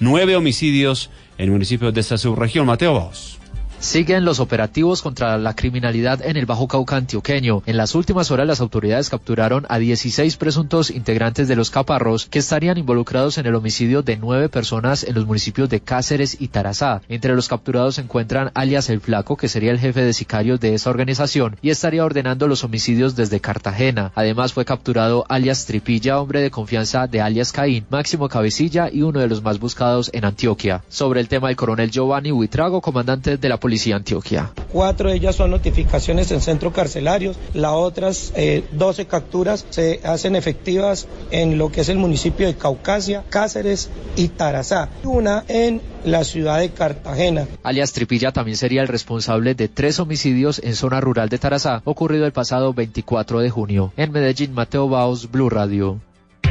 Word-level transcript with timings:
nueve 0.00 0.36
homicidios 0.36 1.10
en 1.38 1.50
municipios 1.50 1.94
de 1.94 2.00
esta 2.00 2.18
subregión. 2.18 2.66
Mateo 2.66 2.94
Baos. 2.94 3.38
Siguen 3.80 4.24
los 4.24 4.40
operativos 4.40 5.02
contra 5.02 5.38
la 5.38 5.54
criminalidad 5.54 6.20
en 6.26 6.36
el 6.36 6.46
Bajo 6.46 6.66
Cauca 6.66 6.96
antioqueño. 6.96 7.62
En 7.64 7.76
las 7.76 7.94
últimas 7.94 8.32
horas 8.32 8.46
las 8.46 8.60
autoridades 8.60 9.08
capturaron 9.08 9.66
a 9.68 9.78
16 9.78 10.36
presuntos 10.36 10.90
integrantes 10.90 11.46
de 11.46 11.54
los 11.54 11.70
caparros 11.70 12.26
que 12.26 12.40
estarían 12.40 12.76
involucrados 12.76 13.38
en 13.38 13.46
el 13.46 13.54
homicidio 13.54 14.02
de 14.02 14.16
nueve 14.16 14.48
personas 14.48 15.04
en 15.04 15.14
los 15.14 15.26
municipios 15.26 15.68
de 15.68 15.78
Cáceres 15.78 16.40
y 16.40 16.48
Tarazá. 16.48 17.02
Entre 17.08 17.36
los 17.36 17.46
capturados 17.46 17.94
se 17.94 18.00
encuentran 18.00 18.50
alias 18.54 18.90
El 18.90 19.00
Flaco, 19.00 19.36
que 19.36 19.48
sería 19.48 19.70
el 19.70 19.78
jefe 19.78 20.02
de 20.02 20.12
sicarios 20.12 20.58
de 20.58 20.74
esa 20.74 20.90
organización 20.90 21.56
y 21.62 21.70
estaría 21.70 22.04
ordenando 22.04 22.48
los 22.48 22.64
homicidios 22.64 23.14
desde 23.14 23.40
Cartagena. 23.40 24.10
Además 24.16 24.52
fue 24.52 24.64
capturado 24.64 25.24
alias 25.28 25.66
Tripilla, 25.66 26.20
hombre 26.20 26.40
de 26.40 26.50
confianza 26.50 27.06
de 27.06 27.20
alias 27.20 27.52
Caín, 27.52 27.86
Máximo 27.90 28.28
Cabecilla 28.28 28.90
y 28.92 29.02
uno 29.02 29.20
de 29.20 29.28
los 29.28 29.40
más 29.40 29.60
buscados 29.60 30.10
en 30.12 30.24
Antioquia. 30.24 30.82
Sobre 30.88 31.20
el 31.20 31.28
tema 31.28 31.48
el 31.48 31.56
coronel 31.56 31.92
Giovanni 31.92 32.32
Huitrago, 32.32 32.80
comandante 32.80 33.36
de 33.36 33.48
la 33.48 33.56
Policía 33.56 33.67
Antioquia. 33.96 34.50
Cuatro 34.72 35.08
de 35.08 35.16
ellas 35.16 35.36
son 35.36 35.50
notificaciones 35.50 36.30
en 36.30 36.40
centros 36.40 36.72
carcelarios, 36.72 37.36
las 37.54 37.72
otras 37.72 38.32
eh, 38.34 38.64
12 38.72 39.06
capturas 39.06 39.66
se 39.70 40.00
hacen 40.04 40.36
efectivas 40.36 41.06
en 41.30 41.58
lo 41.58 41.70
que 41.70 41.82
es 41.82 41.88
el 41.88 41.98
municipio 41.98 42.46
de 42.46 42.54
Caucasia, 42.56 43.24
Cáceres 43.28 43.90
y 44.16 44.28
Tarazá, 44.28 44.88
una 45.04 45.44
en 45.48 45.80
la 46.04 46.24
ciudad 46.24 46.58
de 46.58 46.70
Cartagena. 46.70 47.46
Alias 47.62 47.92
Tripilla 47.92 48.32
también 48.32 48.56
sería 48.56 48.82
el 48.82 48.88
responsable 48.88 49.54
de 49.54 49.68
tres 49.68 50.00
homicidios 50.00 50.60
en 50.64 50.74
zona 50.74 51.00
rural 51.00 51.28
de 51.28 51.38
Tarazá, 51.38 51.82
ocurrido 51.84 52.26
el 52.26 52.32
pasado 52.32 52.72
24 52.72 53.40
de 53.40 53.50
junio. 53.50 53.92
En 53.96 54.12
Medellín, 54.12 54.54
Mateo 54.54 54.88
Baos, 54.88 55.30
Blue 55.30 55.50
Radio. 55.50 56.00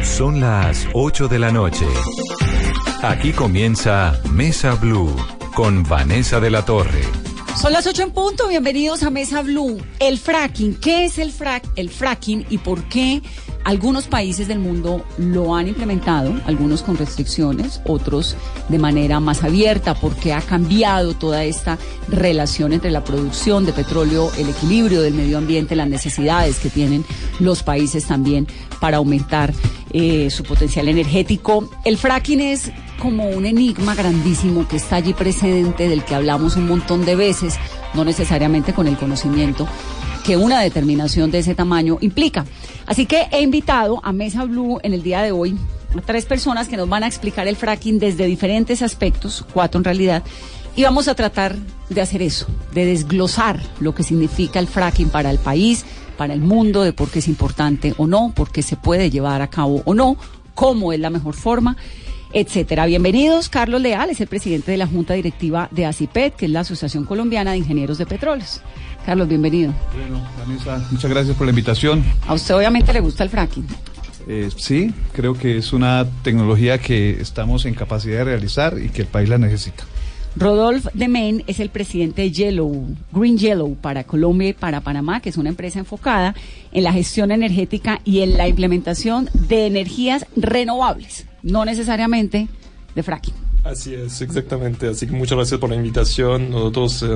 Son 0.03 0.39
las 0.39 0.88
8 0.94 1.27
de 1.27 1.39
la 1.39 1.52
noche. 1.52 1.86
Aquí 3.02 3.31
comienza 3.31 4.20
Mesa 4.31 4.75
Blue 4.75 5.16
con 5.57 5.81
Vanessa 5.81 6.39
de 6.39 6.52
la 6.52 6.63
Torre. 6.63 7.02
Son 7.59 7.73
las 7.73 7.88
8 7.88 8.03
en 8.03 8.11
punto, 8.11 8.47
bienvenidos 8.47 9.02
a 9.02 9.09
Mesa 9.09 9.41
Blue. 9.41 9.81
El 10.00 10.19
fracking, 10.19 10.75
¿qué 10.75 11.05
es 11.05 11.17
el, 11.17 11.31
frac 11.31 11.67
el 11.75 11.89
fracking 11.89 12.45
y 12.52 12.59
por 12.59 12.83
qué 12.83 13.23
algunos 13.63 14.05
países 14.05 14.47
del 14.47 14.59
mundo 14.59 15.03
lo 15.17 15.55
han 15.55 15.67
implementado, 15.67 16.39
algunos 16.45 16.83
con 16.83 16.95
restricciones, 16.95 17.81
otros 17.85 18.35
de 18.69 18.78
manera 18.78 19.19
más 19.19 19.44
abierta, 19.44 19.95
porque 19.95 20.31
ha 20.31 20.41
cambiado 20.41 21.16
toda 21.16 21.44
esta 21.44 21.80
relación 22.08 22.72
entre 22.72 22.91
la 22.91 23.03
producción 23.03 23.66
de 23.66 23.73
petróleo, 23.73 24.31
el 24.38 24.50
equilibrio 24.50 25.02
del 25.02 25.16
medio 25.16 25.39
ambiente, 25.39 25.75
las 25.75 25.89
necesidades 25.89 26.59
que 26.59 26.69
tienen 26.69 27.03
los 27.39 27.63
países 27.63 28.05
también 28.05 28.45
para 28.80 28.97
aumentar 28.97 29.55
eh, 29.91 30.30
su 30.30 30.44
potencial 30.44 30.88
energético. 30.88 31.67
El 31.83 31.97
fracking 31.97 32.41
es 32.41 32.72
como 32.98 33.30
un 33.30 33.45
enigma 33.45 33.95
grandísimo 33.95 34.67
que 34.67 34.78
está 34.78 34.98
allí 34.98 35.14
presente, 35.14 35.88
del 35.88 36.03
que 36.03 36.16
hablamos 36.16 36.56
un 36.56 36.67
montón 36.67 37.06
de 37.06 37.16
veces, 37.16 37.56
no 37.94 38.03
necesariamente 38.03 38.73
con 38.73 38.88
el 38.88 38.98
conocimiento 38.98 39.67
que 40.26 40.36
una 40.36 40.59
determinación 40.59 41.31
de 41.31 41.40
ese 41.40 41.56
tamaño 41.56 41.98
implica. 42.02 42.45
Así 42.86 43.06
que 43.06 43.28
he 43.31 43.42
invitado 43.42 44.02
a 44.03 44.12
Mesa 44.12 44.44
Blue 44.44 44.80
en 44.84 44.94
el 44.94 45.03
día 45.03 45.22
de 45.22 45.31
hoy 45.31 45.58
a 45.98 46.02
tres 46.02 46.25
personas 46.25 46.68
que 46.68 46.78
nos 46.78 46.90
van 46.90 47.03
a 47.03 47.08
explicar 47.08 47.48
el 47.48 47.56
fracking 47.56 47.98
desde 47.98 48.25
diferentes 48.25 48.81
aspectos, 48.81 49.45
cuatro 49.53 49.80
en 49.80 49.86
realidad, 49.86 50.23
y 50.75 50.84
vamos 50.84 51.08
a 51.08 51.16
tratar 51.16 51.56
de 51.90 52.02
hacer 52.02 52.22
eso, 52.22 52.45
de 52.73 52.86
desglosar 52.86 53.59
lo 53.80 53.95
que 53.95 54.03
significa 54.03 54.59
el 54.59 54.68
fracking 54.68 55.09
para 55.09 55.31
el 55.31 55.40
país, 55.40 55.86
para 56.18 56.34
el 56.34 56.42
mundo, 56.42 56.84
de 56.84 56.94
por 56.94 57.09
qué 57.09 57.20
es 57.20 57.28
importante 57.28 57.94
o 57.98 58.06
no, 58.06 58.34
por 58.36 58.52
qué 58.52 58.62
se 58.62 58.75
puede 58.75 59.09
llevar 59.09 59.42
a 59.42 59.50
cabo 59.50 59.81
o 59.86 59.94
no, 59.94 60.18
cómo 60.56 60.92
es 60.92 61.00
la 61.00 61.09
mejor 61.09 61.36
forma 61.36 61.78
etcétera. 62.33 62.86
Bienvenidos, 62.86 63.50
Carlos 63.50 63.81
Leal 63.81 64.09
es 64.09 64.22
el 64.22 64.28
presidente 64.28 64.72
de 64.72 64.78
la 64.78 64.88
Junta 64.88 65.14
Directiva 65.14 65.70
de 65.72 65.86
ACIPET, 65.86 66.36
que 66.36 66.45
es 66.45 66.52
la 66.52 66.61
Asociación 66.61 67.06
Colombiana 67.06 67.52
de 67.52 67.58
Ingenieros 67.58 67.97
de 67.97 68.06
Petróleos. 68.06 68.61
Carlos, 69.06 69.28
bienvenido. 69.28 69.73
Bueno, 69.94 70.28
Vanessa, 70.38 70.86
muchas 70.92 71.09
gracias 71.09 71.35
por 71.38 71.46
la 71.46 71.51
invitación. 71.51 72.03
A 72.28 72.34
usted 72.34 72.56
obviamente 72.56 72.91
le 72.91 73.00
gusta 73.00 73.24
el 73.24 73.29
fracking. 73.29 73.66
Eh, 74.28 74.50
sí, 74.57 74.94
creo 75.13 75.34
que 75.34 75.57
es 75.57 75.72
una 75.72 76.06
tecnología 76.24 76.78
que 76.78 77.12
estamos 77.22 77.66
en 77.66 77.74
capacidad 77.74 78.18
de 78.18 78.24
realizar 78.25 78.78
y 78.78 78.90
que 78.90 79.03
el 79.03 79.07
país 79.07 79.30
la 79.30 79.38
necesita. 79.38 79.85
Rodolphe 80.35 80.90
Demen 80.94 81.44
es 81.47 81.59
el 81.59 81.69
presidente 81.69 82.22
de 82.22 82.31
Yellow, 82.31 82.96
Green 83.12 83.38
Yellow 83.38 83.75
para 83.75 84.03
Colombia 84.03 84.50
y 84.50 84.53
para 84.53 84.81
Panamá, 84.81 85.19
que 85.19 85.30
es 85.30 85.38
una 85.38 85.50
empresa 85.50 85.80
enfocada 85.80 86.35
en 86.72 86.84
la 86.84 86.94
gestión 86.94 87.31
energética 87.31 88.01
y 88.03 88.19
en 88.19 88.38
la 88.38 88.47
implementación 88.47 89.30
de 89.34 89.66
energías 89.66 90.28
renovables, 90.35 91.25
no 91.47 91.66
necesariamente 91.66 92.47
de 92.94 93.03
fracking. 93.03 93.34
Así 93.63 93.94
es, 93.94 94.22
exactamente. 94.22 94.88
Así 94.88 95.08
que 95.08 95.12
muchas 95.12 95.35
gracias 95.35 95.59
por 95.59 95.69
la 95.69 95.75
invitación. 95.75 96.52
Nosotros 96.52 97.03
eh, 97.03 97.08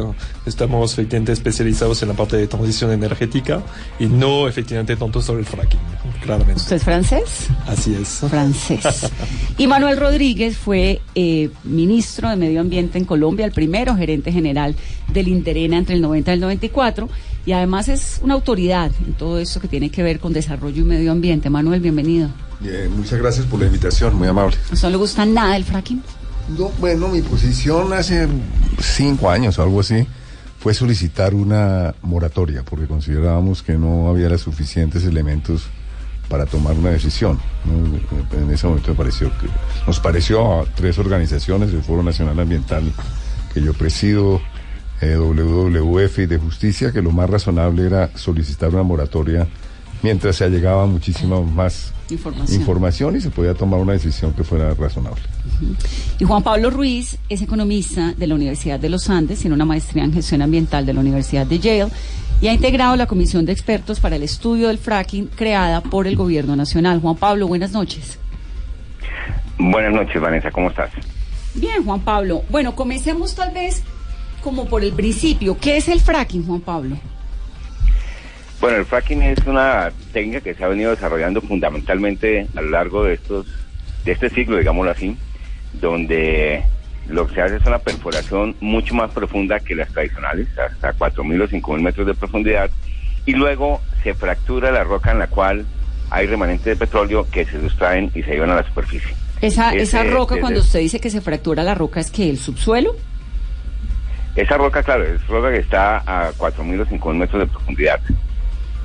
estamos 0.45 0.91
efectivamente 0.93 1.31
especializados 1.31 2.01
en 2.01 2.09
la 2.09 2.13
parte 2.13 2.35
de 2.35 2.47
transición 2.47 2.91
energética 2.91 3.63
y 3.99 4.07
no 4.07 4.49
efectivamente 4.49 4.97
tanto 4.97 5.21
sobre 5.21 5.41
el 5.41 5.45
fracking, 5.45 5.79
claramente. 6.23 6.61
¿Usted 6.61 6.75
es 6.75 6.83
francés? 6.83 7.47
Así 7.67 7.95
es. 7.95 8.21
Francés. 8.29 9.11
y 9.57 9.65
Manuel 9.67 9.97
Rodríguez 9.97 10.57
fue 10.57 10.99
eh, 11.15 11.49
ministro 11.63 12.29
de 12.29 12.35
Medio 12.35 12.59
Ambiente 12.59 12.97
en 12.97 13.05
Colombia, 13.05 13.45
el 13.45 13.53
primero 13.53 13.95
gerente 13.95 14.33
general 14.33 14.75
del 15.13 15.29
Interena 15.29 15.77
entre 15.77 15.95
el 15.95 16.01
90 16.01 16.31
y 16.31 16.33
el 16.33 16.39
94 16.41 17.09
y 17.45 17.53
además 17.53 17.87
es 17.87 18.19
una 18.23 18.33
autoridad 18.33 18.91
en 19.05 19.13
todo 19.13 19.39
esto 19.39 19.61
que 19.61 19.69
tiene 19.69 19.89
que 19.89 20.03
ver 20.03 20.19
con 20.19 20.33
desarrollo 20.33 20.81
y 20.81 20.85
medio 20.85 21.13
ambiente. 21.13 21.49
Manuel, 21.49 21.79
bienvenido. 21.79 22.29
Bien, 22.61 22.95
muchas 22.95 23.19
gracias 23.19 23.45
por 23.47 23.59
la 23.59 23.65
invitación, 23.65 24.15
muy 24.15 24.27
amable. 24.27 24.55
¿A 24.69 24.73
usted 24.73 24.87
no 24.87 24.91
le 24.91 24.97
gusta 24.97 25.25
nada 25.25 25.57
el 25.57 25.65
fracking? 25.65 26.03
No, 26.57 26.69
bueno, 26.79 27.07
mi 27.07 27.21
posición 27.21 27.91
hace 27.93 28.27
cinco 28.79 29.29
años 29.29 29.57
o 29.57 29.63
algo 29.63 29.79
así 29.79 30.05
fue 30.59 30.73
solicitar 30.75 31.33
una 31.33 31.95
moratoria 32.03 32.63
porque 32.63 32.85
considerábamos 32.85 33.63
que 33.63 33.73
no 33.73 34.09
había 34.09 34.29
los 34.29 34.41
suficientes 34.41 35.03
elementos 35.05 35.63
para 36.29 36.45
tomar 36.45 36.75
una 36.77 36.91
decisión. 36.91 37.39
¿no? 37.65 38.37
En 38.37 38.51
ese 38.51 38.67
momento 38.67 38.91
me 38.91 38.95
pareció 38.95 39.29
que, 39.39 39.47
nos 39.87 39.99
pareció 39.99 40.61
a 40.61 40.65
tres 40.65 40.99
organizaciones, 40.99 41.71
el 41.71 41.81
Foro 41.81 42.03
Nacional 42.03 42.39
Ambiental 42.39 42.83
que 43.53 43.61
yo 43.61 43.73
presido, 43.73 44.39
eh, 45.01 45.17
WWF 45.17 46.19
y 46.19 46.25
de 46.27 46.37
Justicia, 46.37 46.91
que 46.91 47.01
lo 47.01 47.11
más 47.11 47.29
razonable 47.29 47.87
era 47.87 48.15
solicitar 48.15 48.69
una 48.69 48.83
moratoria 48.83 49.47
mientras 50.03 50.35
se 50.37 50.43
allegaba 50.43 50.85
muchísima 50.85 51.41
más 51.41 51.90
Información. 52.11 52.59
información 52.59 53.15
y 53.15 53.21
se 53.21 53.29
podía 53.29 53.53
tomar 53.53 53.79
una 53.79 53.93
decisión 53.93 54.33
que 54.33 54.43
fuera 54.43 54.73
razonable. 54.73 55.21
Y 56.19 56.25
Juan 56.25 56.43
Pablo 56.43 56.69
Ruiz 56.69 57.17
es 57.29 57.41
economista 57.41 58.13
de 58.15 58.27
la 58.27 58.35
Universidad 58.35 58.79
de 58.79 58.89
los 58.89 59.09
Andes, 59.09 59.39
tiene 59.39 59.55
una 59.55 59.65
maestría 59.65 60.03
en 60.03 60.13
gestión 60.13 60.41
ambiental 60.41 60.85
de 60.85 60.93
la 60.93 60.99
Universidad 60.99 61.45
de 61.45 61.59
Yale 61.59 61.91
y 62.41 62.47
ha 62.47 62.53
integrado 62.53 62.95
la 62.95 63.05
comisión 63.05 63.45
de 63.45 63.51
expertos 63.51 63.99
para 63.99 64.15
el 64.15 64.23
estudio 64.23 64.67
del 64.67 64.77
fracking 64.77 65.27
creada 65.27 65.81
por 65.81 66.07
el 66.07 66.15
gobierno 66.15 66.55
nacional. 66.55 66.99
Juan 66.99 67.15
Pablo, 67.15 67.47
buenas 67.47 67.71
noches. 67.71 68.17
Buenas 69.57 69.93
noches, 69.93 70.19
Vanessa, 70.19 70.49
¿cómo 70.51 70.69
estás? 70.69 70.89
Bien, 71.53 71.83
Juan 71.83 71.99
Pablo. 71.99 72.43
Bueno, 72.49 72.75
comencemos 72.75 73.35
tal 73.35 73.53
vez 73.53 73.83
como 74.43 74.65
por 74.65 74.83
el 74.83 74.93
principio. 74.93 75.57
¿Qué 75.59 75.77
es 75.77 75.87
el 75.87 75.99
fracking, 75.99 76.45
Juan 76.45 76.61
Pablo? 76.61 76.97
Bueno, 78.61 78.77
el 78.77 78.85
fracking 78.85 79.23
es 79.23 79.39
una 79.47 79.91
técnica 80.13 80.39
que 80.41 80.53
se 80.53 80.63
ha 80.63 80.67
venido 80.67 80.91
desarrollando 80.91 81.41
fundamentalmente 81.41 82.47
a 82.55 82.61
lo 82.61 82.69
largo 82.69 83.03
de 83.03 83.15
estos 83.15 83.47
de 84.05 84.11
este 84.13 84.29
siglo, 84.29 84.57
digámoslo 84.57 84.91
así, 84.91 85.17
donde 85.73 86.63
lo 87.07 87.27
que 87.27 87.35
se 87.35 87.41
hace 87.41 87.55
es 87.57 87.65
una 87.65 87.79
perforación 87.79 88.55
mucho 88.59 88.93
más 88.95 89.11
profunda 89.11 89.59
que 89.59 89.75
las 89.75 89.89
tradicionales, 89.91 90.47
hasta 90.57 90.93
4.000 90.93 91.41
o 91.43 91.47
5.000 91.47 91.81
metros 91.81 92.07
de 92.07 92.13
profundidad, 92.13 92.69
y 93.25 93.33
luego 93.33 93.81
se 94.03 94.13
fractura 94.13 94.71
la 94.71 94.83
roca 94.83 95.11
en 95.11 95.19
la 95.19 95.27
cual 95.27 95.65
hay 96.09 96.27
remanentes 96.27 96.65
de 96.65 96.75
petróleo 96.75 97.27
que 97.31 97.45
se 97.45 97.59
sustraen 97.59 98.11
y 98.15 98.21
se 98.23 98.31
llevan 98.31 98.51
a 98.51 98.55
la 98.55 98.63
superficie. 98.63 99.13
Esa, 99.41 99.69
Ese- 99.73 99.83
esa 99.83 100.03
roca, 100.03 100.39
cuando 100.39 100.59
usted 100.59 100.79
dice 100.79 100.99
que 100.99 101.09
se 101.09 101.21
fractura 101.21 101.63
la 101.63 101.73
roca, 101.75 101.99
¿es 101.99 102.11
que 102.11 102.29
el 102.29 102.37
subsuelo? 102.37 102.95
Esa 104.35 104.57
roca, 104.57 104.81
claro, 104.83 105.03
es 105.03 105.25
roca 105.27 105.51
que 105.51 105.57
está 105.59 105.97
a 106.05 106.31
4.000 106.37 106.81
o 106.81 106.85
5.000 106.85 107.15
metros 107.17 107.41
de 107.41 107.47
profundidad 107.47 107.99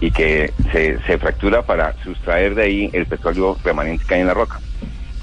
y 0.01 0.11
que 0.11 0.53
se, 0.73 0.99
se 1.07 1.19
fractura 1.19 1.63
para 1.63 1.95
sustraer 2.03 2.55
de 2.55 2.63
ahí 2.63 2.91
el 2.93 3.07
petróleo 3.07 3.57
remanente 3.65 4.05
que 4.07 4.15
hay 4.15 4.21
en 4.21 4.27
la 4.27 4.35
roca. 4.35 4.61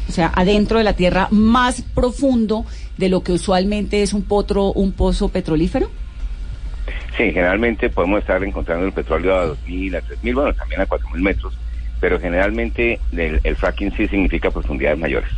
O 0.07 0.11
sea, 0.11 0.31
adentro 0.35 0.77
de 0.77 0.83
la 0.83 0.93
tierra 0.93 1.27
más 1.31 1.81
profundo 1.81 2.65
de 2.97 3.09
lo 3.09 3.23
que 3.23 3.31
usualmente 3.31 4.03
es 4.03 4.13
un 4.13 4.23
potro, 4.23 4.71
un 4.73 4.91
pozo 4.91 5.29
petrolífero. 5.29 5.89
Sí, 7.17 7.31
generalmente 7.31 7.89
podemos 7.89 8.21
estar 8.21 8.43
encontrando 8.43 8.85
el 8.85 8.91
petróleo 8.91 9.35
a 9.35 9.47
2.000, 9.47 9.97
a 9.97 10.01
3.000, 10.01 10.33
bueno, 10.33 10.53
también 10.53 10.81
a 10.81 10.87
4.000 10.87 11.21
metros, 11.21 11.53
pero 11.99 12.19
generalmente 12.19 12.99
el, 13.11 13.39
el 13.43 13.55
fracking 13.55 13.95
sí 13.95 14.07
significa 14.07 14.49
profundidades 14.49 14.99
mayores. 14.99 15.29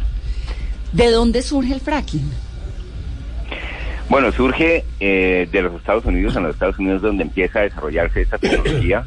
¿De 0.94 1.12
dónde 1.12 1.42
surge 1.42 1.74
el 1.74 1.82
fracking? 1.82 2.32
Bueno, 4.08 4.32
surge 4.32 4.86
eh, 5.00 5.48
de 5.52 5.62
los 5.62 5.76
Estados 5.76 6.06
Unidos, 6.06 6.36
en 6.36 6.44
los 6.44 6.54
Estados 6.54 6.80
Unidos 6.80 7.02
donde 7.02 7.24
empieza 7.24 7.60
a 7.60 7.64
desarrollarse 7.64 8.22
esta 8.22 8.38
tecnología 8.38 9.06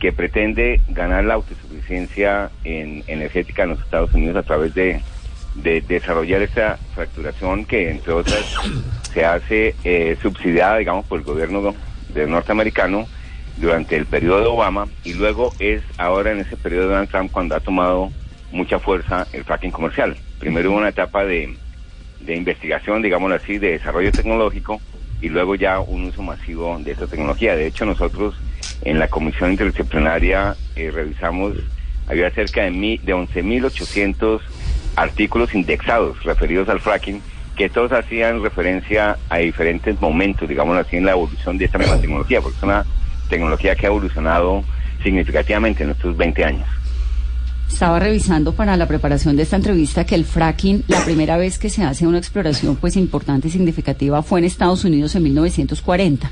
que 0.00 0.12
pretende 0.12 0.80
ganar 0.88 1.24
la 1.24 1.34
autosuficiencia 1.34 2.50
en 2.64 3.04
energética 3.06 3.62
en 3.62 3.70
los 3.70 3.80
Estados 3.80 4.12
Unidos 4.14 4.36
a 4.36 4.42
través 4.42 4.74
de 4.74 5.00
de 5.54 5.80
desarrollar 5.80 6.42
esta 6.42 6.78
fracturación 6.94 7.64
que, 7.64 7.90
entre 7.90 8.12
otras, 8.12 8.54
se 9.12 9.24
hace 9.24 9.74
eh, 9.84 10.16
subsidiada, 10.20 10.78
digamos, 10.78 11.06
por 11.06 11.18
el 11.18 11.24
gobierno 11.24 11.74
del 12.14 12.30
norteamericano 12.30 13.06
durante 13.56 13.96
el 13.96 14.06
periodo 14.06 14.40
de 14.40 14.46
Obama 14.46 14.86
y 15.04 15.14
luego 15.14 15.52
es 15.58 15.82
ahora 15.98 16.32
en 16.32 16.40
ese 16.40 16.56
periodo 16.56 16.84
de 16.84 16.88
Donald 16.90 17.10
Trump 17.10 17.30
cuando 17.30 17.54
ha 17.54 17.60
tomado 17.60 18.10
mucha 18.52 18.78
fuerza 18.78 19.26
el 19.32 19.44
fracking 19.44 19.70
comercial. 19.70 20.16
Primero 20.38 20.70
hubo 20.70 20.78
una 20.78 20.88
etapa 20.88 21.24
de, 21.24 21.56
de 22.20 22.36
investigación, 22.36 23.02
digámoslo 23.02 23.36
así, 23.36 23.58
de 23.58 23.72
desarrollo 23.72 24.12
tecnológico 24.12 24.80
y 25.20 25.28
luego 25.28 25.56
ya 25.56 25.80
un 25.80 26.06
uso 26.06 26.22
masivo 26.22 26.78
de 26.78 26.92
esta 26.92 27.06
tecnología. 27.06 27.54
De 27.54 27.66
hecho, 27.66 27.84
nosotros 27.84 28.34
en 28.82 28.98
la 28.98 29.08
comisión 29.08 29.50
interdisciplinaria 29.50 30.56
eh, 30.76 30.90
revisamos, 30.90 31.54
había 32.08 32.30
cerca 32.30 32.62
de, 32.62 32.70
mi, 32.70 32.98
de 32.98 33.14
11.800 33.14 34.40
artículos 34.96 35.54
indexados 35.54 36.22
referidos 36.24 36.68
al 36.68 36.80
fracking, 36.80 37.20
que 37.56 37.68
todos 37.68 37.92
hacían 37.92 38.42
referencia 38.42 39.18
a 39.28 39.38
diferentes 39.38 40.00
momentos, 40.00 40.48
digamos 40.48 40.76
así, 40.76 40.96
en 40.96 41.04
la 41.04 41.12
evolución 41.12 41.58
de 41.58 41.66
esta 41.66 41.78
misma 41.78 41.96
tecnología, 42.00 42.40
porque 42.40 42.56
es 42.56 42.62
una 42.62 42.84
tecnología 43.28 43.76
que 43.76 43.86
ha 43.86 43.90
evolucionado 43.90 44.64
significativamente 45.02 45.84
en 45.84 45.90
estos 45.90 46.16
20 46.16 46.44
años. 46.44 46.68
Estaba 47.68 48.00
revisando 48.00 48.52
para 48.52 48.76
la 48.76 48.86
preparación 48.86 49.36
de 49.36 49.44
esta 49.44 49.56
entrevista 49.56 50.04
que 50.04 50.16
el 50.16 50.24
fracking, 50.24 50.84
la 50.88 51.04
primera 51.04 51.36
vez 51.36 51.58
que 51.58 51.70
se 51.70 51.84
hace 51.84 52.06
una 52.06 52.18
exploración 52.18 52.76
pues 52.76 52.96
importante 52.96 53.48
y 53.48 53.50
significativa 53.50 54.22
fue 54.22 54.40
en 54.40 54.46
Estados 54.46 54.84
Unidos 54.84 55.14
en 55.14 55.22
1940 55.22 56.30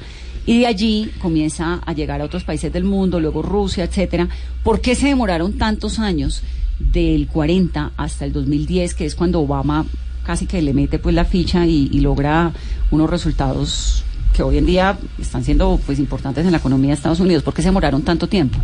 y 0.49 0.61
de 0.61 0.67
allí 0.67 1.11
comienza 1.21 1.79
a 1.85 1.93
llegar 1.93 2.23
a 2.23 2.25
otros 2.25 2.43
países 2.43 2.73
del 2.73 2.83
mundo, 2.83 3.21
luego 3.21 3.43
Rusia, 3.43 3.85
etcétera. 3.85 4.29
¿Por 4.65 4.81
qué 4.81 4.95
se 4.95 5.09
demoraron 5.09 5.59
tantos 5.59 5.99
años 5.99 6.43
del 6.79 7.29
40 7.29 7.91
hasta 7.99 8.25
el 8.25 8.33
2010, 8.33 8.95
que 8.95 9.05
es 9.05 9.15
cuando 9.15 9.41
Obama 9.41 9.85
casi 10.25 10.47
que 10.47 10.63
le 10.63 10.73
mete 10.73 10.99
pues 10.99 11.15
la 11.15 11.27
ficha 11.27 11.67
y, 11.67 12.01
logra 12.01 12.53
unos 12.91 13.11
resultados 13.11 14.07
que 14.35 14.43
hoy 14.43 14.57
en 14.57 14.65
día 14.65 14.97
están 15.21 15.45
siendo 15.45 15.79
pues 15.85 15.99
importantes 15.99 16.47
en 16.47 16.53
la 16.53 16.59
economía 16.59 16.89
de 16.89 16.95
Estados 16.95 17.21
Unidos? 17.21 17.43
¿Por 17.43 17.53
qué 17.53 17.61
se 17.61 17.69
demoraron 17.69 18.01
tanto 18.01 18.27
tiempo? 18.27 18.59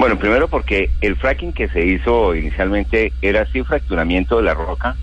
Bueno, 0.00 0.18
primero 0.18 0.48
porque 0.48 0.90
el 1.00 1.14
fracking 1.14 1.52
que 1.52 1.68
se 1.68 1.86
hizo 1.86 2.34
inicialmente 2.34 3.12
era 3.22 3.42
así 3.42 3.62
fracturamiento 3.62 4.38
de 4.38 4.42
la 4.42 4.54
roca, 4.54 4.96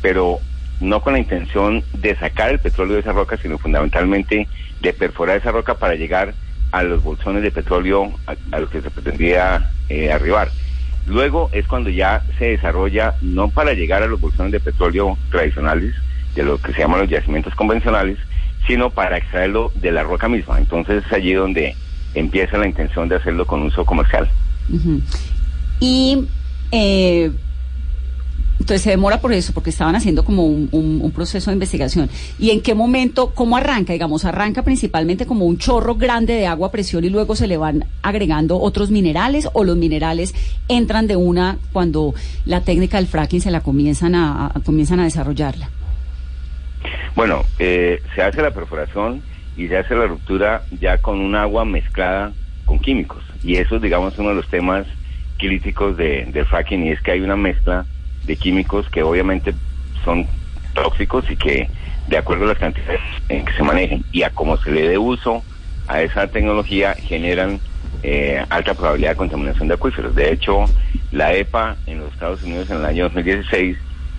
pero 0.00 0.38
no 0.80 1.00
con 1.00 1.14
la 1.14 1.18
intención 1.18 1.82
de 1.94 2.16
sacar 2.16 2.50
el 2.50 2.58
petróleo 2.58 2.94
de 2.94 3.00
esa 3.00 3.12
roca, 3.12 3.36
sino 3.36 3.58
fundamentalmente 3.58 4.48
de 4.80 4.92
perforar 4.92 5.38
esa 5.38 5.52
roca 5.52 5.74
para 5.74 5.94
llegar 5.94 6.34
a 6.72 6.82
los 6.82 7.02
bolsones 7.02 7.42
de 7.42 7.50
petróleo 7.50 8.12
a, 8.26 8.58
los 8.58 8.70
que 8.70 8.82
se 8.82 8.90
pretendía 8.90 9.70
eh, 9.88 10.12
arribar. 10.12 10.50
Luego 11.06 11.50
es 11.52 11.66
cuando 11.66 11.88
ya 11.88 12.22
se 12.38 12.46
desarrolla, 12.46 13.14
no 13.22 13.48
para 13.48 13.72
llegar 13.72 14.02
a 14.02 14.06
los 14.06 14.20
bolsones 14.20 14.52
de 14.52 14.60
petróleo 14.60 15.16
tradicionales, 15.30 15.94
de 16.34 16.42
lo 16.42 16.58
que 16.58 16.72
se 16.72 16.80
llaman 16.80 17.00
los 17.00 17.08
yacimientos 17.08 17.54
convencionales, 17.54 18.18
sino 18.66 18.90
para 18.90 19.16
extraerlo 19.16 19.72
de 19.76 19.92
la 19.92 20.02
roca 20.02 20.28
misma. 20.28 20.58
Entonces 20.58 21.04
es 21.06 21.12
allí 21.12 21.32
donde 21.32 21.76
empieza 22.14 22.58
la 22.58 22.66
intención 22.66 23.08
de 23.08 23.16
hacerlo 23.16 23.46
con 23.46 23.62
uso 23.62 23.84
comercial. 23.84 24.28
Y 25.80 26.26
eh, 26.72 27.30
entonces 28.58 28.82
se 28.82 28.90
demora 28.90 29.20
por 29.20 29.32
eso, 29.32 29.52
porque 29.52 29.70
estaban 29.70 29.94
haciendo 29.96 30.24
como 30.24 30.46
un, 30.46 31.12
proceso 31.14 31.50
de 31.50 31.54
investigación. 31.54 32.10
¿Y 32.38 32.50
en 32.50 32.60
qué 32.60 32.74
momento, 32.74 33.32
cómo 33.34 33.56
arranca? 33.56 33.92
Digamos, 33.92 34.24
arranca 34.24 34.62
principalmente 34.62 35.24
como 35.24 35.46
un 35.46 35.56
chorro 35.56 35.94
grande 35.94 36.34
de 36.34 36.46
agua 36.46 36.68
a 36.68 36.70
presión 36.70 37.04
y 37.04 37.10
luego 37.10 37.36
se 37.36 37.46
le 37.46 37.56
van 37.56 37.84
agregando 38.02 38.58
otros 38.58 38.90
minerales 38.90 39.48
o 39.52 39.64
los 39.64 39.76
minerales 39.76 40.34
entran 40.68 41.06
de 41.06 41.16
una 41.16 41.58
cuando 41.72 42.14
la 42.44 42.60
técnica 42.62 42.98
del 42.98 43.06
fracking 43.06 43.40
se 43.40 43.50
la 43.50 43.60
comienzan 43.60 44.14
a, 44.14 44.52
comienzan 44.64 45.00
a 45.00 45.04
desarrollarla. 45.04 45.70
Bueno, 47.14 47.44
eh, 47.58 48.02
se 48.14 48.22
hace 48.22 48.42
la 48.42 48.50
perforación 48.50 49.22
y 49.56 49.68
se 49.68 49.78
hace 49.78 49.94
la 49.94 50.06
ruptura 50.06 50.64
ya 50.80 50.98
con 50.98 51.20
un 51.20 51.34
agua 51.34 51.64
mezclada 51.64 52.32
con 52.66 52.78
químicos. 52.78 53.24
Y 53.42 53.56
eso, 53.56 53.78
digamos, 53.78 54.12
es 54.12 54.18
uno 54.18 54.30
de 54.30 54.34
los 54.34 54.48
temas 54.48 54.86
críticos 55.38 55.96
de, 55.96 56.26
del 56.26 56.44
fracking 56.46 56.84
y 56.84 56.90
es 56.90 57.00
que 57.00 57.12
hay 57.12 57.20
una 57.20 57.36
mezcla 57.36 57.86
de 58.26 58.36
químicos 58.36 58.88
que 58.90 59.02
obviamente 59.02 59.54
son 60.04 60.26
tóxicos 60.74 61.24
y 61.30 61.36
que 61.36 61.68
de 62.08 62.16
acuerdo 62.16 62.44
a 62.44 62.48
las 62.48 62.58
cantidades 62.58 63.00
en 63.28 63.44
que 63.44 63.52
se 63.52 63.62
manejen 63.62 64.04
y 64.12 64.22
a 64.22 64.30
cómo 64.30 64.56
se 64.58 64.70
le 64.70 64.88
dé 64.88 64.98
uso 64.98 65.42
a 65.88 66.02
esa 66.02 66.26
tecnología 66.28 66.94
generan 66.94 67.60
eh, 68.02 68.44
alta 68.50 68.74
probabilidad 68.74 69.10
de 69.10 69.16
contaminación 69.16 69.68
de 69.68 69.74
acuíferos. 69.74 70.14
De 70.14 70.32
hecho, 70.32 70.64
la 71.12 71.34
EPA 71.34 71.76
en 71.86 72.00
los 72.00 72.12
Estados 72.12 72.42
Unidos 72.42 72.70
en 72.70 72.76
el 72.76 72.84
año 72.84 73.04
2016 73.04 73.76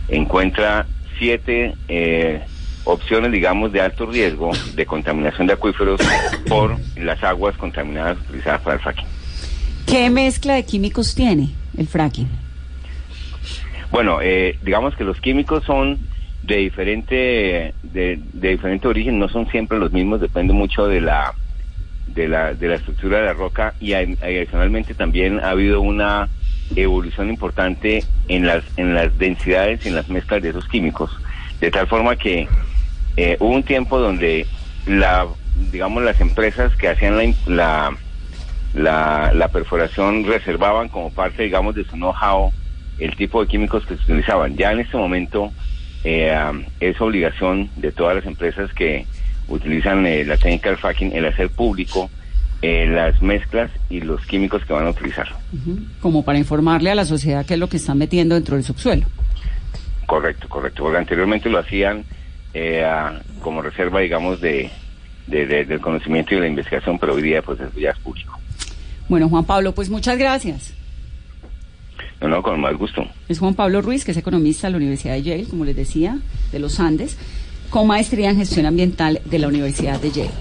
encuentra 0.10 0.86
siete 1.19 1.74
eh, 1.88 2.42
opciones, 2.83 3.31
digamos, 3.31 3.71
de 3.71 3.81
alto 3.81 4.06
riesgo 4.06 4.51
de 4.75 4.86
contaminación 4.86 5.48
de 5.48 5.53
acuíferos 5.53 6.00
por 6.48 6.77
las 6.98 7.21
aguas 7.24 7.56
contaminadas 7.57 8.18
utilizadas 8.19 8.62
para 8.62 8.75
el 8.75 8.81
fracking. 8.81 9.06
¿Qué 9.86 10.10
mezcla 10.10 10.56
de 10.56 10.65
químicos 10.65 11.15
tiene 11.15 11.51
el 11.77 11.88
fracking? 11.88 12.46
Bueno, 13.92 14.19
eh, 14.22 14.57
digamos 14.63 14.95
que 14.95 15.04
los 15.04 15.19
químicos 15.22 15.63
son 15.63 15.98
de 16.44 16.57
diferente 16.57 17.74
de, 17.84 18.19
diferente 18.34 18.88
origen, 18.88 19.19
no 19.19 19.28
son 19.30 19.50
siempre 19.50 19.80
los 19.80 19.92
mismos, 19.92 20.22
depende 20.22 20.54
mucho 20.54 20.88
de 20.88 21.01
la 21.01 21.34
de 22.07 22.28
la, 22.28 22.54
de 22.54 22.68
la 22.69 22.75
estructura 22.75 23.19
de 23.19 23.25
la 23.25 23.34
roca 23.34 23.74
y 23.80 23.94
adicionalmente 23.94 24.94
también 24.94 25.39
ha 25.39 25.50
habido 25.51 25.81
una 25.81 26.30
evolución 26.75 27.30
importante 27.30 28.04
en 28.28 28.45
las 28.45 28.63
en 28.78 28.94
las 28.94 29.18
densidades 29.18 29.86
y 29.86 29.89
en 29.89 29.95
las 29.95 30.10
mezclas 30.10 30.42
de 30.42 30.50
esos 30.50 30.68
químicos, 30.68 31.12
de 31.60 31.72
tal 31.72 31.88
forma 31.88 32.16
que 32.16 32.48
eh, 33.18 33.36
hubo 33.39 33.54
un 33.54 33.63
tiempo 33.63 34.00
donde 34.00 34.45
la, 34.86 35.28
digamos, 35.72 36.04
las 36.04 36.19
empresas 36.22 36.75
que 36.75 36.88
hacían 36.88 37.36
la, 37.48 37.95
la, 38.74 39.31
la, 39.34 39.48
perforación 39.50 40.24
reservaban 40.24 40.88
como 40.88 41.12
parte, 41.12 41.44
digamos, 41.44 41.75
de 41.75 41.84
su 41.84 41.95
know-how 41.95 42.51
el 42.99 43.15
tipo 43.15 43.41
de 43.41 43.47
químicos 43.47 43.85
que 43.85 43.95
se 43.95 44.03
utilizaban. 44.03 44.55
Ya 44.55 44.71
en 44.71 44.79
este 44.79 44.97
momento 44.97 45.51
eh, 46.03 46.35
es 46.79 46.99
obligación 47.01 47.69
de 47.75 47.91
todas 47.91 48.15
las 48.15 48.25
empresas 48.25 48.71
que 48.73 49.05
utilizan 49.47 50.05
eh, 50.05 50.25
la 50.25 50.38
técnica 50.38 50.69
del 50.69 50.77
fracking 50.77 51.13
el 51.13 51.25
hacer 51.25 51.49
público 51.49 52.09
las 52.61 53.21
mezclas 53.21 53.69
y 53.89 54.01
los 54.01 54.25
químicos 54.25 54.65
que 54.65 54.73
van 54.73 54.88
a 54.88 54.89
utilizar. 54.89 55.27
Como 56.01 56.23
para 56.23 56.38
informarle 56.38 56.89
a 56.89 56.95
la 56.95 57.05
sociedad 57.05 57.45
qué 57.45 57.53
es 57.53 57.59
lo 57.59 57.69
que 57.69 57.77
están 57.77 57.97
metiendo 57.97 58.35
dentro 58.35 58.55
del 58.55 58.65
subsuelo. 58.65 59.05
Correcto, 60.05 60.50
correcto. 60.50 60.83
Porque 60.83 60.97
anteriormente 60.97 61.50
lo 61.50 61.59
hacían 61.59 62.03
eh, 62.53 62.83
como 63.41 63.62
reserva, 63.62 64.00
digamos, 64.00 64.41
de, 64.41 64.72
del 65.27 65.79
conocimiento 65.81 66.33
y 66.33 66.38
de 66.38 66.41
la 66.41 66.48
investigación, 66.48 66.98
pero 66.98 67.13
hoy 67.13 67.22
día 67.22 67.41
pues 67.41 67.60
ya 67.75 67.91
es 67.91 68.00
público. 68.00 68.39
Bueno, 69.07 69.29
Juan 69.29 69.45
Pablo, 69.45 69.74
pues 69.74 69.89
muchas 69.89 70.17
gracias. 70.17 70.74
No, 72.21 72.41
con 72.41 72.59
más 72.59 72.75
gusto. 72.77 73.03
Es 73.29 73.39
Juan 73.39 73.53
Pablo 73.53 73.81
Ruiz, 73.81 74.03
que 74.03 74.12
es 74.12 74.17
economista 74.17 74.67
de 74.67 74.71
la 74.71 74.77
Universidad 74.77 75.13
de 75.13 75.24
Yale, 75.24 75.43
como 75.45 75.65
les 75.65 75.75
decía, 75.75 76.19
de 76.51 76.59
los 76.59 76.79
Andes, 76.79 77.17
con 77.69 77.88
maestría 77.88 78.31
en 78.31 78.38
gestión 78.38 78.65
ambiental 78.65 79.21
de 79.25 79.39
la 79.39 79.47
Universidad 79.47 80.01
de 80.01 80.12
Yale. 80.12 80.31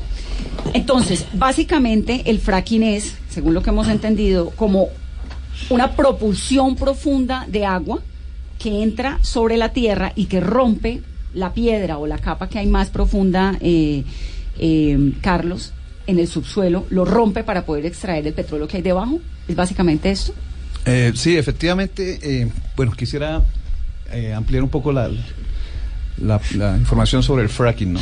Entonces, 0.72 1.26
básicamente 1.34 2.22
el 2.26 2.38
fracking 2.38 2.82
es, 2.82 3.18
según 3.28 3.54
lo 3.54 3.62
que 3.62 3.70
hemos 3.70 3.88
entendido, 3.88 4.50
como 4.50 4.88
una 5.70 5.92
propulsión 5.92 6.76
profunda 6.76 7.46
de 7.48 7.64
agua 7.64 8.00
que 8.58 8.82
entra 8.82 9.18
sobre 9.22 9.56
la 9.56 9.72
tierra 9.72 10.12
y 10.14 10.26
que 10.26 10.40
rompe 10.40 11.02
la 11.34 11.52
piedra 11.52 11.98
o 11.98 12.06
la 12.06 12.18
capa 12.18 12.48
que 12.48 12.58
hay 12.58 12.66
más 12.66 12.88
profunda, 12.88 13.56
eh, 13.60 14.04
eh, 14.58 15.12
Carlos, 15.20 15.72
en 16.06 16.18
el 16.18 16.28
subsuelo, 16.28 16.86
lo 16.90 17.04
rompe 17.04 17.44
para 17.44 17.66
poder 17.66 17.84
extraer 17.84 18.26
el 18.26 18.32
petróleo 18.32 18.66
que 18.66 18.78
hay 18.78 18.82
debajo? 18.82 19.20
¿Es 19.46 19.56
básicamente 19.56 20.10
esto? 20.10 20.32
Eh, 20.86 21.12
sí, 21.14 21.36
efectivamente. 21.36 22.48
bueno, 22.76 22.92
quisiera 22.92 23.42
ampliar 24.34 24.62
un 24.62 24.68
poco 24.68 24.92
la, 24.92 25.10
la, 26.18 26.76
información 26.78 27.22
sobre 27.22 27.42
el 27.42 27.48
fracking, 27.48 27.92
¿no? 27.92 28.00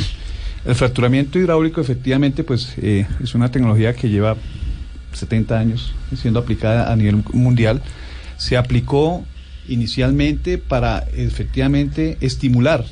El 0.63 0.75
fracturamiento 0.75 1.39
hidráulico, 1.39 1.81
efectivamente, 1.81 2.43
pues 2.43 2.77
es 2.77 3.35
una 3.35 3.49
tecnología 3.51 3.93
que 3.93 4.09
lleva 4.09 4.37
70 5.13 5.57
años 5.57 5.93
siendo 6.15 6.39
aplicada 6.39 6.91
a 6.91 6.95
nivel 6.95 7.23
mundial. 7.33 7.81
Se 8.37 8.57
aplicó 8.57 9.25
inicialmente 9.67 10.57
para 10.57 10.99
efectivamente 11.15 12.17
estimular 12.21 12.85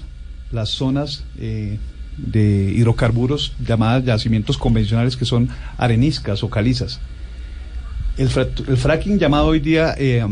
las 0.51 0.69
zonas 0.69 1.23
eh, 1.39 1.77
de 2.17 2.71
hidrocarburos 2.75 3.53
llamadas 3.65 4.05
yacimientos 4.05 4.57
convencionales 4.57 5.17
que 5.17 5.25
son 5.25 5.49
areniscas 5.77 6.43
o 6.43 6.49
calizas. 6.49 6.99
El, 8.17 8.29
fracking 8.29 9.17
llamado 9.17 9.47
hoy 9.47 9.59
día 9.59 9.95
eh, 9.97 10.23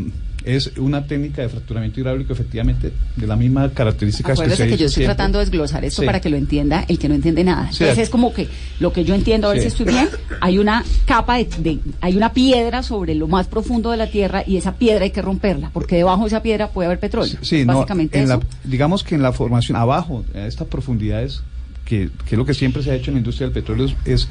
es 0.44 0.72
una 0.78 1.06
técnica 1.06 1.42
de 1.44 1.50
fracturamiento 1.50 2.00
hidráulico 2.00 2.34
efectivamente 2.34 2.92
de 3.16 3.28
la 3.28 3.36
misma 3.36 3.70
característica 3.72 4.34
Acuérdese 4.34 4.68
que 4.68 4.78
yo 4.78 4.86
estoy 4.88 5.06
tratando 5.06 5.38
de 5.40 5.46
desglosar 5.46 5.84
esto 5.86 6.02
Sí. 6.02 6.06
para 6.06 6.20
que 6.20 6.30
lo 6.30 6.38
entienda 6.38 6.84
el 6.88 6.98
que 7.00 7.08
no 7.10 7.16
entiende 7.16 7.44
nada. 7.44 7.72
Sí. 7.72 7.84
Entonces 7.84 8.04
es 8.06 8.10
como 8.10 8.34
que 8.34 8.48
lo 8.80 8.92
que 8.94 9.04
yo 9.04 9.14
entiendo, 9.16 9.48
a 9.50 9.54
ver 9.54 9.62
Sí. 9.64 9.70
si 9.70 9.82
estoy 9.84 9.94
bien, 9.94 10.10
hay 10.42 10.58
una 10.60 10.84
capa 11.06 11.38
de, 11.38 11.46
de- 11.60 11.80
hay 12.02 12.16
una 12.18 12.34
piedra 12.34 12.82
sobre 12.84 13.14
lo 13.16 13.28
más 13.28 13.48
profundo 13.48 13.90
de 13.92 13.98
la 13.98 14.08
tierra 14.12 14.44
y 14.46 14.58
esa 14.58 14.76
piedra 14.76 15.04
hay 15.04 15.12
que 15.12 15.22
romperla, 15.22 15.70
porque 15.74 15.96
debajo 15.98 16.22
de 16.22 16.28
esa 16.28 16.42
piedra 16.44 16.70
puede 16.70 16.86
haber 16.88 17.00
petróleo. 17.00 17.38
Sí, 17.42 17.66
no, 17.66 17.76
Básicamente 17.76 18.18
en 18.20 18.26
eso. 18.26 18.38
la- 18.40 18.70
digamos 18.70 19.04
que 19.04 19.16
en 19.16 19.22
la 19.24 19.32
formación, 19.34 19.76
abajo, 19.76 20.24
a 20.36 20.46
estas 20.48 20.68
profundidades, 20.68 21.42
que, 21.86 22.10
que 22.28 22.36
es 22.36 22.38
lo 22.38 22.46
que 22.46 22.54
siempre 22.54 22.82
se 22.84 22.92
ha 22.92 22.96
hecho 22.96 23.10
en 23.12 23.16
la 23.16 23.20
industria 23.20 23.48
del 23.48 23.54
petróleo, 23.54 23.86
es, 23.88 23.96
es 24.06 24.28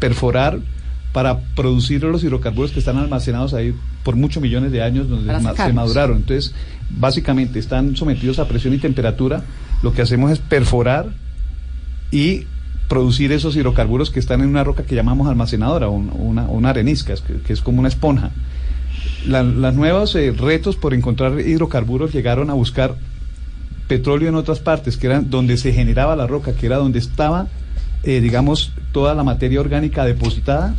perforar 0.00 0.58
para 1.12 1.40
producir 1.54 2.02
los 2.04 2.24
hidrocarburos 2.24 2.70
que 2.72 2.78
están 2.78 2.96
almacenados 2.96 3.52
ahí 3.54 3.74
por 4.02 4.16
muchos 4.16 4.42
millones 4.42 4.72
de 4.72 4.82
años 4.82 5.08
donde 5.08 5.30
se 5.68 5.72
maduraron. 5.74 6.16
Entonces, 6.18 6.54
básicamente 6.90 7.58
están 7.58 7.96
sometidos 7.96 8.38
a 8.38 8.48
presión 8.48 8.72
y 8.74 8.78
temperatura. 8.78 9.42
Lo 9.82 9.92
que 9.92 10.02
hacemos 10.02 10.30
es 10.32 10.38
perforar 10.38 11.06
y 12.10 12.44
producir 12.88 13.32
esos 13.32 13.56
hidrocarburos 13.56 14.10
que 14.10 14.20
están 14.20 14.40
en 14.42 14.48
una 14.48 14.64
roca 14.64 14.84
que 14.84 14.94
llamamos 14.94 15.28
almacenadora 15.28 15.88
o 15.88 15.92
una, 15.92 16.42
una 16.44 16.70
arenisca, 16.70 17.14
que, 17.16 17.40
que 17.40 17.52
es 17.52 17.60
como 17.60 17.78
una 17.80 17.88
esponja. 17.88 18.30
La- 19.26 19.42
las 19.42 19.74
nuevos 19.74 20.14
eh, 20.14 20.32
retos 20.32 20.76
por 20.76 20.92
encontrar 20.94 21.40
hidrocarburos 21.40 22.12
llegaron 22.12 22.50
a 22.50 22.54
buscar 22.54 22.94
petróleo 23.88 24.28
en 24.28 24.34
otras 24.34 24.60
partes, 24.60 24.96
que 24.96 25.06
eran 25.06 25.30
donde 25.30 25.56
se 25.56 25.72
generaba 25.72 26.16
la 26.16 26.26
roca, 26.26 26.52
que 26.52 26.66
era 26.66 26.76
donde 26.76 26.98
estaba, 26.98 27.48
eh, 28.04 28.20
digamos, 28.20 28.72
toda 28.92 29.14
la 29.14 29.22
materia 29.24 29.60
orgánica 29.60 30.04
depositada 30.04 30.74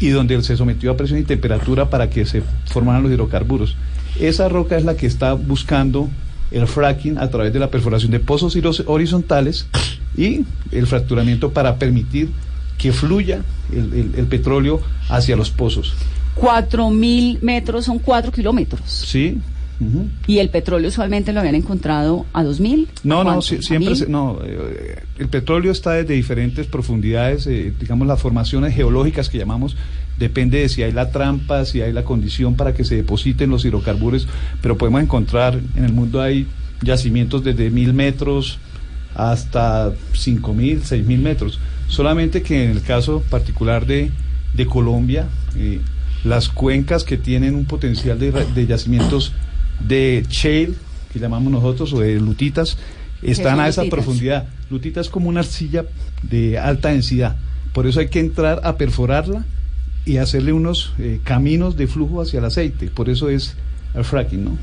y 0.00 0.08
donde 0.08 0.40
se 0.42 0.56
sometió 0.56 0.90
a 0.92 0.96
presión 0.96 1.18
y 1.18 1.24
temperatura 1.24 1.90
para 1.90 2.08
que 2.10 2.24
se 2.26 2.42
formaran 2.66 3.02
los 3.02 3.12
hidrocarburos. 3.12 3.76
Esa 4.20 4.48
roca 4.48 4.76
es 4.76 4.84
la 4.84 4.96
que 4.96 5.06
está 5.06 5.34
buscando 5.34 6.08
el 6.50 6.66
fracking 6.66 7.18
a 7.18 7.28
través 7.30 7.52
de 7.52 7.58
la 7.60 7.70
perforación 7.70 8.10
de 8.10 8.18
pozos 8.20 8.56
horizontales 8.86 9.66
y 10.16 10.44
el 10.72 10.86
fracturamiento 10.86 11.50
para 11.52 11.76
permitir 11.76 12.30
que 12.78 12.92
fluya 12.92 13.42
el, 13.72 13.92
el- 13.92 14.14
el 14.16 14.26
petróleo 14.26 14.80
hacia 15.08 15.36
los 15.36 15.50
pozos. 15.50 15.92
Cuatro 16.34 16.90
mil 16.90 17.38
metros 17.42 17.84
son 17.84 17.98
cuatro 17.98 18.32
kilómetros. 18.32 18.80
¿Sí? 18.86 19.38
Y 20.26 20.38
el 20.38 20.50
petróleo 20.50 20.88
usualmente 20.88 21.32
lo 21.32 21.40
habían 21.40 21.54
encontrado 21.54 22.26
a 22.34 22.44
dos 22.44 22.60
mil. 22.60 22.86
No, 23.02 23.22
¿A 23.22 23.24
no, 23.24 23.40
siempre, 23.42 23.96
se- 23.96 24.08
no, 24.08 24.38
eh, 24.44 25.02
el 25.18 25.28
petróleo 25.28 25.72
está 25.72 25.92
desde 25.92 26.12
diferentes 26.14 26.66
profundidades, 26.66 27.46
eh, 27.46 27.72
digamos 27.80 28.06
las 28.06 28.20
formaciones 28.20 28.74
geológicas 28.74 29.30
que 29.30 29.38
llamamos, 29.38 29.76
depende 30.18 30.58
de 30.58 30.68
si 30.68 30.82
hay 30.82 30.92
la 30.92 31.10
trampa, 31.10 31.64
si 31.64 31.80
hay 31.80 31.94
la 31.94 32.04
condición 32.04 32.56
para 32.56 32.74
que 32.74 32.84
se 32.84 32.96
depositen 32.96 33.48
los 33.48 33.64
hidrocarburos, 33.64 34.28
pero 34.60 34.76
podemos 34.76 35.02
encontrar, 35.02 35.58
en 35.74 35.84
el 35.84 35.92
mundo 35.94 36.20
hay 36.20 36.46
yacimientos 36.82 37.42
desde 37.42 37.70
mil 37.70 37.94
metros 37.94 38.58
hasta 39.14 39.92
cinco 40.12 40.54
mil, 40.54 40.82
seis 40.84 41.04
mil 41.06 41.20
metros, 41.20 41.58
solamente 41.88 42.42
que 42.42 42.64
en 42.64 42.70
el 42.70 42.82
caso 42.82 43.22
particular 43.30 43.86
de, 43.86 44.10
de 44.54 44.66
Colombia, 44.66 45.26
eh, 45.56 45.80
las 46.24 46.48
cuencas 46.50 47.02
que 47.04 47.16
tienen 47.16 47.54
un 47.54 47.64
potencial 47.64 48.18
de, 48.18 48.30
de 48.30 48.66
yacimientos 48.66 49.32
de 49.86 50.24
shale, 50.28 50.74
que 51.12 51.18
llamamos 51.18 51.52
nosotros, 51.52 51.92
o 51.92 52.00
de 52.00 52.18
lutitas, 52.20 52.76
están 53.22 53.60
a 53.60 53.68
esa 53.68 53.82
lutitas? 53.82 54.04
profundidad. 54.04 54.48
Lutita 54.70 55.00
es 55.00 55.08
como 55.08 55.28
una 55.28 55.40
arcilla 55.40 55.84
de 56.22 56.58
alta 56.58 56.88
densidad, 56.90 57.36
por 57.72 57.86
eso 57.86 58.00
hay 58.00 58.08
que 58.08 58.20
entrar 58.20 58.60
a 58.64 58.76
perforarla 58.76 59.44
y 60.04 60.16
hacerle 60.16 60.52
unos 60.52 60.92
eh, 60.98 61.20
caminos 61.24 61.76
de 61.76 61.86
flujo 61.86 62.20
hacia 62.22 62.38
el 62.38 62.44
aceite, 62.44 62.88
por 62.88 63.08
eso 63.08 63.28
es 63.28 63.56
el 63.94 64.04
fracking, 64.04 64.44
¿no? 64.44 64.58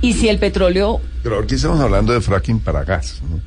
Y 0.00 0.12
si 0.14 0.28
el 0.28 0.38
petróleo 0.38 1.00
Pero 1.22 1.40
aquí 1.40 1.54
estamos 1.54 1.80
hablando 1.80 2.12
de 2.12 2.20
fracking 2.20 2.58
para 2.60 2.84
gas. 2.84 3.22
¿no? 3.28 3.40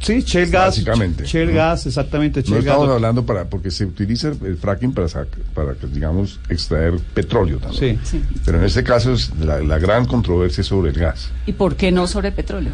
Sí, 0.00 0.20
shale 0.22 0.46
gas, 0.46 0.66
Básicamente, 0.68 1.24
shale 1.26 1.46
¿no? 1.52 1.54
gas, 1.58 1.86
exactamente, 1.86 2.42
No 2.46 2.56
gas. 2.56 2.64
estamos 2.64 2.88
hablando 2.88 3.26
para, 3.26 3.44
porque 3.44 3.70
se 3.70 3.84
utiliza 3.84 4.28
el 4.28 4.56
fracking 4.56 4.92
para, 4.94 5.08
sac- 5.08 5.26
para 5.54 5.74
digamos, 5.92 6.40
extraer 6.48 6.98
petróleo 7.14 7.58
también. 7.58 7.98
Sí. 8.02 8.18
Sí. 8.18 8.24
Pero 8.46 8.58
en 8.58 8.64
este 8.64 8.82
caso 8.82 9.12
es 9.12 9.30
la, 9.38 9.60
la 9.60 9.78
gran 9.78 10.06
controversia 10.06 10.64
sobre 10.64 10.90
el 10.92 10.98
gas. 10.98 11.30
¿Y 11.46 11.52
por 11.52 11.76
qué 11.76 11.92
no 11.92 12.06
sobre 12.06 12.28
el 12.28 12.34
petróleo? 12.34 12.72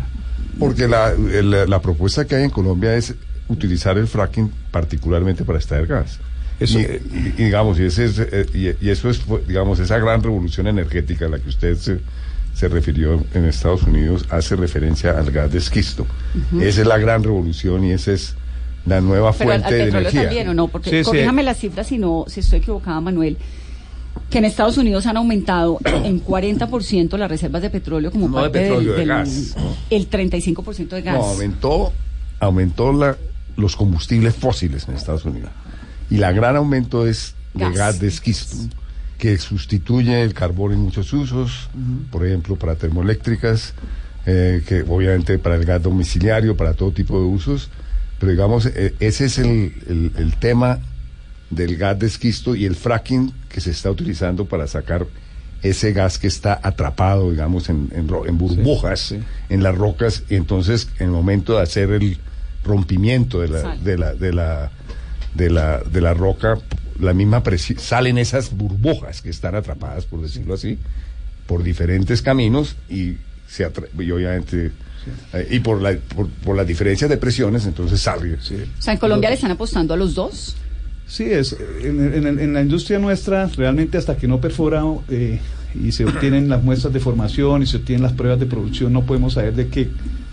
Porque 0.59 0.87
la, 0.87 1.13
la 1.15 1.83
propuesta 1.83 2.27
que 2.27 2.37
hay 2.37 2.45
en 2.45 2.51
Colombia 2.51 2.95
es 2.95 3.13
utilizar 3.49 3.99
el 3.99 4.07
fracking 4.07 4.51
particularmente 4.71 5.45
para 5.45 5.59
extraer 5.59 5.87
gas. 5.89 6.19
Eso- 6.61 6.79
y, 6.79 6.83
y- 6.83 7.35
y 7.39 7.45
digamos, 7.47 7.81
y, 7.81 7.87
ese 7.87 8.05
es, 8.05 8.19
eh, 8.21 8.47
y, 8.55 8.87
y 8.87 8.91
eso 8.91 9.11
es, 9.11 9.19
fue, 9.19 9.43
digamos, 9.49 9.81
esa 9.81 9.99
gran 9.99 10.23
revolución 10.23 10.69
energética 10.69 11.27
a 11.27 11.29
la 11.31 11.39
que 11.41 11.49
usted 11.49 11.77
se, 11.77 11.99
se 12.55 12.69
refirió 12.69 13.23
en 13.35 13.45
Estados 13.45 13.83
Unidos 13.83 14.25
hace 14.31 14.57
referencia 14.57 15.11
al 15.19 15.31
gas 15.31 15.51
de 15.53 15.59
esquisto. 15.59 16.07
Esa 16.61 16.81
es 16.83 16.87
la 16.87 16.99
gran 16.99 17.23
revolución 17.23 17.85
y 17.85 17.93
esa 17.93 18.13
es 18.13 18.35
la 18.87 19.01
nueva 19.01 19.33
Pero 19.33 19.51
al, 19.53 19.61
fuente 19.63 19.67
al 19.67 19.73
de 19.73 19.85
petróleo 19.87 20.09
energía. 20.11 20.23
también, 20.23 20.49
¿o 20.49 20.55
no? 20.55 20.69
Porque 20.69 20.91
Sí, 20.91 20.97
sí. 20.99 21.05
corríjame 21.05 21.43
las 21.43 21.59
cifras 21.59 21.87
si 21.89 21.99
no, 21.99 22.25
si 22.29 22.41
estoy 22.41 22.59
equivocada, 22.61 23.01
Manuel. 23.01 23.37
Que 24.31 24.39
en 24.39 24.45
Estados 24.45 24.79
Unidos 24.79 25.07
han 25.07 25.17
aumentado 25.17 25.79
en 25.85 26.25
40% 26.25 27.17
las 27.19 27.29
reservas 27.29 27.63
de 27.63 27.71
petróleo 27.71 28.11
como 28.11 28.29
No 28.29 28.37
de 28.37 28.43
parte 28.45 28.59
del- 28.61 28.69
petróleo, 28.69 28.93
de 28.93 28.99
del, 29.01 29.09
gas. 29.09 29.57
el 29.91 30.09
35% 30.11 30.89
de 30.91 31.03
gas. 31.03 31.15
No, 31.17 31.25
aumentó, 31.25 31.93
aumentó 32.41 32.93
la, 32.93 33.17
los 33.57 33.75
combustibles 33.75 34.35
fósiles 34.35 34.87
en 34.89 34.95
Estados 34.95 35.25
Unidos. 35.25 35.51
Y 36.11 36.19
la 36.19 36.31
gran 36.33 36.55
aumento 36.57 37.07
es 37.07 37.35
de 37.55 37.65
Gas. 37.65 37.75
gas, 37.75 38.01
de 38.01 38.09
esquisto, 38.09 38.57
que 39.25 39.39
sustituye 39.39 40.21
el 40.23 40.35
carbón 40.35 40.73
en 40.75 40.81
muchos 40.81 41.11
usos, 41.15 41.71
por 42.11 42.27
ejemplo, 42.27 42.57
para 42.57 42.75
termoeléctricas, 42.75 43.73
eh, 44.27 44.63
que 44.69 44.83
obviamente 44.83 45.39
para 45.39 45.55
el 45.57 45.65
gas 45.65 45.83
domiciliario, 45.83 46.59
para 46.59 46.75
todo 46.75 46.91
tipo 46.93 47.19
de 47.19 47.25
usos. 47.25 47.71
Pero 48.21 48.33
digamos, 48.33 48.67
eh, 48.67 48.95
ese 49.01 49.25
es 49.25 49.39
el, 49.39 49.73
el- 49.89 50.13
el 50.19 50.37
tema 50.37 50.79
del 51.49 51.79
gas 51.79 51.99
de 51.99 52.07
esquisto 52.07 52.55
y 52.55 52.67
el 52.67 52.77
fracking 52.77 53.33
que 53.49 53.63
se 53.63 53.71
está 53.71 53.91
utilizando 53.91 54.45
para 54.45 54.67
sacar 54.67 55.07
ese 55.63 55.95
gas 55.95 56.19
que 56.19 56.27
está 56.27 56.61
atrapado, 56.63 57.31
digamos, 57.31 57.71
en, 57.71 57.89
en 57.95 58.07
burbujas, 58.37 59.01
sí. 59.01 59.21
en 59.49 59.63
las 59.63 59.75
rocas, 59.75 60.25
y 60.29 60.35
entonces 60.35 60.89
en 60.99 61.07
el 61.07 61.13
momento 61.13 61.57
de 61.57 61.63
hacer 61.63 61.89
el 61.93 62.19
rompimiento 62.63 63.41
de 63.41 63.49
la, 63.49 63.75
de 63.77 63.97
la, 63.97 64.13
de 64.15 64.33
la, 64.35 64.71
de 65.35 65.49
la, 65.49 65.79
de 65.79 66.01
la 66.03 66.13
roca, 66.13 66.59
la 67.01 67.13
misma 67.15 67.43
presi- 67.43 67.79
salen 67.79 68.19
esas 68.19 68.57
burbujas 68.57 69.21
que 69.23 69.31
están 69.31 69.55
atrapadas, 69.55 70.05
por 70.05 70.21
decirlo 70.23 70.55
así, 70.55 70.79
por 71.47 71.63
diferentes 71.63 72.23
caminos 72.23 72.77
y 72.89 73.15
se 73.49 73.71
y 73.99 74.11
obviamente 74.11 74.73
eh, 75.35 75.49
y 75.51 75.61
por 75.61 75.83
la 75.83 75.97
por, 76.15 76.29
por 76.29 76.57
las 76.57 76.67
diferencias 76.67 77.11
de 77.11 77.17
presiones 77.19 77.67
entonces 77.67 78.01
sale 78.01 78.39
Sí. 78.41 78.57
O 78.79 78.83
sea, 78.83 78.95
en 78.95 78.99
Colombia 78.99 79.29
le 79.29 79.35
están 79.37 79.51
apostando 79.51 79.93
a 79.95 79.97
los 79.97 80.15
dos. 80.15 80.57
Sí, 81.07 81.25
es, 81.25 81.55
en- 81.83 82.39
en 82.39 82.55
la 82.55 82.63
industria 82.63 82.99
nuestra, 82.99 83.47
realmente 83.49 83.99
hasta 83.99 84.17
que 84.17 84.27
no 84.27 84.41
perfora 84.41 84.83
eh, 85.11 85.39
y 85.75 85.93
se 85.93 86.07
obtienen 86.07 86.49
las 86.49 86.63
muestras 86.63 86.95
de 86.95 87.01
formación 87.01 87.63
y 87.63 87.67
se 87.67 87.77
obtienen 87.77 88.03
las 88.03 88.13
pruebas 88.15 88.41
de 88.41 88.47
producción, 88.47 88.93
no 88.93 89.03
podemos 89.05 89.35
saber 89.35 89.55
de 89.55 89.69
qué 89.69 89.91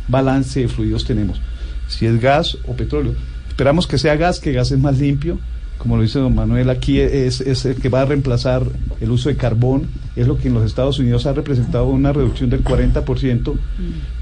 balance 0.07 0.61
de 0.61 0.67
fluidos 0.69 1.03
tenemos, 1.05 1.41
si 1.89 2.05
es 2.05 2.21
gas 2.21 2.57
o 2.67 2.73
petróleo. 2.75 3.15
Esperamos 3.49 3.85
que 3.87 3.97
sea 3.97 4.15
gas, 4.15 4.39
que 4.39 4.53
gas 4.53 4.71
es 4.71 4.79
más 4.79 4.97
limpio, 4.97 5.39
como 5.81 5.97
lo 5.97 6.03
dice 6.03 6.19
don 6.19 6.35
Manuel, 6.35 6.69
aquí 6.69 6.99
es, 6.99 7.41
es 7.41 7.65
el 7.65 7.75
que 7.75 7.89
va 7.89 8.01
a 8.01 8.05
reemplazar 8.05 8.63
el 8.99 9.09
uso 9.09 9.29
de 9.29 9.35
carbón, 9.35 9.87
es 10.15 10.27
lo 10.27 10.37
que 10.37 10.47
en 10.47 10.53
los 10.53 10.63
Estados 10.63 10.99
Unidos 10.99 11.25
ha 11.25 11.33
representado 11.33 11.87
una 11.87 12.13
reducción 12.13 12.51
del 12.51 12.63
40% 12.63 13.55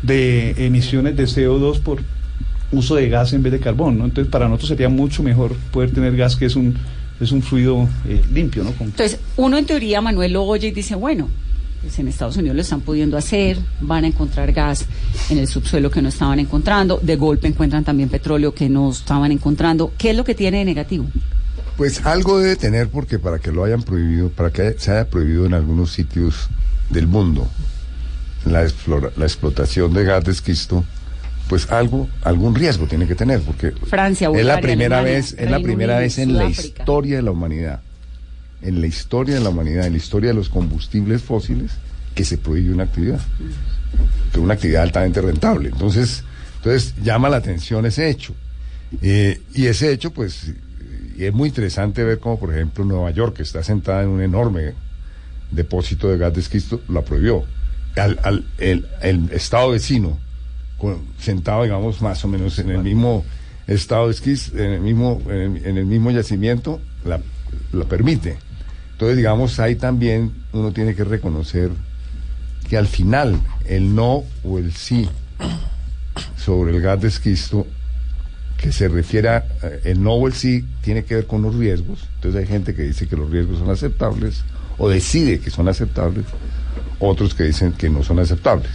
de 0.01 0.65
emisiones 0.65 1.17
de 1.17 1.25
CO2 1.25 1.81
por 1.81 1.99
uso 2.71 2.95
de 2.95 3.09
gas 3.09 3.33
en 3.33 3.43
vez 3.43 3.51
de 3.51 3.59
carbón, 3.59 3.97
¿no? 3.97 4.05
Entonces 4.05 4.31
para 4.31 4.47
nosotros 4.47 4.69
sería 4.69 4.87
mucho 4.87 5.21
mejor 5.21 5.53
poder 5.73 5.91
tener 5.91 6.15
gas 6.15 6.37
que 6.37 6.45
es 6.45 6.55
un 6.55 6.77
es 7.19 7.33
un 7.33 7.41
fluido 7.41 7.89
eh, 8.07 8.21
limpio, 8.31 8.63
¿no? 8.63 8.69
Entonces, 8.79 9.19
uno 9.35 9.57
en 9.57 9.65
teoría, 9.65 9.99
Manuel 9.99 10.31
lo 10.31 10.45
oye 10.45 10.69
y 10.69 10.71
dice, 10.71 10.95
bueno, 10.95 11.27
pues 11.81 11.99
en 11.99 12.07
Estados 12.07 12.37
Unidos 12.37 12.55
lo 12.55 12.61
están 12.61 12.79
pudiendo 12.79 13.17
hacer, 13.17 13.57
van 13.81 14.05
a 14.05 14.07
encontrar 14.07 14.53
gas 14.53 14.85
en 15.29 15.37
el 15.37 15.47
subsuelo 15.49 15.91
que 15.91 16.01
no 16.01 16.07
estaban 16.07 16.39
encontrando, 16.39 16.97
de 17.03 17.17
golpe 17.17 17.49
encuentran 17.49 17.83
también 17.83 18.07
petróleo 18.07 18.53
que 18.53 18.69
no 18.69 18.89
estaban 18.91 19.33
encontrando. 19.33 19.91
¿Qué 19.97 20.11
es 20.11 20.15
lo 20.15 20.23
que 20.23 20.33
tiene 20.33 20.59
de 20.59 20.65
negativo? 20.65 21.07
Pues 21.79 22.05
algo 22.05 22.39
debe 22.41 22.57
tener 22.57 22.89
porque 22.89 23.19
para 23.19 23.39
que 23.39 23.53
lo 23.53 23.63
hayan 23.63 23.83
prohibido, 23.83 24.27
para 24.27 24.51
que 24.51 24.75
se 24.77 24.91
haya 24.91 25.09
prohibido 25.09 25.45
en 25.45 25.53
algunos 25.53 25.93
sitios 25.93 26.49
del 26.89 27.07
mundo 27.07 27.47
la, 28.45 28.65
explora- 28.65 29.11
la 29.15 29.23
explotación 29.23 29.93
de 29.93 30.03
gas 30.03 30.25
de 30.25 30.33
esquisto, 30.33 30.83
pues 31.47 31.71
algo, 31.71 32.09
algún 32.23 32.53
riesgo 32.53 32.85
tiene 32.85 33.07
que 33.07 33.15
tener 33.15 33.39
porque 33.43 33.71
Francia, 33.71 34.29
es 34.35 34.45
la 34.45 34.59
primera 34.59 34.97
Alemania, 34.97 35.19
vez, 35.19 35.35
es 35.37 35.49
la 35.49 35.59
primera 35.61 35.99
vez 35.99 36.17
en 36.17 36.33
la 36.35 36.49
historia 36.49 37.15
de 37.15 37.21
la 37.21 37.31
humanidad, 37.31 37.79
en 38.61 38.81
la 38.81 38.87
historia 38.87 39.35
de 39.35 39.39
la 39.41 39.49
humanidad, 39.49 39.85
en 39.85 39.93
la 39.93 39.97
historia 39.99 40.31
de 40.31 40.35
los 40.35 40.49
combustibles 40.49 41.21
fósiles, 41.23 41.71
que 42.13 42.25
se 42.25 42.37
prohíbe 42.37 42.73
una 42.73 42.83
actividad, 42.83 43.21
que 44.33 44.39
una 44.41 44.55
actividad 44.55 44.83
altamente 44.83 45.21
rentable. 45.21 45.69
Entonces, 45.69 46.25
entonces 46.57 46.93
llama 47.01 47.29
la 47.29 47.37
atención 47.37 47.85
ese 47.85 48.09
hecho. 48.09 48.35
Eh, 49.01 49.39
y 49.53 49.67
ese 49.67 49.93
hecho, 49.93 50.11
pues, 50.11 50.51
y 51.19 51.25
es 51.25 51.33
muy 51.33 51.49
interesante 51.49 52.01
ver 52.05 52.19
cómo, 52.19 52.39
por 52.39 52.53
ejemplo, 52.53 52.85
Nueva 52.85 53.11
York, 53.11 53.35
que 53.35 53.43
está 53.43 53.61
sentada 53.61 54.03
en 54.03 54.07
un 54.09 54.21
enorme 54.21 54.73
depósito 55.51 56.07
de 56.09 56.17
gas 56.17 56.33
de 56.33 56.39
esquisto, 56.39 56.81
la 56.87 57.01
prohibió. 57.01 57.43
Al, 57.97 58.17
al- 58.23 58.45
el, 58.57 58.87
el 59.01 59.29
estado 59.33 59.71
vecino, 59.71 60.17
con- 60.77 61.01
sentado, 61.19 61.63
digamos, 61.63 62.01
más 62.01 62.23
o 62.23 62.29
menos 62.29 62.57
en 62.59 62.69
el 62.69 62.81
mismo 62.83 63.25
estado 63.67 64.05
de 64.07 64.13
esquís, 64.13 64.53
en 64.53 64.71
el 64.71 64.79
mismo, 64.79 65.21
en 65.25 65.57
el, 65.57 65.65
en 65.65 65.77
el 65.77 65.85
mismo 65.85 66.09
yacimiento, 66.11 66.79
la, 67.03 67.19
la 67.73 67.83
permite. 67.83 68.37
Entonces, 68.93 69.17
digamos, 69.17 69.59
ahí 69.59 69.75
también 69.75 70.31
uno 70.53 70.71
tiene 70.71 70.95
que 70.95 71.03
reconocer 71.03 71.69
que 72.69 72.77
al 72.77 72.87
final 72.87 73.41
el 73.65 73.93
no 73.93 74.23
o 74.45 74.57
el 74.57 74.71
sí 74.73 75.09
sobre 76.37 76.75
el 76.75 76.81
gas 76.81 77.01
de 77.01 77.07
esquisto 77.09 77.67
que 78.61 78.71
se 78.71 78.87
refiere 78.87 79.29
a 79.29 79.45
eh, 79.63 79.81
el 79.85 80.03
no 80.03 80.13
o 80.13 80.27
el 80.27 80.33
sí 80.33 80.65
tiene 80.81 81.03
que 81.03 81.15
ver 81.15 81.25
con 81.27 81.41
los 81.41 81.55
riesgos. 81.55 82.07
Entonces 82.15 82.41
hay 82.41 82.47
gente 82.47 82.75
que 82.75 82.83
dice 82.83 83.07
que 83.07 83.15
los 83.15 83.29
riesgos 83.29 83.59
son 83.59 83.69
aceptables 83.69 84.43
o 84.77 84.89
decide 84.89 85.39
que 85.39 85.49
son 85.49 85.67
aceptables, 85.67 86.25
otros 86.99 87.33
que 87.33 87.43
dicen 87.45 87.73
que 87.73 87.89
no 87.89 88.03
son 88.03 88.19
aceptables. 88.19 88.69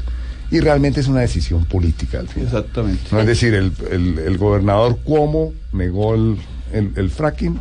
Y 0.50 0.60
realmente 0.60 1.00
es 1.00 1.08
una 1.08 1.20
decisión 1.20 1.64
política 1.64 2.20
al 2.20 2.28
final. 2.28 2.46
Exactamente. 2.48 3.02
No 3.10 3.20
es 3.20 3.26
decir, 3.26 3.54
el, 3.54 3.72
el- 3.90 4.18
el 4.18 4.38
gobernador 4.38 4.98
Cuomo 5.02 5.52
negó 5.72 6.14
el, 6.14 6.36
el- 6.72 7.10
fracking 7.10 7.58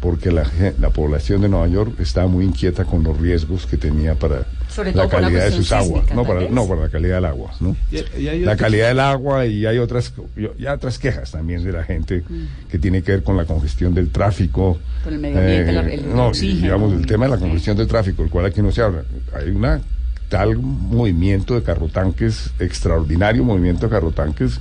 porque 0.00 0.30
la, 0.30 0.44
la 0.80 0.90
población 0.90 1.42
de 1.42 1.48
Nueva 1.48 1.68
York 1.68 1.98
estaba 1.98 2.26
muy 2.26 2.44
inquieta 2.44 2.84
con 2.84 3.02
los 3.02 3.18
riesgos 3.18 3.66
que 3.66 3.76
tenía 3.76 4.14
para 4.14 4.46
Sobre 4.70 4.90
la 4.92 5.02
todo 5.02 5.10
por 5.10 5.20
la 5.20 5.26
calidad 5.28 5.44
de 5.46 5.52
sus 5.52 5.72
aguas, 5.72 5.86
sísmica, 6.04 6.14
no 6.14 6.24
para, 6.24 6.48
no 6.48 6.68
para 6.68 6.80
la 6.82 6.88
calidad 6.88 7.14
del 7.16 7.24
agua, 7.24 7.52
¿no? 7.60 7.76
Y- 7.90 8.20
y 8.22 8.28
hay 8.28 8.40
la 8.40 8.56
calidad 8.56 8.88
del 8.88 9.00
agua 9.00 9.46
y 9.46 9.66
hay 9.66 9.78
otras 9.78 10.12
y 10.58 10.66
otras 10.66 10.98
quejas 10.98 11.30
también 11.32 11.64
de 11.64 11.72
la 11.72 11.84
gente 11.84 12.22
que 12.70 12.78
tiene 12.78 13.02
que 13.02 13.12
ver 13.12 13.22
con 13.22 13.36
la 13.36 13.44
congestión 13.44 13.94
del 13.94 14.10
tráfico 14.10 14.78
Mm. 14.80 15.04
Con 15.04 15.12
el 15.14 15.18
medio 15.20 15.38
ambiente, 15.38 15.72
la- 15.72 15.80
el 15.88 16.08
no, 16.14 16.26
y 16.26 16.28
oxígeno. 16.28 16.60
digamos 16.62 16.92
el 16.92 17.06
tema 17.06 17.24
de 17.26 17.30
la 17.32 17.38
congestión 17.38 17.76
del 17.76 17.86
tráfico 17.86 18.22
el 18.22 18.30
cual 18.30 18.46
aquí 18.46 18.60
no 18.62 18.70
se 18.70 18.82
habla 18.82 19.02
hay 19.34 19.50
una 19.50 19.80
tal 20.28 20.56
movimiento 20.58 21.54
de 21.54 21.62
carrotanques 21.62 22.50
extraordinario 22.60 23.42
movimiento 23.44 23.86
de 23.86 23.90
carrotanques 23.90 24.60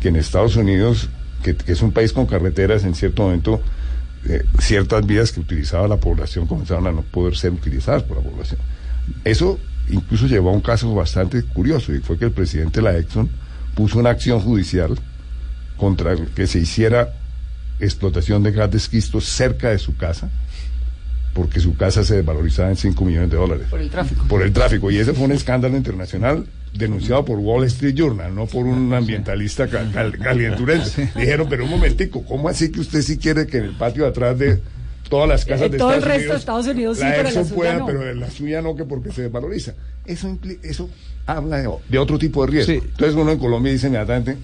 que 0.00 0.08
en 0.08 0.16
Estados 0.16 0.56
Unidos 0.56 1.08
que, 1.42 1.54
que 1.54 1.72
es 1.72 1.82
un 1.82 1.92
país 1.92 2.12
con 2.12 2.26
carreteras 2.26 2.84
en 2.84 2.94
cierto 2.94 3.22
momento 3.22 3.60
eh, 4.26 4.42
ciertas 4.58 5.06
vías 5.06 5.32
que 5.32 5.40
utilizaba 5.40 5.86
la 5.86 5.98
población 5.98 6.46
comenzaron 6.46 6.86
a 6.86 6.92
no 6.92 7.02
poder 7.02 7.36
ser 7.36 7.52
utilizadas 7.52 8.02
por 8.02 8.16
la 8.16 8.22
población 8.22 8.58
eso 9.24 9.58
incluso 9.90 10.26
llevó 10.26 10.50
a 10.50 10.52
un 10.52 10.60
caso 10.60 10.94
bastante 10.94 11.42
curioso 11.42 11.92
y 11.94 11.98
fue 12.00 12.18
que 12.18 12.24
el 12.26 12.32
presidente 12.32 12.80
de 12.80 12.84
la 12.84 12.96
Exxon 12.98 13.28
puso 13.74 13.98
una 13.98 14.10
acción 14.10 14.40
judicial 14.40 14.96
contra 15.76 16.12
el 16.12 16.28
que 16.28 16.46
se 16.46 16.60
hiciera 16.60 17.12
explotación 17.80 18.42
de 18.42 18.52
gas 18.52 18.70
de 18.70 18.78
esquisto 18.78 19.20
cerca 19.20 19.70
de 19.70 19.78
su 19.78 19.96
casa, 19.96 20.30
porque 21.34 21.58
su 21.60 21.76
casa 21.76 22.04
se 22.04 22.16
desvalorizaba 22.16 22.70
en 22.70 22.76
5 22.76 23.04
millones 23.04 23.30
de 23.30 23.36
dólares. 23.36 23.66
Por 23.68 23.80
el 23.80 23.90
tráfico. 23.90 24.24
Por 24.28 24.42
el 24.42 24.52
tráfico. 24.52 24.90
Y 24.90 24.98
ese 24.98 25.12
fue 25.12 25.24
un 25.24 25.32
escándalo 25.32 25.76
internacional 25.76 26.46
denunciado 26.72 27.24
por 27.24 27.38
Wall 27.38 27.64
Street 27.64 27.94
Journal, 27.94 28.34
no 28.34 28.46
por 28.46 28.66
un 28.66 28.92
ambientalista 28.94 29.66
ca- 29.68 29.90
cal- 29.92 30.16
calienturense. 30.22 31.10
Dijeron, 31.16 31.48
pero 31.50 31.64
un 31.64 31.70
momentico, 31.70 32.24
¿cómo 32.24 32.48
así 32.48 32.70
que 32.70 32.80
usted 32.80 33.02
sí 33.02 33.18
quiere 33.18 33.46
que 33.46 33.58
en 33.58 33.64
el 33.64 33.72
patio 33.76 34.04
de 34.04 34.08
atrás 34.10 34.38
de 34.38 34.60
todas 35.08 35.28
las 35.28 35.44
casas 35.44 35.66
En 35.66 35.72
de 35.72 35.78
todo 35.78 35.94
el 35.94 36.02
resto 36.02 36.32
de 36.32 36.38
Estados 36.38 36.66
Unidos 36.66 36.98
sí, 36.98 37.04
la 37.04 37.10
pero 37.10 37.22
la 37.22 37.28
Exxon 37.28 37.44
suya 37.46 37.56
pueda, 37.56 37.74
no? 37.78 37.86
pero 37.86 38.14
la 38.14 38.30
suya 38.30 38.62
no, 38.62 38.74
que 38.76 38.84
porque 38.84 39.12
se 39.12 39.22
desvaloriza? 39.22 39.74
Eso, 40.06 40.38
eso 40.62 40.90
habla 41.26 41.58
de, 41.58 41.70
de 41.88 41.98
otro 41.98 42.18
tipo 42.18 42.44
de 42.44 42.52
riesgo. 42.52 42.72
Sí. 42.72 42.78
Entonces 42.82 43.14
uno 43.16 43.30
en 43.32 43.38
Colombia 43.38 43.72
dice 43.72 43.86
inmediatamente, 43.86 44.36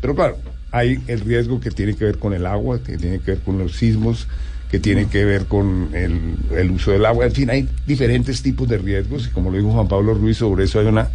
pero 0.00 0.14
claro, 0.14 0.38
hay 0.70 1.02
el 1.06 1.20
riesgo 1.20 1.60
que 1.60 1.70
tiene 1.70 1.94
que 1.94 2.04
ver 2.04 2.18
con 2.18 2.32
el 2.32 2.46
agua, 2.46 2.80
que 2.82 2.96
tiene 2.96 3.18
que 3.20 3.32
ver 3.32 3.40
con 3.40 3.58
los 3.58 3.76
sismos, 3.76 4.26
que 4.70 4.78
tiene 4.78 5.06
que 5.06 5.24
ver 5.26 5.44
con 5.46 5.90
el, 5.92 6.36
el 6.56 6.70
uso 6.70 6.92
del 6.92 7.04
agua. 7.04 7.26
En 7.26 7.32
fin, 7.32 7.50
hay 7.50 7.68
diferentes 7.86 8.42
tipos 8.42 8.66
de 8.68 8.78
riesgos 8.78 9.26
y 9.26 9.30
como 9.30 9.50
lo 9.50 9.58
dijo 9.58 9.70
Juan 9.70 9.86
Pablo 9.88 10.14
Ruiz, 10.14 10.38
sobre 10.38 10.64
eso 10.64 10.80
hay 10.80 10.86
una 10.86 11.10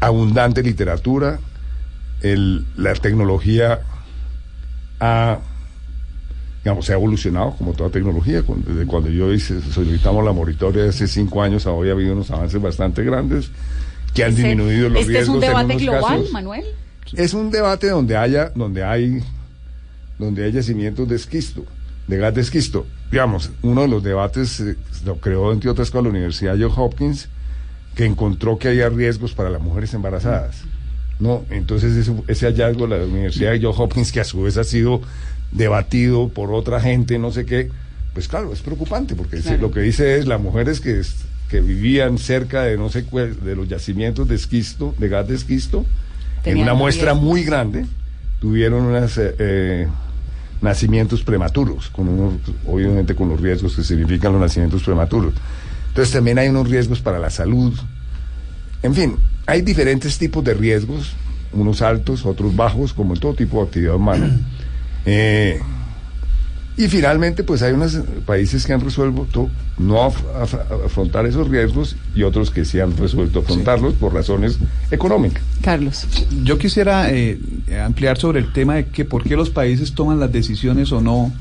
abundante 0.00 0.62
literatura. 0.62 1.38
El- 2.22 2.64
la 2.76 2.94
tecnología 2.94 3.80
ha, 5.00 5.38
digamos, 6.64 6.86
se 6.86 6.92
ha 6.92 6.96
evolucionado 6.96 7.54
como 7.56 7.72
toda 7.72 7.90
tecnología. 7.90 8.42
Desde 8.66 8.86
cuando 8.86 9.10
yo 9.10 9.32
hice, 9.32 9.60
solicitamos 9.62 10.24
la 10.24 10.32
moratoria 10.32 10.88
hace 10.88 11.06
cinco 11.06 11.42
años, 11.42 11.66
a 11.66 11.72
hoy 11.72 11.88
ha 11.88 11.92
habido 11.92 12.12
unos 12.12 12.30
avances 12.30 12.60
bastante 12.60 13.02
grandes 13.04 13.50
que 14.14 14.24
han 14.24 14.34
disminuido 14.34 14.88
los 14.88 15.02
este 15.02 15.12
riesgos. 15.12 15.22
es 15.22 15.28
un 15.28 15.34
en 15.44 15.48
debate 15.48 15.64
unos 15.64 15.82
global, 15.82 16.18
casos. 16.18 16.32
Manuel. 16.32 16.64
Es 17.14 17.34
un 17.34 17.50
debate 17.50 17.88
donde 17.88 18.16
haya, 18.16 18.50
donde 18.54 18.84
hay, 18.84 19.22
donde 20.18 20.44
hay 20.44 20.52
yacimientos 20.52 21.08
de 21.08 21.16
esquisto, 21.16 21.64
de 22.06 22.16
gas 22.18 22.34
de 22.34 22.40
esquisto. 22.40 22.86
Digamos, 23.10 23.50
uno 23.62 23.82
de 23.82 23.88
los 23.88 24.02
debates 24.02 24.60
eh, 24.60 24.76
lo 25.04 25.16
creó 25.16 25.52
entre 25.52 25.70
otras 25.70 25.90
con 25.90 26.04
la 26.04 26.10
Universidad 26.10 26.56
Johns 26.58 26.76
Hopkins, 26.76 27.28
que 27.94 28.04
encontró 28.04 28.58
que 28.58 28.68
había 28.68 28.88
riesgos 28.88 29.32
para 29.32 29.50
las 29.50 29.62
mujeres 29.62 29.94
embarazadas. 29.94 30.62
No, 31.18 31.44
entonces 31.50 31.96
ese, 31.96 32.12
ese 32.28 32.46
hallazgo 32.46 32.86
de 32.86 32.98
la 32.98 33.04
Universidad 33.04 33.52
de 33.52 33.62
Johns 33.62 33.78
Hopkins, 33.78 34.12
que 34.12 34.20
a 34.20 34.24
su 34.24 34.42
vez 34.42 34.56
ha 34.56 34.64
sido 34.64 35.00
debatido 35.52 36.28
por 36.28 36.52
otra 36.52 36.80
gente, 36.80 37.18
no 37.18 37.30
sé 37.32 37.46
qué, 37.46 37.70
pues 38.14 38.28
claro, 38.28 38.52
es 38.52 38.60
preocupante, 38.60 39.14
porque 39.14 39.38
Claro. 39.40 39.58
lo 39.62 39.70
que 39.70 39.80
dice 39.80 40.18
es 40.18 40.26
las 40.26 40.40
mujeres 40.40 40.80
que, 40.80 41.00
que 41.48 41.60
vivían 41.60 42.18
cerca 42.18 42.62
de 42.62 42.76
no 42.76 42.90
sé 42.90 43.04
cuál- 43.04 43.38
de 43.44 43.56
los 43.56 43.68
yacimientos 43.68 44.28
de 44.28 44.34
esquisto, 44.34 44.94
de 44.98 45.08
gas 45.08 45.26
de 45.28 45.34
esquisto, 45.34 45.84
en 46.44 46.58
una 46.58 46.74
muestra 46.74 47.14
muy 47.14 47.42
grande, 47.44 47.86
tuvieron 48.40 48.82
unas 48.84 49.16
eh, 49.18 49.34
eh, 49.38 49.88
nacimientos 50.60 51.22
prematuros, 51.22 51.88
con 51.90 52.08
unos, 52.08 52.34
obviamente 52.66 53.14
con 53.14 53.28
los 53.28 53.40
riesgos 53.40 53.74
que 53.76 53.82
significan 53.84 54.32
los 54.32 54.40
nacimientos 54.40 54.82
prematuros. 54.82 55.34
Entonces 55.88 56.12
también 56.14 56.38
hay 56.38 56.48
unos 56.48 56.68
riesgos 56.68 57.00
para 57.00 57.18
la 57.18 57.30
salud. 57.30 57.72
En 58.82 58.94
fin, 58.94 59.16
hay 59.46 59.62
diferentes 59.62 60.18
tipos 60.18 60.44
de 60.44 60.54
riesgos, 60.54 61.12
unos 61.52 61.82
altos, 61.82 62.24
otros 62.26 62.54
bajos, 62.54 62.92
como 62.92 63.14
en 63.14 63.20
todo 63.20 63.34
tipo 63.34 63.58
de 63.58 63.64
actividad 63.66 63.94
humana. 63.96 64.38
Eh, 65.06 65.60
y 66.76 66.86
finalmente, 66.86 67.42
pues 67.42 67.60
hay 67.62 67.72
unos 67.72 67.98
países 68.24 68.64
que 68.64 68.72
han 68.72 68.80
resuelto 68.80 69.50
no 69.78 69.96
af- 70.08 70.22
af- 70.40 70.84
afrontar 70.86 71.26
esos 71.26 71.48
riesgos 71.48 71.96
y 72.14 72.22
otros 72.22 72.50
que 72.52 72.64
sí 72.64 72.78
han 72.78 72.96
resuelto 72.96 73.40
afrontarlos 73.40 73.94
por 73.94 74.14
razones 74.14 74.58
económicas. 74.92 75.42
Carlos. 75.60 76.06
Yo 76.44 76.56
quisiera 76.56 77.10
eh, 77.12 77.38
ampliar 77.84 78.16
sobre 78.18 78.38
el 78.38 78.52
tema 78.52 78.76
de 78.76 78.86
que 78.86 79.04
por 79.04 79.24
qué 79.24 79.34
los 79.34 79.50
países 79.50 79.92
toman 79.94 80.20
las 80.20 80.30
decisiones 80.30 80.92
o 80.92 81.00
no 81.00 81.32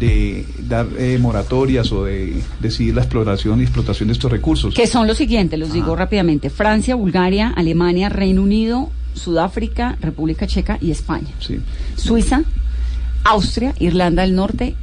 de 0.00 0.46
dar 0.68 0.86
eh, 0.98 1.18
moratorias 1.20 1.92
o 1.92 2.04
de 2.04 2.42
decidir 2.60 2.94
la 2.94 3.02
exploración 3.02 3.60
y 3.60 3.64
explotación 3.64 4.08
de 4.08 4.12
estos 4.14 4.30
recursos. 4.30 4.74
Que 4.74 4.86
son 4.86 5.06
los 5.06 5.18
siguientes, 5.18 5.58
los 5.58 5.72
digo 5.72 5.96
rápidamente. 5.96 6.48
Francia, 6.48 6.94
Bulgaria, 6.94 7.52
Alemania, 7.56 8.08
Reino 8.08 8.42
Unido, 8.42 8.90
Sudáfrica, 9.14 9.98
República 10.00 10.46
Checa 10.46 10.78
y 10.80 10.90
España. 10.92 11.28
Sí. 11.40 11.58
Suiza, 11.96 12.42
Austria, 13.24 13.74
Irlanda 13.78 14.22
del 14.22 14.34
Norte 14.34 14.74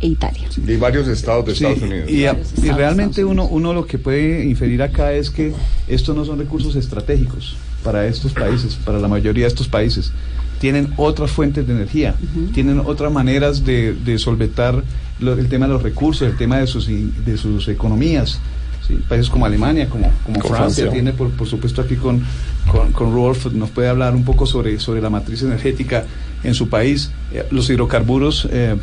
e 0.00 0.06
Italia. 0.06 0.48
Y 0.66 0.76
varios 0.76 1.06
estados 1.08 1.46
de 1.46 1.54
Sí, 1.54 1.64
Estados 1.64 1.82
Unidos. 1.90 2.10
y, 2.10 2.66
y 2.66 2.70
realmente 2.70 3.24
uno, 3.24 3.46
uno 3.46 3.72
lo 3.72 3.86
que 3.86 3.98
puede 3.98 4.44
inferir 4.44 4.82
acá 4.82 5.12
es 5.12 5.30
que 5.30 5.52
estos 5.88 6.14
no 6.16 6.24
son 6.24 6.38
recursos 6.38 6.74
estratégicos 6.76 7.56
para 7.84 8.06
estos 8.06 8.32
países, 8.32 8.74
para 8.76 8.98
la 8.98 9.08
mayoría 9.08 9.44
de 9.44 9.48
estos 9.48 9.68
países. 9.68 10.12
Tienen 10.60 10.92
otras 10.96 11.30
fuentes 11.30 11.66
de 11.66 11.74
energía, 11.74 12.14
tienen 12.54 12.80
otras 12.80 13.12
maneras 13.12 13.64
de, 13.64 13.92
de 13.92 14.18
solventar 14.18 14.82
lo- 15.20 15.34
el 15.34 15.48
tema 15.48 15.66
de 15.66 15.74
los 15.74 15.82
recursos, 15.82 16.26
el 16.26 16.36
tema 16.36 16.58
de 16.58 16.66
sus, 16.66 16.86
de 16.88 17.36
sus 17.36 17.68
economías. 17.68 18.40
¿Sí? 18.86 18.94
Países 19.08 19.30
como 19.30 19.46
Alemania, 19.46 19.88
como, 19.88 20.10
como 20.24 20.40
Francia. 20.40 20.90
tiene 20.90 21.12
por, 21.12 21.30
por 21.30 21.46
supuesto 21.46 21.82
aquí 21.82 21.96
con, 21.96 22.22
con, 22.70 22.92
con 22.92 23.12
Rolf, 23.12 23.46
nos 23.52 23.70
puede 23.70 23.88
hablar 23.88 24.14
un 24.14 24.24
poco 24.24 24.46
sobre, 24.46 24.78
sobre 24.78 25.00
la 25.00 25.10
matriz 25.10 25.42
energética 25.42 26.04
en 26.42 26.54
su 26.54 26.68
país. 26.68 27.10
Eh, 27.32 27.46
los 27.50 27.68
hidrocarburos 27.70 28.48
eh, 28.50 28.76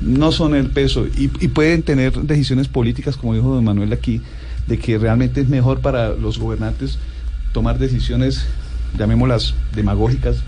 no 0.00 0.32
son 0.32 0.54
el 0.54 0.70
peso 0.70 1.06
y, 1.06 1.30
y 1.40 1.48
pueden 1.48 1.82
tener 1.82 2.12
decisiones 2.12 2.68
políticas, 2.68 3.16
como 3.16 3.34
dijo 3.34 3.54
don 3.54 3.64
Manuel 3.64 3.92
aquí, 3.92 4.20
de 4.66 4.78
que 4.78 4.98
realmente 4.98 5.40
es 5.40 5.48
mejor 5.48 5.80
para 5.80 6.10
los 6.10 6.38
gobernantes 6.38 6.98
tomar 7.52 7.78
decisiones, 7.78 8.44
llamémoslas 8.96 9.54
demagógicas, 9.74 10.42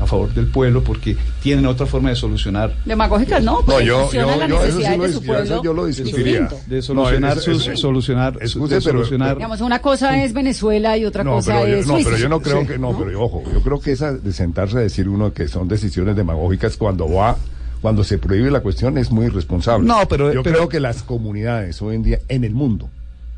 a 0.00 0.06
favor 0.06 0.32
del 0.32 0.46
pueblo, 0.46 0.82
porque 0.82 1.16
tienen 1.42 1.66
otra 1.66 1.84
forma 1.86 2.08
de 2.08 2.16
solucionar 2.16 2.74
Demagógicas, 2.86 3.42
no, 3.44 3.60
No, 3.66 3.80
yo, 3.80 4.10
yo, 4.10 4.46
yo 4.48 4.64
eso 4.64 4.80
sí 4.80 4.96
lo, 4.96 5.02
de 5.04 5.12
su 5.12 5.20
dis- 5.20 5.26
yo 5.26 5.34
eso 5.36 5.44
pueblo. 5.44 5.62
yo 5.62 5.74
lo 5.74 5.86
discutiría. 5.86 6.48
de 6.66 6.82
solucionar 6.82 7.34
No, 7.34 7.38
es- 7.38 7.44
sus 7.44 7.66
es- 7.68 7.78
solucionar 7.80 8.36
excuse, 8.40 8.74
de 8.74 8.80
pero- 8.80 8.98
solucionar 8.98 9.36
Digamos, 9.36 9.60
una 9.60 9.78
cosa 9.80 10.22
es 10.24 10.32
Venezuela 10.32 10.96
y 10.96 11.04
otra 11.04 11.22
No, 11.22 11.32
cosa 11.32 11.52
pero 11.54 11.68
yo, 11.68 11.76
es 11.76 11.86
no, 11.86 11.98
pero 12.02 12.16
yo 12.16 12.28
no 12.28 12.40
creo 12.40 12.60
Sí. 12.62 12.66
que, 12.66 12.78
no, 12.78 12.96
pero 12.98 13.22
ojo, 13.22 13.42
yo 13.52 13.60
creo 13.62 13.78
que 13.80 13.92
esa 13.92 14.12
de 14.12 14.32
sentarse 14.32 14.78
a 14.78 14.80
decir 14.80 15.08
uno 15.08 15.32
que 15.32 15.46
son 15.48 15.68
decisiones 15.68 16.16
demagógicas 16.16 16.76
cuando 16.76 17.08
va, 17.12 17.36
cuando 17.82 18.02
se 18.02 18.18
prohíbe 18.18 18.50
la 18.50 18.60
cuestión 18.60 18.96
es 18.98 19.10
muy 19.10 19.26
irresponsable. 19.26 19.86
No, 19.86 20.06
pero- 20.08 20.32
yo 20.32 20.42
pero- 20.42 20.56
creo 20.56 20.68
que 20.68 20.80
las 20.80 21.02
comunidades 21.02 21.80
hoy 21.82 21.96
en 21.96 22.02
día 22.02 22.20
en 22.28 22.44
el 22.44 22.54
mundo 22.54 22.88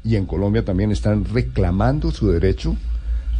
y 0.04 0.16
en 0.16 0.26
Colombia 0.26 0.64
también 0.64 0.92
están 0.92 1.24
reclamando 1.24 2.10
su 2.12 2.30
derecho 2.30 2.76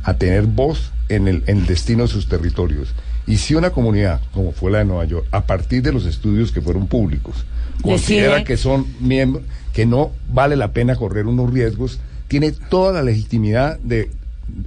a 0.04 0.14
tener 0.14 0.42
voz 0.46 0.90
en 1.08 1.28
el, 1.28 1.44
en 1.46 1.58
el 1.58 1.66
destino 1.66 2.02
de 2.04 2.08
sus 2.08 2.28
territorios. 2.28 2.92
Y 3.26 3.36
si 3.36 3.54
una 3.54 3.70
comunidad, 3.70 4.20
como 4.32 4.52
fue 4.52 4.70
la 4.70 4.78
de 4.78 4.84
Nueva 4.84 5.04
York, 5.04 5.26
a 5.30 5.42
partir 5.46 5.82
de 5.82 5.92
los 5.92 6.06
estudios 6.06 6.50
que 6.52 6.60
fueron 6.60 6.86
públicos, 6.88 7.44
considera 7.82 8.34
Decide- 8.38 8.44
que 8.44 8.56
son 8.56 8.86
miembros, 9.00 9.44
que 9.72 9.86
no 9.86 10.10
vale 10.32 10.56
la 10.56 10.72
pena 10.72 10.96
correr 10.96 11.26
unos 11.26 11.52
riesgos, 11.52 12.00
tiene 12.28 12.52
toda 12.52 12.92
la 12.92 13.02
legitimidad 13.02 13.78
de 13.80 14.10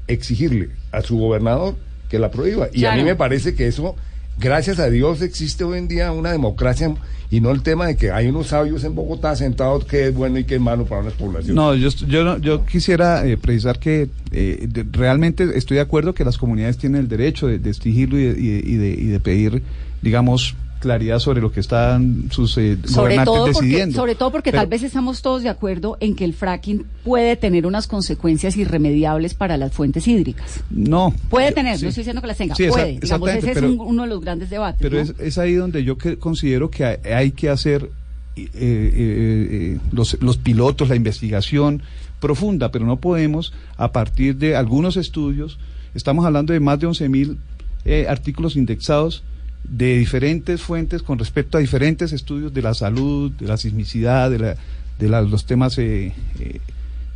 exigirle 0.07 0.69
a 0.91 1.01
su 1.01 1.17
gobernador 1.17 1.75
que 2.09 2.19
la 2.19 2.31
prohíba. 2.31 2.67
Y 2.73 2.85
a 2.85 2.95
mí 2.95 3.03
me 3.03 3.15
parece 3.15 3.55
que 3.55 3.67
eso, 3.67 3.95
gracias 4.39 4.79
a 4.79 4.89
Dios, 4.89 5.21
existe 5.21 5.63
hoy 5.63 5.79
en 5.79 5.87
día 5.87 6.11
una 6.11 6.31
democracia 6.31 6.93
y 7.31 7.41
no 7.41 7.51
el 7.51 7.61
tema 7.63 7.87
de 7.87 7.97
que 7.97 8.11
hay 8.11 8.27
unos 8.27 8.47
sabios 8.47 8.83
en 8.83 8.95
Bogotá 8.95 9.35
sentados 9.35 9.85
que 9.85 10.07
es 10.07 10.13
bueno 10.13 10.37
y 10.37 10.43
que 10.43 10.55
es 10.55 10.61
malo 10.61 10.85
para 10.85 11.03
las 11.03 11.13
poblaciones. 11.13 11.55
No, 11.55 11.73
yo, 11.75 11.89
yo, 11.89 12.37
yo 12.37 12.65
quisiera 12.65 13.25
eh, 13.25 13.37
precisar 13.37 13.79
que 13.79 14.09
eh, 14.31 14.67
realmente 14.91 15.57
estoy 15.57 15.75
de 15.75 15.81
acuerdo 15.81 16.13
que 16.13 16.23
las 16.23 16.37
comunidades 16.37 16.77
tienen 16.77 17.01
el 17.01 17.07
derecho 17.07 17.47
de, 17.47 17.69
exigirlo 17.69 18.19
y 18.19 18.25
de, 18.25 18.39
y 18.39 18.75
y 18.75 19.05
y 19.05 19.07
de 19.07 19.19
pedir, 19.19 19.63
digamos, 20.01 20.55
claridad 20.85 21.17
sobre 21.19 21.41
lo 21.41 21.51
que 21.51 21.59
están 21.59 22.29
sus 22.31 22.55
eh, 22.57 22.77
Sobre 22.85 23.15
gobernantes 23.15 23.25
todo, 23.25 23.45
porque, 23.45 23.59
decidiendo. 23.67 23.95
sobre 23.95 24.15
todo 24.15 24.31
porque 24.31 24.51
Pero- 24.51 24.61
tal 24.61 24.69
vez 24.69 24.83
estamos 24.83 25.21
todos 25.23 25.41
de 25.41 25.49
acuerdo 25.49 25.97
en 25.99 26.15
que 26.15 26.23
el 26.25 26.33
fracking 26.33 26.85
puede 27.03 27.35
tener 27.35 27.65
unas 27.65 27.87
consecuencias 27.87 28.55
irremediables 28.55 29.33
para 29.33 29.57
las 29.57 29.73
fuentes 29.73 30.07
hídricas. 30.07 30.61
No. 30.69 31.11
Puede 31.29 31.49
Yo- 31.49 31.55
tener, 31.55 31.77
sí. 31.77 31.83
no 31.83 31.89
estoy 31.89 32.01
diciendo 32.01 32.21
que 32.21 32.27
las 32.27 32.37
tenga, 32.37 32.55
Sí, 32.55 32.65
esa- 32.65 32.73
puede. 32.73 32.99
Digamos, 32.99 33.29
ese 33.29 33.53
pero- 33.53 33.67
es 33.67 33.73
un- 33.73 33.79
uno 33.79 34.03
de 34.03 34.09
los 34.09 34.21
grandes 34.21 34.49
debates. 34.51 34.79
Pero 34.81 34.97
¿no? 34.97 35.01
es, 35.01 35.13
es 35.19 35.37
ahí 35.39 35.53
donde 35.55 35.83
yo 35.83 35.97
que 35.97 36.17
considero 36.19 36.69
que 36.69 36.85
hay, 36.85 36.97
hay 37.11 37.31
que 37.31 37.49
hacer 37.49 37.89
eh, 38.37 38.49
eh, 38.53 38.53
eh, 38.53 39.79
los, 39.91 40.17
los 40.21 40.37
pilotos, 40.37 40.89
la 40.89 40.95
investigación 40.95 41.81
profunda, 42.19 42.69
pero 42.71 42.85
no 42.85 42.97
podemos 42.97 43.53
a 43.77 43.91
partir 43.91 44.35
de 44.35 44.55
algunos 44.55 44.97
estudios, 44.97 45.57
estamos 45.93 46.25
hablando 46.25 46.53
de 46.53 46.59
más 46.59 46.79
de 46.79 46.87
11 46.87 47.09
mil 47.09 47.37
eh, 47.85 48.07
artículos 48.09 48.55
indexados 48.55 49.23
de 49.69 49.97
diferentes 49.97 50.61
fuentes 50.61 51.01
con 51.01 51.17
respecto 51.19 51.57
a 51.57 51.61
diferentes 51.61 52.13
estudios 52.13 52.53
de 52.53 52.61
la 52.61 52.73
salud, 52.73 53.31
de 53.31 53.47
la 53.47 53.57
sismicidad, 53.57 54.29
de, 54.31 54.39
la, 54.39 54.55
de 54.99 55.29
los 55.29 55.45
temas 55.45 55.77
eh, 55.77 56.13
eh, 56.39 56.59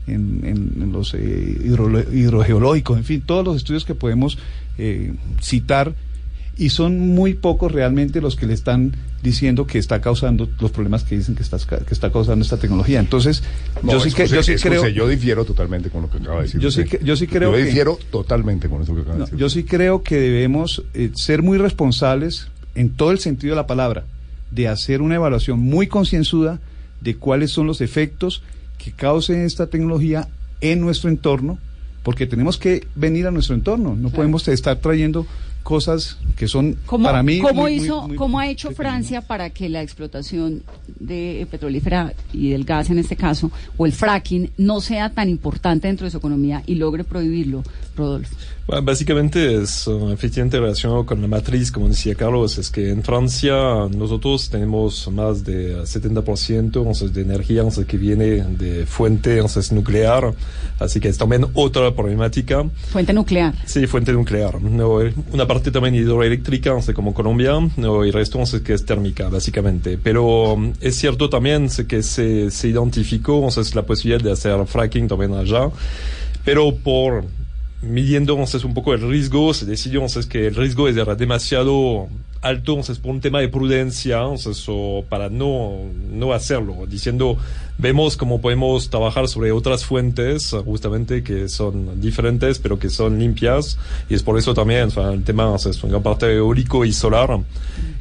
en, 0.08 0.42
en- 0.44 0.82
en 0.84 0.92
los 0.92 1.14
eh, 1.14 1.58
hidrogeológicos, 2.12 2.98
en 2.98 3.04
fin, 3.04 3.22
todos 3.26 3.46
los 3.46 3.58
estudios 3.58 3.86
que 3.86 3.96
podemos 3.96 4.38
eh, 4.78 5.14
citar 5.42 5.94
y 6.60 6.70
son 6.70 7.00
muy 7.00 7.34
pocos 7.34 7.72
realmente 7.72 8.20
los 8.22 8.36
que 8.36 8.46
le 8.46 8.54
están 8.54 8.94
diciendo 9.24 9.66
que 9.66 9.80
está 9.80 10.02
causando 10.02 10.48
los 10.60 10.72
problemas 10.72 11.04
que 11.06 11.18
dicen 11.18 11.34
que 11.36 11.42
está, 11.42 11.58
que 11.58 11.94
está 11.94 12.12
causando 12.12 12.44
esta 12.44 12.58
tecnología. 12.58 13.00
Entonces, 13.00 13.42
No, 13.82 13.94
yo 13.94 14.00
sí 14.02 14.12
que 14.12 14.28
yo 14.28 14.44
sí 14.44 14.52
excuse, 14.52 14.62
creo 14.82 14.88
yo 14.90 15.08
difiero 15.08 15.46
totalmente 15.46 15.90
con 15.90 16.02
lo 16.04 16.10
que 16.12 16.18
acaba 16.18 16.38
de 16.38 16.44
decir. 16.44 16.60
Yo 16.60 16.70
sí 16.70 16.84
que- 16.84 17.00
yo 17.04 17.16
sí 17.16 17.28
creo 17.28 17.52
Yo 17.52 17.58
que- 17.58 17.64
difiero 17.64 17.98
totalmente 18.12 18.68
con 18.70 18.82
eso 18.84 18.94
que 18.94 19.02
acaba 19.02 19.16
de 19.16 19.22
decir. 19.24 19.40
yo 19.40 19.50
sí 19.50 19.64
creo 19.64 20.04
que 20.04 20.20
debemos 20.20 20.84
eh, 20.94 21.12
ser 21.16 21.42
muy 21.44 21.58
responsables 21.58 22.48
en 22.76 22.90
todo 22.92 23.12
el 23.12 23.20
sentido 23.20 23.54
de 23.54 23.62
la 23.62 23.68
palabra, 23.68 24.04
de 24.52 24.68
hacer 24.68 25.02
una 25.02 25.16
evaluación 25.16 25.60
muy 25.60 25.88
concienzuda 25.88 26.60
de 27.02 27.16
cuáles 27.16 27.52
son 27.52 27.68
los 27.68 27.80
efectos 27.82 28.44
que 28.78 28.92
cause 28.92 29.46
esta 29.46 29.68
tecnología 29.68 30.28
en 30.62 30.82
nuestro 30.82 31.10
entorno, 31.10 31.58
porque 32.04 32.28
tenemos 32.28 32.58
que 32.58 32.86
venir 32.96 33.28
a 33.28 33.32
nuestro 33.32 33.56
entorno, 33.56 33.96
no 33.96 34.10
podemos 34.10 34.46
estar 34.50 34.78
trayendo 34.78 35.26
cosas 35.70 36.18
que 36.36 36.48
son 36.48 36.76
¿Cómo, 36.88 37.06
para 37.06 37.22
mí 37.22 37.38
cómo 37.40 37.62
muy- 37.62 37.74
hizo, 37.76 38.08
muy 38.08 38.16
cómo 38.18 38.40
ha 38.40 38.48
hecho. 38.48 38.72
Francia 38.72 39.22
para 39.22 39.52
que 39.52 39.70
la 39.70 39.84
explotación 39.84 40.64
de 41.00 41.46
petrolífera 41.52 42.12
y 42.34 42.50
del 42.50 42.64
gas 42.66 42.90
en 42.90 42.98
este 42.98 43.16
caso, 43.16 43.52
o 43.78 43.86
el 43.86 43.94
fracking, 43.94 44.50
no 44.58 44.82
sea 44.82 45.12
tan 45.12 45.30
importante 45.30 45.88
dentro 45.88 46.06
de 46.06 46.12
su 46.12 46.18
economía 46.18 46.64
y 46.66 46.74
logre 46.74 47.04
prohibirlo, 47.04 47.62
Rodolfo? 47.96 48.36
Bueno, 48.70 48.84
básicamente 48.84 49.56
es 49.64 49.88
uh, 49.88 50.12
efectivamente 50.12 50.60
relacionado 50.60 51.04
con 51.04 51.20
la 51.20 51.28
matriz, 51.28 51.72
como 51.72 51.90
decía 51.90 52.14
Carlos, 52.14 52.56
es 52.60 52.70
que 52.70 52.92
en 52.92 53.02
Francia 53.02 53.88
nosotros 53.90 54.48
tenemos 54.48 55.12
más 55.12 55.44
de 55.44 55.76
70% 55.76 56.60
entonces, 56.60 57.12
de 57.12 57.22
energía 57.22 57.62
entonces, 57.62 57.88
que 57.88 57.98
viene 57.98 58.44
de 58.44 58.86
fuente 58.86 59.38
entonces, 59.38 59.72
nuclear, 59.72 60.36
así 60.78 61.00
que 61.00 61.08
es 61.08 61.18
también 61.18 61.48
otra 61.56 61.96
problemática. 61.96 62.64
Fuente 62.92 63.12
nuclear. 63.12 63.56
Sí, 63.66 63.88
fuente 63.88 64.14
nuclear. 64.14 64.62
No, 64.62 65.00
una 65.34 65.48
parte 65.48 65.72
también 65.72 65.96
hidroeléctrica, 65.96 66.76
como 66.94 67.16
Colombia, 67.16 67.54
no, 67.76 68.06
y 68.06 68.10
el 68.10 68.14
resto 68.14 68.40
que 68.64 68.74
es 68.74 68.86
térmica, 68.86 69.30
básicamente. 69.30 69.98
Pero 69.98 70.54
um, 70.54 70.74
es 70.80 70.96
cierto 70.96 71.28
también 71.28 71.70
que 71.88 72.04
se, 72.04 72.52
se 72.52 72.68
identificó 72.68 73.50
la 73.74 73.82
posibilidad 73.82 74.24
de 74.24 74.32
hacer 74.32 74.64
fracking 74.68 75.08
también 75.08 75.34
allá, 75.34 75.72
pero 76.46 76.76
por 76.76 77.24
midiendo 77.82 78.34
entonces, 78.34 78.64
un 78.64 78.74
poco 78.74 78.94
el 78.94 79.02
riesgo, 79.02 79.54
se 79.54 79.66
decidió 79.66 80.00
entonces, 80.00 80.26
que 80.26 80.48
el 80.48 80.56
riesgo 80.56 80.88
era 80.88 81.16
demasiado 81.16 82.08
alto 82.42 82.72
entonces, 82.72 83.00
por 83.00 83.12
un 83.12 83.22
tema 83.22 83.40
de 83.42 83.50
prudencia 83.50 84.22
entonces, 84.22 84.64
o 84.68 85.04
para 85.10 85.30
no, 85.30 85.80
no 86.12 86.34
hacerlo, 86.34 86.86
diciendo, 86.88 87.38
vemos 87.78 88.16
cómo 88.16 88.40
podemos 88.42 88.90
trabajar 88.90 89.28
sobre 89.28 89.52
otras 89.52 89.86
fuentes, 89.86 90.56
justamente 90.66 91.24
que 91.24 91.50
son 91.50 92.00
diferentes, 92.00 92.60
pero 92.60 92.80
que 92.80 92.90
son 92.90 93.20
limpias, 93.20 93.78
y 94.10 94.14
es 94.14 94.24
por 94.24 94.38
eso 94.38 94.54
también 94.54 94.90
el 94.90 95.24
tema 95.24 95.44
entonces, 95.44 95.82
en 95.84 95.90
gran 95.90 96.04
parte 96.04 96.34
eólico 96.34 96.86
y 96.86 96.94
solar, 96.94 97.40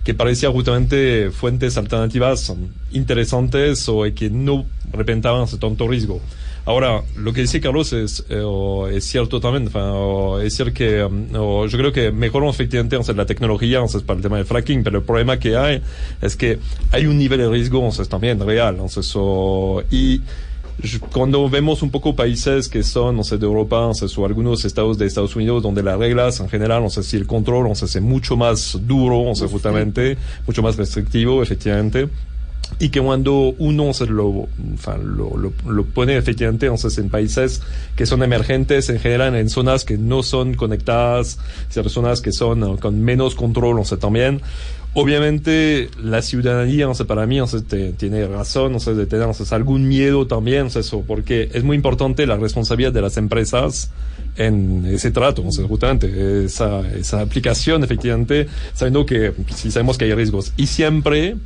que 0.05 0.15
parecía 0.15 0.51
justamente 0.51 1.31
fuentes 1.31 1.77
alternativas 1.77 2.55
interesantes 2.93 3.89
o 3.89 4.03
que 4.15 4.31
no 4.31 4.65
representaban 4.93 5.47
tanto 5.59 5.87
riesgo. 5.87 6.21
Ahora, 6.69 7.03
lo 7.17 7.33
que 7.33 7.41
dice 7.41 7.63
Carlos 7.63 7.95
es, 7.95 8.27
eh, 8.29 8.43
o 8.45 8.89
es 8.89 9.03
cierto 9.07 9.41
también. 9.41 9.71
O 9.75 10.39
es 10.39 10.55
decir 10.59 10.75
que 10.75 11.03
um, 11.03 11.25
o 11.35 11.67
yo 11.67 11.79
creo 11.79 11.91
que 11.95 12.13
mejoramos 12.13 12.57
efectivamente 12.57 12.95
entonces, 12.95 13.17
la 13.17 13.25
tecnología 13.25 13.79
entonces, 13.79 14.03
para 14.03 14.19
el 14.19 14.23
tema 14.23 14.37
del 14.37 14.45
fracking, 14.45 14.85
pero 14.85 14.99
el 14.99 15.03
problema 15.03 15.39
que 15.39 15.57
hay 15.57 15.81
es 16.21 16.37
que 16.37 16.59
hay 16.93 17.07
un 17.07 17.17
nivel 17.17 17.39
de 17.39 17.49
riesgo 17.49 17.79
entonces, 17.79 18.07
también 18.11 18.39
real. 18.39 18.77
O- 19.15 19.83
y 19.91 20.21
cuando 21.11 21.49
vemos 21.49 21.81
un 21.81 21.91
poco 21.91 22.15
países 22.15 22.69
que 22.69 22.83
son, 22.83 23.17
no 23.17 23.25
sé, 23.25 23.39
de 23.39 23.47
Europa, 23.47 23.81
no 23.81 23.95
sé, 23.95 24.05
o 24.15 24.27
algunos 24.27 24.63
estados 24.67 24.99
de 24.99 25.07
Estados 25.07 25.35
Unidos, 25.37 25.63
donde 25.63 25.83
las 25.83 25.99
reglas 25.99 26.39
en 26.41 26.51
general, 26.51 26.83
no 26.83 26.91
sé 26.91 27.03
si 27.03 27.17
el 27.17 27.27
control, 27.27 27.67
no 27.67 27.75
sé, 27.77 27.87
es 27.87 28.03
mucho 28.03 28.37
más 28.37 28.79
duro, 28.83 29.25
no 29.25 29.35
sé, 29.35 29.47
justamente, 29.47 30.19
mucho 30.47 30.63
más 30.63 30.77
restrictivo, 30.77 31.43
efectivamente 31.43 32.11
y 32.79 32.91
que 32.91 33.01
cuando 33.01 33.55
uno 33.59 33.93
se 33.93 34.07
lo, 34.07 34.49
enfin, 34.75 35.17
lo, 35.17 35.37
lo, 35.37 35.53
lo 35.67 35.85
pone 35.85 36.17
efectivamente 36.17 36.67
entonces, 36.67 36.99
en 36.99 37.09
países 37.11 37.63
que 37.97 38.07
son 38.07 38.23
emergentes 38.23 38.89
en 38.91 39.01
general 39.01 39.35
en 39.35 39.49
zonas 39.49 39.85
que 39.85 39.99
no 39.99 40.23
son 40.23 40.55
conectadas, 40.55 41.39
en 41.75 41.89
zonas 41.89 42.21
que 42.21 42.33
son 42.33 42.63
uh, 42.63 42.79
con 42.79 43.01
menos 43.03 43.35
control, 43.35 43.79
sea, 43.85 43.99
también. 43.99 44.41
Obviamente 44.95 45.91
la 46.03 46.23
ciudadanía, 46.23 46.93
sé, 46.95 47.05
para 47.05 47.27
mí, 47.27 47.39
sé, 47.47 47.61
te- 47.61 47.93
tiene 47.93 48.27
razón, 48.27 48.81
sé, 48.81 48.95
de 48.95 49.07
tener 49.07 49.33
sé, 49.35 49.55
algún 49.55 49.87
miedo 49.87 50.27
también, 50.27 50.71
sé, 50.71 50.81
eso, 50.81 51.05
porque 51.07 51.51
es 51.53 51.63
muy 51.63 51.77
importante 51.77 52.27
la 52.27 52.37
responsabilidad 52.37 52.93
de 52.93 53.03
las 53.03 53.17
empresas 53.17 53.91
en 54.37 54.87
ese 54.87 55.11
trato, 55.11 55.49
sé, 55.53 55.63
justamente 55.65 56.45
esa, 56.45 56.81
esa 56.91 57.21
aplicación, 57.21 57.85
efectivamente, 57.85 58.47
sabiendo 58.75 59.05
que 59.05 59.33
si 59.55 59.71
sabemos 59.71 59.99
que 59.99 60.07
hay 60.07 60.15
riesgos. 60.15 60.53
Y 60.57 60.67
siempre 60.67 61.37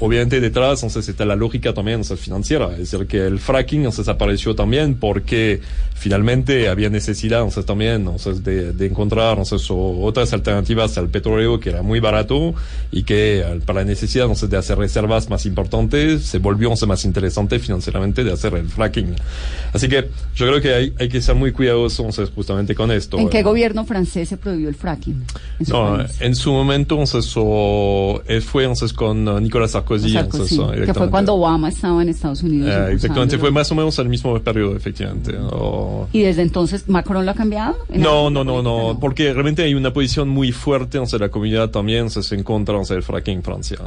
Obviamente 0.00 0.40
detrás 0.40 0.82
entonces 0.82 1.08
está 1.08 1.24
la 1.24 1.36
lógica 1.36 1.72
también 1.72 2.00
entonces, 2.00 2.18
financiera, 2.24 2.70
es 2.72 2.90
decir, 2.90 3.06
que 3.06 3.26
el 3.26 3.38
fracking 3.38 3.80
entonces, 3.80 4.08
apareció 4.08 4.54
también 4.54 4.94
porque 4.96 5.60
finalmente 5.94 6.68
había 6.68 6.90
necesidad 6.90 7.38
entonces, 7.40 7.64
también 7.64 7.92
entonces, 7.96 8.42
de, 8.44 8.72
de 8.72 8.86
encontrar 8.86 9.38
entonces, 9.38 9.66
otras 9.70 10.32
alternativas 10.32 10.98
al 10.98 11.08
petróleo 11.08 11.60
que 11.60 11.70
era 11.70 11.82
muy 11.82 12.00
barato 12.00 12.54
y 12.90 13.04
que 13.04 13.44
para 13.64 13.80
la 13.80 13.84
necesidad 13.86 14.24
entonces, 14.24 14.50
de 14.50 14.56
hacer 14.56 14.78
reservas 14.78 15.30
más 15.30 15.46
importantes 15.46 16.24
se 16.24 16.38
volvió 16.38 16.68
entonces, 16.68 16.88
más 16.88 17.04
interesante 17.04 17.58
financieramente 17.58 18.24
de 18.24 18.32
hacer 18.32 18.54
el 18.54 18.68
fracking. 18.68 19.14
Así 19.72 19.88
que 19.88 20.08
yo 20.34 20.46
creo 20.46 20.60
que 20.60 20.74
hay, 20.74 20.94
hay 20.98 21.08
que 21.08 21.22
ser 21.22 21.34
muy 21.36 21.52
cuidadosos 21.52 22.00
entonces, 22.00 22.30
justamente 22.34 22.74
con 22.74 22.90
esto. 22.90 23.18
¿En 23.18 23.28
qué 23.28 23.38
Eh, 23.38 23.42
gobierno 23.42 23.84
francés 23.84 24.28
se 24.28 24.36
prohibió 24.36 24.68
el 24.68 24.74
fracking? 24.74 25.24
En 25.60 25.66
su 25.66 25.72
no, 25.72 26.04
en 26.20 26.34
su 26.34 26.52
momento 26.52 26.94
entonces, 26.94 27.32
o- 27.36 28.22
él 28.26 28.42
fue 28.42 28.64
entonces, 28.64 28.92
con 28.92 29.26
uh, 29.28 29.40
Nicolas 29.40 29.74
Sarkozy. 29.84 30.12
Sarkozy, 30.12 30.54
entonces, 30.56 30.86
que 30.86 30.94
fue 30.94 31.10
cuando 31.10 31.34
Obama 31.34 31.68
estaba 31.68 32.02
en 32.02 32.08
Estados 32.08 32.42
Unidos. 32.42 32.68
Eh, 32.68 32.72
exactamente, 32.72 32.92
impulsándolo. 33.36 33.40
fue 33.40 33.50
más 33.50 33.72
o 33.72 33.74
menos 33.74 33.98
al 33.98 34.08
mismo 34.08 34.38
periodo, 34.40 34.76
efectivamente. 34.76 35.36
O- 35.38 36.08
¿Y 36.12 36.22
desde 36.22 36.42
entonces 36.42 36.88
Macron 36.88 37.24
lo 37.24 37.30
ha 37.30 37.34
cambiado? 37.34 37.76
¿En 37.88 38.00
No, 38.02 38.30
no, 38.30 38.44
no, 38.44 38.62
no, 38.62 38.98
porque 39.00 39.32
realmente 39.32 39.62
hay 39.62 39.74
una 39.74 39.92
posición 39.92 40.28
muy 40.28 40.52
fuerte 40.52 40.98
en 40.98 41.04
la 41.20 41.28
comunidad 41.28 41.70
también 41.70 42.06
entonces, 42.06 42.30
en 42.32 42.42
contra 42.42 42.74
entonces, 42.74 42.94
del 42.94 43.02
fracking 43.02 43.36
en 43.38 43.42
Francia. 43.42 43.78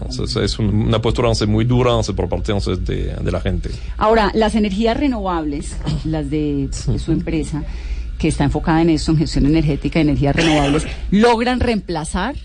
Es 0.43 0.59
un- 0.59 0.67
una 0.87 1.01
postura 1.01 1.29
muy 1.47 1.65
dura 1.65 1.91
por 2.15 2.29
parte 2.29 2.53
de, 2.85 3.13
de 3.21 3.31
la 3.31 3.39
gente. 3.41 3.69
Ahora, 3.97 4.31
las 4.33 4.55
energías 4.55 4.97
renovables, 4.97 5.75
las 6.05 6.29
de, 6.29 6.69
de 6.87 6.99
su 6.99 7.11
empresa, 7.11 7.63
que 8.17 8.27
está 8.29 8.43
enfocada 8.43 8.81
en 8.81 8.89
eso, 8.89 9.11
en 9.11 9.17
gestión 9.19 9.45
energética 9.45 9.99
energías 9.99 10.35
renovables, 10.35 10.85
logran 11.11 11.59
reemplazar 11.59 12.35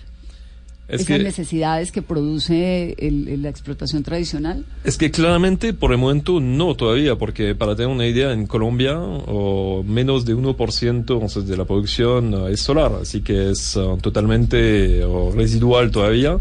Es 0.87 1.01
esas 1.01 1.17
que, 1.17 1.23
necesidades 1.23 1.91
que 1.91 2.01
produce 2.01 2.95
el- 2.99 3.27
el- 3.29 3.41
la 3.41 3.49
explotación 3.49 4.03
tradicional. 4.03 4.65
es 4.83 4.97
que 4.97 5.11
claramente 5.11 5.73
por 5.73 5.91
el 5.93 5.97
momento 5.97 6.39
no 6.41 6.75
todavía, 6.75 7.15
porque 7.15 7.55
para 7.55 7.75
tener 7.75 7.89
una 7.89 8.05
idea, 8.05 8.33
en 8.33 8.45
Colombia 8.47 8.99
o 8.99 9.83
menos 9.87 10.25
de 10.25 10.35
1% 10.35 11.13
entonces, 11.13 11.47
de 11.47 11.55
la 11.57 11.65
producción 11.65 12.33
eh, 12.33 12.51
es 12.53 12.59
solar, 12.59 12.91
así 13.01 13.21
que 13.21 13.51
es 13.51 13.77
eh, 13.77 13.81
totalmente 14.01 15.03
o, 15.05 15.31
residual 15.31 15.89
todavía. 15.91 16.37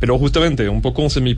Pero 0.00 0.16
justamente, 0.18 0.68
un 0.68 0.80
poco 0.82 1.06
mi, 1.22 1.34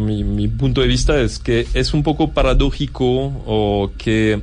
mi, 0.00 0.24
mi 0.24 0.48
punto 0.48 0.80
de 0.82 0.86
vista 0.86 1.20
es 1.20 1.38
que 1.40 1.66
es 1.74 1.94
un 1.94 2.02
poco 2.04 2.30
paradójico 2.32 3.32
o 3.46 3.90
que 3.98 4.40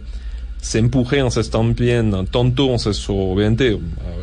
se 0.61 0.77
empuje 0.77 1.17
entonces 1.17 1.49
también 1.49 2.11
tanto 2.27 2.65
obviamente 3.09 3.73
uh, 3.73 3.81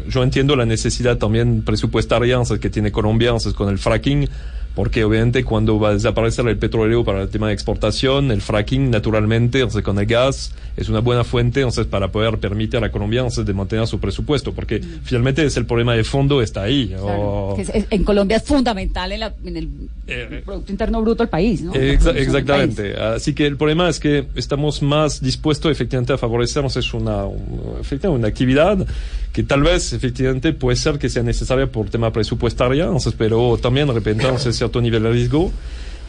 yo 0.09 0.23
entiendo 0.23 0.55
la 0.55 0.65
necesidad 0.65 1.19
también 1.19 1.63
presupuestaria 1.63 2.39
que 2.61 2.71
tiene 2.71 2.93
Colombia 2.93 3.35
con 3.57 3.69
el 3.69 3.79
fracking 3.79 4.29
porque 4.79 5.03
obviamente 5.03 5.43
cuando 5.43 5.81
va 5.81 5.89
a 5.89 5.95
desaparecer 5.95 6.47
el 6.47 6.57
petróleo 6.57 7.03
para 7.03 7.23
el 7.23 7.29
tema 7.31 7.49
de 7.49 7.53
exportación, 7.53 8.31
el 8.31 8.41
fracking 8.41 8.91
naturalmente, 8.93 9.59
entonces 9.59 9.83
con 9.83 9.99
el 9.99 10.07
gas, 10.07 10.53
es 10.77 10.89
una 10.89 11.01
buena 11.01 11.25
fuente 11.25 11.59
entonces 11.63 11.87
para 11.87 12.13
poder 12.13 12.39
permitir 12.39 12.85
a 12.85 12.93
Colombia 12.93 13.19
entonces, 13.23 13.45
de 13.45 13.53
mantener 13.55 13.89
su 13.89 13.99
presupuesto, 13.99 14.53
porque 14.53 14.81
finalmente 15.03 15.45
es 15.45 15.57
el 15.57 15.67
problema 15.67 15.97
de 15.97 16.05
fondo 16.05 16.41
está 16.41 16.63
ahí. 16.63 16.91
Claro, 16.91 17.07
o- 17.07 17.57
es- 17.59 17.71
es- 17.71 17.87
en 17.91 18.05
Colombia 18.05 18.37
es 18.37 18.45
fundamental 18.45 19.11
en, 19.11 19.19
la- 19.19 19.35
en 19.45 19.57
el 19.57 19.69
Eh, 20.11 20.43
Producto 20.43 20.73
Interno 20.73 21.03
Bruto 21.03 21.23
del 21.25 21.29
país, 21.29 21.61
¿no? 21.61 21.75
Exa- 21.75 22.17
exactamente. 22.17 22.95
Así 22.97 23.35
que 23.35 23.47
el 23.47 23.57
problema 23.59 23.91
es 23.91 23.99
que 24.01 24.27
estamos 24.37 24.81
más 24.81 25.21
dispuestos 25.21 25.71
efectivamente 25.73 26.13
a 26.15 26.17
favorecer 26.19 26.61
entonces, 26.65 26.95
una, 26.95 27.25
un- 27.27 27.75
efectivamente, 27.81 28.21
una 28.21 28.29
actividad 28.29 28.87
que 29.33 29.43
tal 29.43 29.63
vez 29.63 29.93
efectivamente 29.93 30.53
puede 30.55 30.77
ser 30.77 30.99
que 30.99 31.11
sea 31.11 31.23
necesaria 31.23 31.67
por 31.71 31.91
tema 31.91 32.11
presupuestario, 32.11 32.85
entonces, 32.85 33.13
pero 33.19 33.59
también 33.61 33.87
representa 33.89 34.29
entonces, 34.29 34.57
cierto 34.69 34.81
nivel 34.81 35.03
de 35.03 35.13
riesgo. 35.13 35.53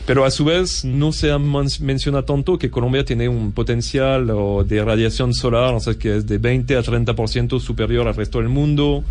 Pero 0.05 0.25
a 0.25 0.31
su 0.31 0.43
vez 0.43 0.85
no 0.85 1.11
se 1.11 1.37
menciona 1.37 2.23
tanto 2.23 2.57
que 2.57 2.71
Colombia 2.71 3.05
tiene 3.05 3.29
un 3.29 3.51
potencial 3.51 4.29
o, 4.31 4.63
de 4.63 4.83
radiación 4.83 5.33
solar, 5.33 5.67
entonces, 5.67 5.97
que 5.97 6.17
es 6.17 6.25
de 6.25 6.39
20 6.39 6.77
a 6.77 6.81
30% 6.81 7.59
superior 7.59 8.07
al 8.07 8.15
resto 8.15 8.39
del 8.39 8.49
mundo 8.49 9.03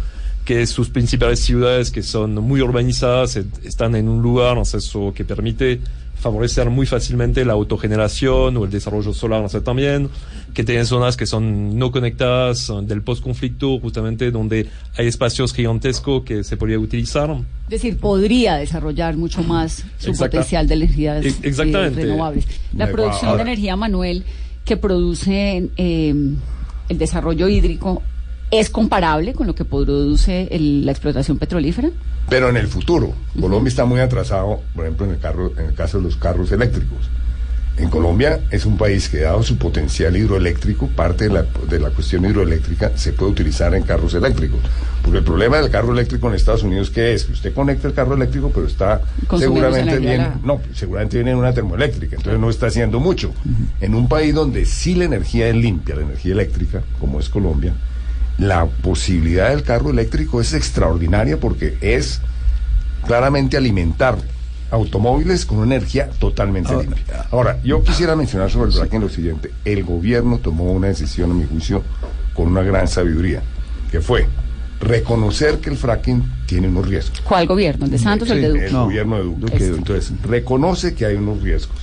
que 0.44 0.66
sus 0.66 0.88
principales 0.88 1.40
ciudades 1.40 1.90
que 1.90 2.02
son 2.02 2.34
muy 2.36 2.62
urbanizadas 2.62 3.36
eh, 3.36 3.44
están 3.64 3.94
en 3.94 4.08
un 4.08 4.22
lugar 4.22 4.56
no 4.56 4.64
sé, 4.64 4.78
eso 4.78 5.12
que 5.14 5.22
permite 5.22 5.78
favorecer 6.20 6.68
muy 6.70 6.86
fácilmente 6.86 7.44
la 7.44 7.52
autogeneración 7.52 8.56
o 8.56 8.64
el 8.64 8.70
desarrollo 8.70 9.12
solar 9.12 9.40
no 9.42 9.48
sé, 9.48 9.60
también 9.60 10.08
que 10.54 10.64
tienen 10.64 10.84
zonas 10.86 11.16
que 11.16 11.26
son 11.26 11.78
no 11.78 11.92
conectadas 11.92 12.68
eh, 12.70 12.72
del 12.82 13.02
postconflicto 13.02 13.78
justamente 13.78 14.30
donde 14.30 14.68
hay 14.96 15.06
espacios 15.06 15.52
gigantescos 15.54 16.24
que 16.24 16.42
se 16.42 16.56
podría 16.56 16.78
utilizar 16.78 17.30
Es 17.66 17.70
decir, 17.70 17.98
podría 17.98 18.56
desarrollar 18.56 19.16
mucho 19.16 19.42
más 19.44 19.84
su 19.98 20.10
Exacta- 20.10 20.30
potencial 20.38 20.66
de 20.66 20.74
energías 20.74 21.24
Ex- 21.24 21.36
eh, 21.36 21.40
exactamente. 21.48 22.02
renovables. 22.02 22.46
La 22.74 22.86
Me- 22.86 22.92
producción 22.92 23.36
de 23.36 23.42
energía, 23.42 23.76
Manuel, 23.76 24.24
que 24.64 24.76
produce 24.76 25.68
eh, 25.76 26.14
el 26.88 26.98
desarrollo 26.98 27.48
hídrico, 27.48 28.02
¿es 28.50 28.70
comparable 28.70 29.34
con 29.34 29.46
lo 29.46 29.54
que 29.54 29.64
produce 29.64 30.48
el- 30.50 30.84
la 30.86 30.92
explotación 30.92 31.38
petrolífera? 31.38 31.90
Pero 32.28 32.48
en 32.50 32.56
el 32.56 32.66
futuro, 32.68 33.14
Colombia 33.40 33.68
está 33.68 33.84
muy 33.84 34.00
atrasado, 34.00 34.60
por 34.74 34.84
ejemplo, 34.84 35.06
en 35.06 35.12
el, 35.12 35.18
carro, 35.18 35.52
en 35.58 35.66
el 35.66 35.74
caso 35.74 35.98
de 35.98 36.04
los 36.04 36.16
carros 36.16 36.52
eléctricos. 36.52 36.98
En 37.78 37.90
Colombia 37.90 38.40
es 38.50 38.66
un 38.66 38.76
país 38.76 39.08
que, 39.08 39.18
dado 39.18 39.40
su 39.44 39.56
potencial 39.56 40.16
hidroeléctrico, 40.16 40.88
parte 40.88 41.28
de 41.28 41.34
la, 41.34 41.42
de 41.70 41.78
la 41.78 41.90
cuestión 41.90 42.24
hidroeléctrica 42.24 42.90
se 42.96 43.12
puede 43.12 43.30
utilizar 43.30 43.72
en 43.74 43.84
carros 43.84 44.14
eléctricos. 44.14 44.58
Porque 45.00 45.18
el 45.18 45.24
problema 45.24 45.58
del 45.60 45.70
carro 45.70 45.92
eléctrico 45.92 46.26
en 46.28 46.34
Estados 46.34 46.64
Unidos, 46.64 46.90
¿qué 46.90 47.14
es? 47.14 47.24
Que 47.24 47.32
usted 47.34 47.54
conecta 47.54 47.86
el 47.86 47.94
carro 47.94 48.14
eléctrico, 48.14 48.50
pero 48.52 48.66
está 48.66 49.00
seguramente 49.38 50.00
la- 50.18 50.40
No, 50.42 50.60
seguramente 50.74 51.16
viene 51.18 51.30
en 51.30 51.36
una 51.36 51.52
termoeléctrica, 51.54 52.16
entonces 52.16 52.40
no 52.40 52.50
está 52.50 52.66
haciendo 52.66 52.98
mucho. 52.98 53.32
En 53.80 53.94
un 53.94 54.08
país 54.08 54.34
donde 54.34 54.64
sí 54.66 54.96
la 54.96 55.04
energía 55.04 55.48
es 55.48 55.54
limpia, 55.54 55.94
la 55.94 56.02
energía 56.02 56.32
eléctrica, 56.32 56.82
como 56.98 57.20
es 57.20 57.28
Colombia, 57.28 57.74
la 58.38 58.66
posibilidad 58.66 59.50
del 59.50 59.62
carro 59.64 59.90
eléctrico 59.90 60.40
es 60.40 60.52
extraordinaria 60.54 61.38
porque 61.38 61.76
es 61.80 62.20
claramente 63.06 63.56
alimentar 63.56 64.16
automóviles 64.70 65.44
con 65.46 65.58
una 65.58 65.76
energía 65.76 66.08
totalmente 66.18 66.72
Ahora- 66.72 66.82
limpia. 66.84 67.26
Ahora, 67.30 67.58
yo 67.64 67.82
quisiera 67.82 68.14
mencionar 68.14 68.50
sobre 68.50 68.68
el 68.70 68.76
fracking 68.76 69.00
lo 69.00 69.08
siguiente. 69.08 69.50
El 69.64 69.82
gobierno 69.82 70.38
tomó 70.38 70.72
una 70.72 70.88
decisión, 70.88 71.30
a 71.30 71.34
mi 71.34 71.46
juicio, 71.46 71.82
con 72.34 72.48
una 72.48 72.62
gran 72.62 72.86
sabiduría, 72.86 73.42
que 73.90 74.00
fue 74.00 74.26
reconocer 74.80 75.58
que 75.58 75.70
el 75.70 75.76
fracking 75.76 76.22
tiene 76.46 76.68
unos 76.68 76.86
riesgos. 76.86 77.20
¿Cuál 77.22 77.46
gobierno? 77.46 77.86
¿El 77.86 77.90
de 77.90 77.98
Santos 77.98 78.30
o 78.30 78.34
el 78.34 78.42
de 78.42 78.48
Duque? 78.50 78.66
El 78.66 78.72
No, 78.72 78.84
gobierno 78.84 79.16
de 79.16 79.22
Duque. 79.24 79.40
Duque. 79.40 79.66
Entonces, 79.66 80.12
reconoce 80.22 80.94
que 80.94 81.06
hay 81.06 81.16
unos 81.16 81.42
riesgos. 81.42 81.76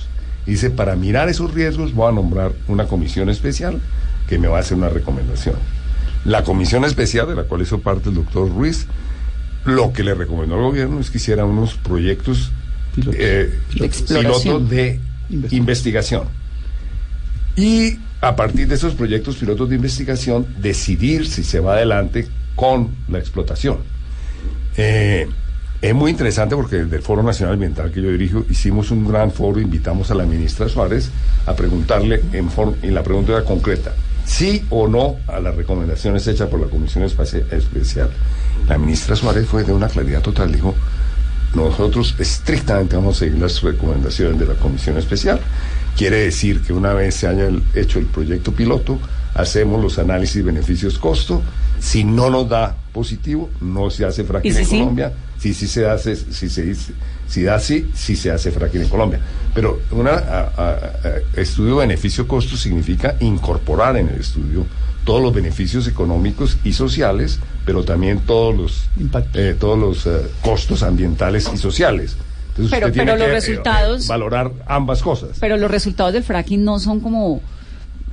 Dice, 0.46 0.70
para 0.70 0.94
mirar 0.96 1.28
esos 1.28 1.52
riesgos 1.52 1.92
voy 1.92 2.08
a 2.08 2.12
nombrar 2.12 2.52
una 2.68 2.86
comisión 2.86 3.28
especial 3.28 3.80
que 4.28 4.38
me 4.38 4.46
va 4.48 4.58
a 4.58 4.60
hacer 4.60 4.78
una 4.78 4.88
recomendación. 4.88 5.56
La 6.26 6.42
comisión 6.44 6.84
especial, 6.84 7.28
de 7.28 7.34
la 7.36 7.44
cual 7.44 7.62
hizo 7.62 7.78
parte 7.80 8.08
el 8.08 8.16
doctor 8.16 8.48
Ruiz, 8.48 8.86
lo 9.64 9.92
que 9.92 10.02
le 10.04 10.14
recomendó 10.14 10.56
al 10.56 10.62
gobierno 10.62 11.00
es 11.00 11.10
que 11.10 11.18
hiciera 11.18 11.44
unos 11.44 11.74
proyectos 11.74 12.50
Pilotos. 12.94 13.20
eh, 13.20 13.58
De 13.78 13.86
exploración. 13.86 14.42
pilotos 14.42 14.70
de 14.70 15.00
Investigación. 15.28 15.58
investigación. 15.60 16.22
Y 17.56 17.98
a 18.20 18.36
partir 18.36 18.68
de 18.68 18.74
esos 18.74 18.94
proyectos 18.94 19.36
pilotos 19.36 19.68
de 19.68 19.76
investigación, 19.76 20.46
decidir 20.60 21.26
si 21.26 21.42
se 21.42 21.60
va 21.60 21.74
adelante 21.74 22.26
con 22.54 22.90
la 23.08 23.18
explotación. 23.18 23.78
Eh, 24.76 25.26
es 25.82 25.94
muy 25.94 26.10
interesante 26.10 26.56
porque 26.56 26.76
desde 26.76 26.96
el 26.96 27.02
Foro 27.02 27.22
Nacional 27.22 27.54
Ambiental 27.54 27.92
que 27.92 28.00
yo 28.02 28.10
dirijo 28.10 28.44
hicimos 28.48 28.90
un 28.90 29.06
gran 29.06 29.30
foro, 29.30 29.60
invitamos 29.60 30.10
a 30.10 30.14
la 30.14 30.24
ministra 30.24 30.68
Suárez 30.68 31.10
a 31.44 31.54
preguntarle 31.54 32.22
en, 32.32 32.94
la 32.94 33.02
pregunta 33.02 33.32
era 33.32 33.44
concreta, 33.44 33.94
sí 34.26 34.64
o 34.70 34.88
no 34.88 35.16
a 35.28 35.40
las 35.40 35.54
recomendaciones 35.54 36.26
hechas 36.26 36.48
por 36.48 36.60
la 36.60 36.66
Comisión 36.66 37.04
Especial. 37.04 38.10
La 38.68 38.76
ministra 38.76 39.14
Suárez 39.16 39.46
fue 39.46 39.64
de 39.64 39.72
una 39.72 39.88
claridad 39.88 40.20
total, 40.20 40.52
dijo, 40.52 40.74
nosotros 41.54 42.14
estrictamente 42.18 42.96
vamos 42.96 43.16
a 43.16 43.18
seguir 43.20 43.38
las 43.38 43.62
recomendaciones 43.62 44.38
de 44.38 44.46
la 44.46 44.54
Comisión 44.54 44.98
Especial. 44.98 45.40
Quiere 45.96 46.16
decir 46.24 46.60
que 46.60 46.72
una 46.72 46.92
vez 46.92 47.14
se 47.14 47.26
haya 47.28 47.48
hecho 47.74 47.98
el 47.98 48.06
proyecto 48.06 48.52
piloto, 48.52 48.98
hacemos 49.34 49.82
los 49.82 49.98
análisis 49.98 50.44
beneficios-costo. 50.44 51.42
Si 51.78 52.04
no 52.04 52.28
nos 52.30 52.48
da 52.48 52.76
positivo, 52.92 53.48
no 53.60 53.90
se 53.90 54.04
hace 54.04 54.24
fracking 54.24 54.50
¿Y 54.50 54.54
si 54.54 54.60
en 54.60 54.66
sí? 54.66 54.78
Colombia. 54.80 55.12
Si 55.38 55.54
sí 55.54 55.66
se 55.68 55.86
hace, 55.88 56.16
si 56.16 56.48
se 56.50 56.62
dice- 56.62 56.92
si 57.28 57.42
da 57.42 57.58
sí, 57.58 57.90
sí 57.94 58.16
se 58.16 58.30
hace 58.30 58.50
fracking 58.50 58.82
en 58.82 58.88
Colombia. 58.88 59.20
Pero 59.54 59.80
un 59.90 60.08
estudio 61.34 61.76
beneficio-costo 61.76 62.56
significa 62.56 63.16
incorporar 63.20 63.96
en 63.96 64.08
el 64.08 64.20
estudio 64.20 64.66
todos 65.04 65.22
los 65.22 65.32
beneficios 65.32 65.86
económicos 65.86 66.58
y 66.64 66.72
sociales, 66.72 67.38
pero 67.64 67.84
también 67.84 68.20
todos 68.26 68.54
los 68.56 68.88
eh, 69.34 69.54
todos 69.58 69.78
los 69.78 70.06
eh, 70.06 70.26
costos 70.42 70.82
ambientales 70.82 71.48
y 71.54 71.56
sociales. 71.56 72.16
Entonces 72.48 72.70
Pero- 72.70 72.86
usted 72.88 73.00
pero 73.00 73.12
tiene 73.12 73.12
los 73.12 73.18
que, 73.20 73.24
eh, 73.24 73.34
resultados- 73.34 74.04
eh, 74.04 74.08
valorar 74.08 74.50
ambas 74.66 75.02
cosas. 75.02 75.30
Pero 75.40 75.56
los 75.56 75.70
resultados 75.70 76.12
del 76.12 76.24
fracking 76.24 76.64
no 76.64 76.78
son 76.80 77.00
como 77.00 77.40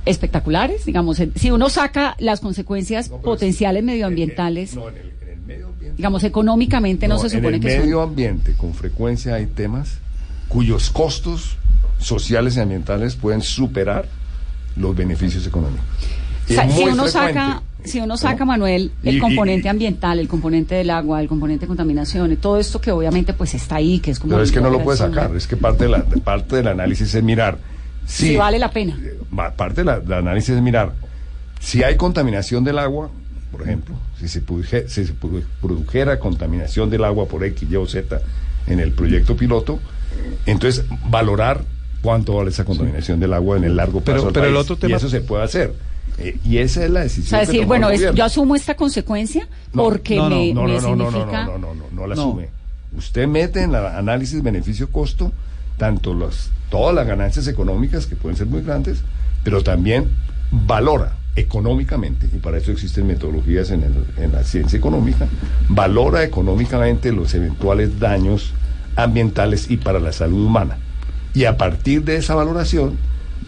espectaculares, 0.04 0.84
digamos, 0.84 1.18
en- 1.20 1.32
si 1.34 1.50
uno 1.50 1.68
saca 1.70 2.14
las 2.18 2.40
consecuencias 2.40 3.10
No, 3.10 3.18
potenciales 3.22 3.80
es- 3.80 3.86
medioambientales, 3.86 4.74
no, 4.76 4.88
en 4.90 4.96
el, 4.96 5.12
en 5.22 5.28
el 5.30 5.40
medio 5.40 5.66
ambiente. 5.68 5.83
Digamos, 5.96 6.24
económicamente 6.24 7.08
no, 7.08 7.14
No, 7.16 7.20
se 7.20 7.30
supone 7.30 7.56
en 7.56 7.62
que 7.62 7.74
el 7.74 7.80
medio 7.82 8.00
son. 8.00 8.08
ambiente 8.10 8.54
con 8.56 8.74
frecuencia 8.74 9.34
hay 9.34 9.46
temas 9.46 9.98
cuyos 10.48 10.90
costos 10.90 11.56
sociales 11.98 12.56
y 12.56 12.60
ambientales 12.60 13.16
pueden 13.16 13.40
superar 13.42 14.06
los 14.76 14.94
beneficios 14.94 15.46
económicos. 15.46 15.84
O 16.48 16.52
sea, 16.52 16.64
Es 16.66 16.74
si 16.74 16.82
uno 16.82 17.04
frecuente, 17.04 17.10
saca, 17.12 17.62
si 17.84 17.98
uno 17.98 18.06
¿no? 18.08 18.16
saca, 18.18 18.44
Manuel, 18.44 18.92
el 19.02 19.16
Y- 19.16 19.18
componente 19.18 19.68
y- 19.68 19.70
ambiental, 19.70 20.18
el 20.18 20.28
componente 20.28 20.74
del 20.74 20.90
agua, 20.90 21.20
el 21.22 21.28
componente 21.28 21.62
de 21.62 21.68
contaminación, 21.68 22.36
todo 22.36 22.58
esto 22.58 22.80
que 22.80 22.90
obviamente 22.90 23.32
pues 23.32 23.54
está 23.54 23.76
ahí, 23.76 23.98
que 24.00 24.10
es 24.10 24.18
como... 24.18 24.32
Pero 24.32 24.42
es 24.42 24.52
que 24.52 24.60
no 24.60 24.68
lo 24.68 24.82
puede 24.82 24.98
sacar, 24.98 25.34
es 25.34 25.46
que 25.46 25.56
parte, 25.56 25.84
de 25.84 25.90
la, 25.90 26.04
parte 26.04 26.56
del 26.56 26.68
análisis 26.68 27.14
es 27.14 27.22
mirar 27.22 27.56
si, 28.06 28.28
Si 28.28 28.36
vale 28.36 28.58
la 28.58 28.70
pena. 28.70 28.98
eh, 29.02 29.18
Parte 29.56 29.82
de 29.84 30.00
del 30.00 30.12
análisis 30.12 30.50
es 30.56 30.60
mirar 30.60 30.92
si 31.60 31.82
hay 31.82 31.96
contaminación 31.96 32.62
del 32.62 32.78
agua, 32.78 33.08
por 33.56 33.62
ejemplo, 33.66 33.94
si 34.18 34.28
se, 34.28 34.44
produje- 34.44 34.88
si 34.88 35.04
se 35.06 35.14
produ- 35.14 35.44
produjera 35.60 36.18
contaminación 36.18 36.90
del 36.90 37.04
agua 37.04 37.26
por 37.26 37.44
X, 37.44 37.68
Y 37.70 37.76
o 37.76 37.86
Z 37.86 38.20
en 38.66 38.80
el 38.80 38.92
proyecto 38.92 39.36
piloto, 39.36 39.78
entonces 40.46 40.84
valorar 41.08 41.62
cuánto 42.02 42.34
vale 42.34 42.50
esa 42.50 42.64
contaminación 42.64 43.20
del 43.20 43.32
agua 43.32 43.56
en 43.56 43.64
el 43.64 43.76
largo 43.76 44.00
plazo. 44.00 44.30
pero 44.32 44.46
el 44.46 44.56
otro 44.56 44.76
Y 44.88 44.92
eso 44.92 45.08
se 45.08 45.20
puede 45.20 45.44
hacer. 45.44 45.72
Eh, 46.18 46.36
y 46.44 46.58
esa 46.58 46.84
es 46.84 46.90
la 46.90 47.00
O 47.00 47.02
decisión. 47.04 47.26
sea, 47.30 47.40
que 47.40 47.46
decir, 47.46 47.66
bueno, 47.66 47.88
el 47.88 47.94
es- 47.94 48.00
gobierno. 48.00 48.18
yo 48.18 48.24
asumo 48.24 48.54
esta 48.56 48.74
consecuencia 48.76 49.48
No, 49.72 49.82
porque 49.84 50.16
no, 50.16 50.28
no, 50.28 50.36
me, 50.36 50.52
no, 50.54 50.62
me 50.64 50.72
no, 50.74 50.80
no, 50.80 50.88
no, 50.88 50.96
no, 50.96 51.10
significa... 51.10 51.44
no, 51.46 51.58
no, 51.58 51.74
no, 51.74 51.84
no 51.92 52.06
la 52.06 52.14
asume. 52.14 52.48
Usted 52.96 53.26
mete 53.26 53.62
en 53.62 53.70
el 53.70 53.76
análisis 53.86 54.42
beneficio-costo 54.42 55.32
tanto 55.78 56.14
los, 56.14 56.50
todas 56.70 56.94
las 56.94 57.06
ganancias 57.06 57.48
económicas, 57.48 58.06
que 58.06 58.14
pueden 58.16 58.36
ser 58.36 58.46
muy 58.46 58.62
grandes, 58.62 59.00
pero 59.42 59.62
también 59.62 60.08
valora 60.52 61.14
económicamente, 61.36 62.28
y 62.32 62.38
para 62.38 62.58
eso 62.58 62.70
existen 62.72 63.06
metodologías 63.06 63.70
en, 63.70 63.82
el- 63.82 64.22
en 64.24 64.32
la 64.32 64.44
ciencia 64.44 64.76
económica, 64.78 65.26
valora 65.68 66.22
económicamente 66.22 67.12
los 67.12 67.34
eventuales 67.34 67.98
daños 67.98 68.52
ambientales 68.96 69.70
y 69.70 69.76
para 69.76 69.98
la 69.98 70.12
salud 70.12 70.44
humana. 70.46 70.78
Y 71.34 71.44
a 71.46 71.56
partir 71.56 72.04
de 72.04 72.16
esa 72.16 72.34
valoración, 72.36 72.96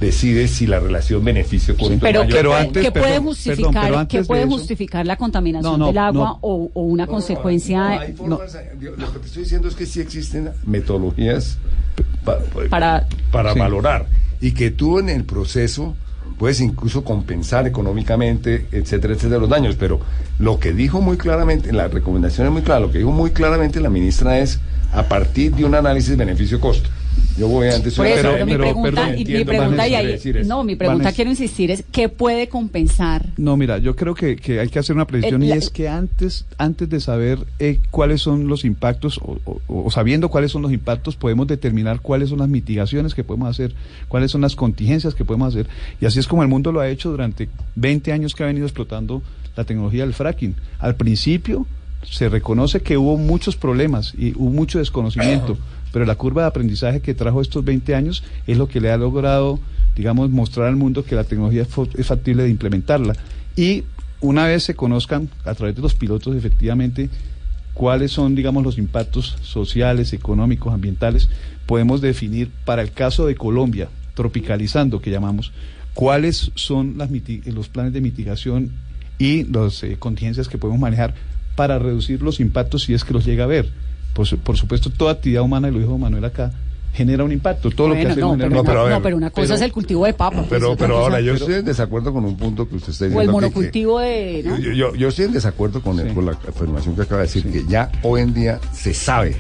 decide 0.01 0.47
si 0.49 0.67
la 0.67 0.79
relación 0.81 1.25
beneficio-costo 1.25 1.97
Pero, 2.01 2.23
es 2.23 2.27
¿qué, 2.27 2.35
mayor. 2.35 2.37
Pero 2.37 2.51
puede- 2.51 2.63
antes, 2.67 2.83
qué 2.85 2.91
puede 2.93 3.05
perdón, 3.07 3.25
justificar, 3.25 3.63
perdón, 3.73 3.83
pero 3.83 3.95
qué 3.95 3.99
antes 4.01 4.21
de 4.21 4.27
puede 4.27 4.43
eso- 4.43 4.51
justificar 4.51 5.07
la 5.07 5.17
contaminación 5.17 5.73
No, 5.73 5.79
no, 5.79 5.87
del 5.87 5.99
agua 5.99 6.25
no. 6.29 6.39
o, 6.43 6.71
o 6.75 6.83
una 6.83 7.07
No, 7.07 7.13
consecuencia 7.13 8.01
formas, 8.17 8.55
lo 8.99 9.13
que 9.13 9.19
te 9.21 9.27
estoy 9.27 9.43
diciendo 9.45 9.69
es 9.69 9.75
que 9.75 9.87
sí 9.87 10.01
existen 10.01 10.51
metodologías 10.67 11.59
pa- 12.25 12.39
pa- 12.41 12.69
Para- 12.69 13.07
para 13.31 13.53
Sí. 13.55 13.59
valorar 13.59 14.07
y 14.41 14.53
que 14.53 14.71
tú 14.71 14.99
en 14.99 15.09
el 15.09 15.25
proceso 15.25 15.95
puedes 16.39 16.61
incluso 16.61 17.05
compensar 17.05 17.67
económicamente, 17.67 18.67
etcétera, 18.73 19.15
etcétera, 19.15 19.41
los 19.41 19.49
daños. 19.49 19.77
Pero 19.77 20.01
lo 20.39 20.59
que 20.59 20.73
dijo 20.73 21.01
muy 21.01 21.17
claramente, 21.17 21.73
la 21.73 21.89
recomendación 21.89 22.47
es 22.47 22.53
muy 22.53 22.63
clara, 22.63 22.81
lo 22.81 22.91
que 22.91 22.99
dijo 22.99 23.13
muy 23.13 23.31
claramente 23.31 23.81
la 23.81 23.91
ministra 23.91 24.39
es 24.39 24.61
a 24.93 25.05
partir 25.05 25.55
de 25.55 25.65
un 25.65 25.75
análisis 25.75 26.17
beneficio-costo. 26.17 26.91
Yo 27.39 27.49
voy 27.49 27.69
antes 27.69 27.95
Por 27.95 28.07
eso, 28.07 28.17
pero- 28.33 28.47
mi 28.47 28.53
pero- 28.53 28.65
pregunta, 28.65 29.15
y 29.17 29.25
mi 29.25 29.45
pregunta 29.45 29.87
y 29.89 29.95
ahí- 29.95 30.19
no, 30.47 30.65
mi 30.65 30.75
pregunta 30.75 30.99
Vanessa. 31.05 31.15
quiero 31.17 31.31
insistir 31.31 31.71
es 31.71 31.85
¿qué 31.93 32.09
puede 32.09 32.49
compensar? 32.49 33.27
No, 33.37 33.57
mira, 33.59 33.77
yo 33.79 33.95
creo 33.95 34.15
que, 34.15 34.37
que 34.37 34.59
hay 34.61 34.69
que 34.69 34.79
hacer 34.79 34.97
una 34.97 35.07
precisión 35.07 35.43
El- 35.43 35.49
y 35.49 35.51
la- 35.51 35.57
es 35.57 35.69
que 35.71 35.89
antes, 35.89 36.47
antes 36.57 36.89
de 36.89 36.99
saber 37.01 37.39
eh, 37.59 37.79
cuáles 37.91 38.23
son 38.23 38.49
los 38.49 38.65
impactos 38.65 39.19
o, 39.19 39.39
o- 39.45 39.61
o 39.67 39.91
sabiendo 39.91 40.31
cuáles 40.31 40.51
son 40.53 40.63
los 40.63 40.73
impactos, 40.73 41.17
podemos 41.17 41.47
determinar 41.47 42.01
cuáles 42.01 42.31
son 42.31 42.39
las 42.39 42.49
mitigaciones 42.49 43.15
que 43.15 43.23
podemos 43.25 43.51
hacer, 43.51 43.75
cuáles 44.09 44.31
son 44.31 44.41
las 44.41 44.57
contingencias 44.57 45.15
que 45.15 45.25
podemos 45.25 45.49
hacer. 45.55 45.67
Y 46.01 46.07
así 46.07 46.19
es 46.19 46.27
como 46.27 46.43
el 46.43 46.49
mundo 46.49 46.73
lo 46.73 46.81
ha 46.81 46.89
hecho 46.89 47.11
durante 47.11 47.49
20 47.75 48.13
años 48.13 48.35
que 48.35 48.45
ha 48.45 48.47
venido 48.47 48.67
explotando 48.67 49.23
la 49.57 49.65
tecnología 49.65 50.05
del 50.05 50.15
fracking. 50.15 50.55
Al 50.79 50.97
principio 50.97 51.67
se 52.03 52.29
reconoce 52.29 52.81
que 52.81 52.97
hubo 52.97 53.17
muchos 53.19 53.57
problemas 53.57 54.15
y 54.17 54.33
hubo 54.37 54.51
mucho 54.51 54.79
desconocimiento, 54.79 55.59
pero 55.93 56.05
la 56.05 56.15
curva 56.15 56.43
de 56.43 56.49
aprendizaje 56.49 57.01
que 57.01 57.15
trajo 57.15 57.41
estos 57.41 57.65
20 57.65 57.95
años 57.95 58.23
es 58.47 58.59
lo 58.59 58.69
que 58.69 58.81
le 58.81 58.91
ha 58.91 58.97
logrado, 58.97 59.59
digamos, 59.95 60.31
mostrar 60.31 60.69
al 60.69 60.77
mundo 60.77 61.05
que 61.05 61.15
la 61.15 61.25
tecnología 61.25 61.67
es 61.97 62.07
factible 62.07 62.43
de 62.43 62.51
implementarla. 62.51 63.15
Y 63.57 63.85
una 64.21 64.47
vez 64.47 64.65
se 64.65 64.75
conozcan 64.75 65.29
a 65.45 65.55
través 65.55 65.77
de 65.77 65.83
los 65.83 65.95
pilotos 65.95 66.37
efectivamente 66.37 67.11
cuáles 67.75 68.11
son, 68.11 68.35
digamos, 68.35 68.65
los 68.65 68.79
impactos 68.79 69.37
sociales, 69.43 70.15
económicos, 70.15 70.73
ambientales, 70.73 71.29
podemos 71.67 72.01
definir 72.01 72.51
para 72.65 72.81
el 72.81 72.93
caso 72.93 73.27
de 73.27 73.35
Colombia, 73.35 73.89
tropicalizando, 74.15 75.01
que 75.03 75.11
llamamos, 75.11 75.53
cuáles 75.93 76.53
son 76.55 76.97
las 76.97 77.11
los 77.45 77.69
planes 77.69 77.93
de 77.93 78.01
mitigación 78.01 78.73
y 79.19 79.45
las 79.45 79.83
eh, 79.83 79.97
contingencias 79.99 80.49
que 80.49 80.59
podemos 80.59 80.81
manejar 80.81 81.15
para 81.55 81.79
reducir 81.79 82.23
los 82.23 82.41
impactos 82.41 82.85
si 82.85 82.95
es 82.95 83.05
que 83.05 83.13
los 83.13 83.27
llega 83.27 83.45
a 83.45 83.49
ver. 83.49 83.71
Por, 84.17 84.27
su- 84.27 84.39
por 84.39 84.57
supuesto, 84.57 84.91
toda 84.91 85.13
actividad 85.13 85.43
humana, 85.43 85.69
y 85.69 85.73
lo 85.73 85.79
dijo 85.79 85.97
Manuel 85.99 86.25
acá, 86.25 86.51
genera 86.95 87.23
un 87.23 87.31
impacto. 87.33 87.71
Todo 87.71 87.89
lo 87.89 87.95
que 87.95 87.99
Bueno, 88.01 88.13
hacemos 88.13 88.39
no, 88.39 88.45
genera 88.45 88.49
pero, 88.49 88.61
un 88.61 88.67
No, 88.67 88.73
pero 88.73 88.89
no, 88.97 89.03
pero 89.03 89.17
una 89.19 89.31
cosa 89.31 89.43
pero- 89.43 89.55
es 89.57 89.61
el 89.61 89.73
cultivo 89.73 90.07
de 90.07 90.15
papa. 90.15 90.37
pues, 90.39 90.49
Pero, 90.49 90.75
pero 90.77 90.95
cosa- 90.95 91.03
ahora 91.05 91.21
yo 91.21 91.35
estoy 91.35 91.55
en 91.57 91.65
desacuerdo 91.67 92.13
con 92.15 92.25
un 92.25 92.37
punto 92.39 92.67
que 92.69 92.77
usted 92.77 92.93
está 92.93 93.05
diciendo. 93.05 93.19
O 93.19 93.23
el 93.23 93.29
que- 93.29 93.33
monocultivo 93.33 94.01
de... 94.01 94.43
yo, 94.43 94.73
yo, 94.73 94.95
yo 94.95 95.09
estoy 95.09 95.27
en 95.27 95.33
desacuerdo 95.33 95.83
con, 95.83 96.01
el- 96.01 96.09
Sí. 96.09 96.15
con 96.15 96.25
la 96.25 96.33
afirmación 96.33 96.97
que 96.97 97.03
acaba 97.03 97.21
de 97.21 97.27
decir, 97.27 97.53
que 97.53 97.65
ya 97.69 97.93
hoy 98.03 98.23
en 98.23 98.33
día 98.33 98.59
se 98.73 98.95
sabe 98.95 99.37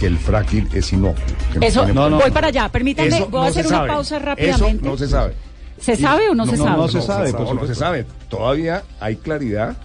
que 0.00 0.06
el 0.06 0.16
fracking 0.16 0.68
es 0.72 0.90
inocuo. 0.94 1.22
Eso, 1.60 1.86
No, 1.92 2.08
no. 2.08 2.18
voy 2.18 2.30
para 2.30 2.46
allá. 2.48 2.68
Permítanme, 2.70 3.26
voy 3.30 3.44
a 3.46 3.48
hacer 3.48 3.66
una 3.66 3.76
sabe. 3.76 3.88
pausa 3.88 4.18
rápidamente. 4.18 4.76
Eso 4.82 4.90
no 4.90 4.96
se 4.96 5.08
sabe. 5.08 5.34
¿Se 5.78 5.96
sabe 5.96 6.30
o 6.30 6.34
no, 6.34 6.46
se 6.46 6.56
no, 6.56 6.64
sabe? 6.64 6.76
no 6.78 6.88
se 6.88 7.02
sabe, 7.02 7.32
no, 7.32 7.44
por 7.44 7.54
no 7.56 7.66
se 7.66 7.74
sabe. 7.74 8.06
Todavía 8.30 8.82
hay 9.00 9.16
claridad 9.16 9.76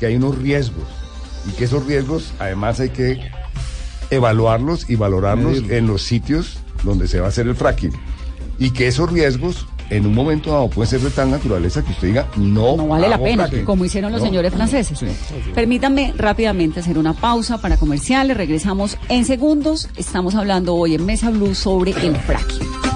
que 0.00 0.06
hay 0.06 0.16
unos 0.16 0.36
riesgos 0.38 0.84
y 1.48 1.52
que 1.52 1.64
esos 1.64 1.86
riesgos 1.86 2.32
además 2.40 2.80
hay 2.80 2.88
que 2.90 3.20
evaluarlos 4.10 4.88
y 4.88 4.96
valorarlos 4.96 5.62
en 5.68 5.86
los 5.86 6.02
sitios 6.02 6.58
donde 6.82 7.08
se 7.08 7.20
va 7.20 7.26
a 7.26 7.28
hacer 7.30 7.46
el 7.46 7.54
fracking 7.56 7.92
y 8.58 8.70
que 8.70 8.86
esos 8.86 9.10
riesgos 9.10 9.66
en 9.90 10.04
un 10.06 10.14
momento 10.14 10.50
dado 10.50 10.68
pueden 10.68 10.90
ser 10.90 11.00
de 11.00 11.10
tal 11.10 11.30
naturaleza 11.30 11.84
que 11.84 11.92
usted 11.92 12.08
diga 12.08 12.26
no 12.36 12.76
no 12.76 12.88
vale 12.88 13.08
la 13.08 13.18
pena, 13.18 13.44
fracking". 13.46 13.64
como 13.64 13.84
hicieron 13.84 14.10
los 14.12 14.20
No. 14.20 14.26
señores 14.26 14.52
franceses. 14.52 14.98
Permítanme 15.54 16.12
rápidamente 16.16 16.80
hacer 16.80 16.98
una 16.98 17.12
pausa 17.12 17.58
para 17.60 17.76
comerciales. 17.76 18.36
Regresamos 18.36 18.98
en 19.08 19.24
segundos. 19.24 19.88
Estamos 19.96 20.34
hablando 20.34 20.74
hoy 20.74 20.94
en 20.96 21.06
Mesa 21.06 21.30
Blue 21.30 21.54
sobre 21.54 21.92
el 21.92 22.16
fracking. 22.16 22.95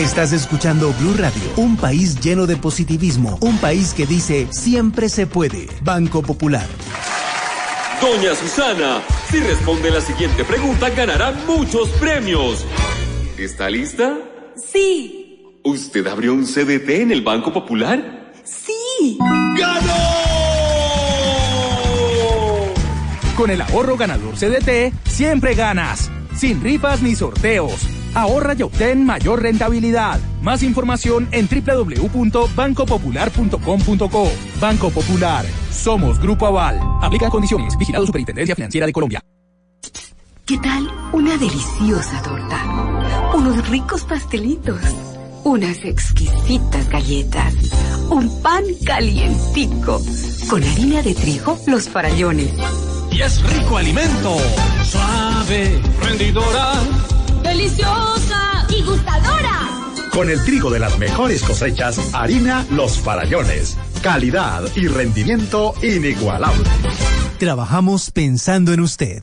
Estás 0.00 0.32
escuchando 0.32 0.94
Blue 0.98 1.12
Radio, 1.12 1.42
un 1.56 1.76
país 1.76 2.18
lleno 2.20 2.46
de 2.46 2.56
positivismo, 2.56 3.36
un 3.42 3.58
país 3.58 3.92
que 3.92 4.06
dice 4.06 4.46
siempre 4.50 5.10
se 5.10 5.26
puede. 5.26 5.68
Banco 5.82 6.22
Popular. 6.22 6.66
Doña 8.00 8.34
Susana, 8.34 9.02
si 9.30 9.40
responde 9.40 9.90
la 9.90 10.00
siguiente 10.00 10.42
pregunta 10.44 10.88
ganará 10.88 11.32
muchos 11.46 11.90
premios. 12.00 12.64
¿Está 13.36 13.68
lista? 13.68 14.16
Sí, 14.72 15.16
¿Usted 15.64 16.06
abrió 16.06 16.32
un 16.32 16.46
CDT 16.46 16.88
en 17.02 17.12
el 17.12 17.20
Banco 17.20 17.52
Popular? 17.52 18.32
sí. 18.42 19.18
¡Ganó! 19.58 19.92
Con 23.36 23.50
el 23.50 23.60
ahorro 23.60 23.98
ganador 23.98 24.34
CDT, 24.34 24.94
siempre 25.06 25.54
ganas. 25.54 26.10
Sin 26.34 26.62
rifas 26.62 27.02
ni 27.02 27.14
sorteos. 27.14 27.86
Ahorra 28.14 28.54
y 28.58 28.62
obtén 28.62 29.04
mayor 29.04 29.42
rentabilidad. 29.42 30.18
Más 30.42 30.62
información 30.62 31.28
en 31.32 31.48
www.bancopopular.com.co. 31.48 34.32
Banco 34.60 34.90
Popular. 34.90 35.44
Somos 35.70 36.20
Grupo 36.20 36.46
Aval. 36.46 36.78
Aplican 37.02 37.30
condiciones. 37.30 37.76
Vigilado 37.78 38.06
Superintendencia 38.06 38.54
Financiera 38.54 38.86
de 38.86 38.92
Colombia. 38.92 39.20
¿Qué 40.50 40.58
tal 40.58 40.90
una 41.12 41.36
deliciosa 41.36 42.20
torta? 42.22 43.30
Unos 43.34 43.68
ricos 43.68 44.04
pastelitos. 44.04 44.80
Unas 45.44 45.84
exquisitas 45.84 46.88
galletas. 46.88 47.54
Un 48.10 48.42
pan 48.42 48.64
calientico. 48.84 50.02
Con 50.48 50.64
harina 50.64 51.02
de 51.02 51.14
trigo, 51.14 51.56
los 51.68 51.88
farallones. 51.88 52.52
Y 53.12 53.22
es 53.22 53.40
rico 53.42 53.76
alimento. 53.76 54.36
Suave, 54.84 55.80
rendidora. 56.02 56.72
¡Deliciosa! 57.60 58.66
¡Y 58.70 58.82
gustadora! 58.84 59.68
Con 60.14 60.30
el 60.30 60.42
trigo 60.46 60.70
de 60.70 60.78
las 60.78 60.98
mejores 60.98 61.42
cosechas, 61.42 62.00
harina 62.14 62.64
Los 62.70 62.98
Farallones. 62.98 63.76
Calidad 64.02 64.62
y 64.76 64.88
rendimiento 64.88 65.74
inigualable. 65.82 66.64
Trabajamos 67.38 68.10
pensando 68.12 68.72
en 68.72 68.80
usted. 68.80 69.22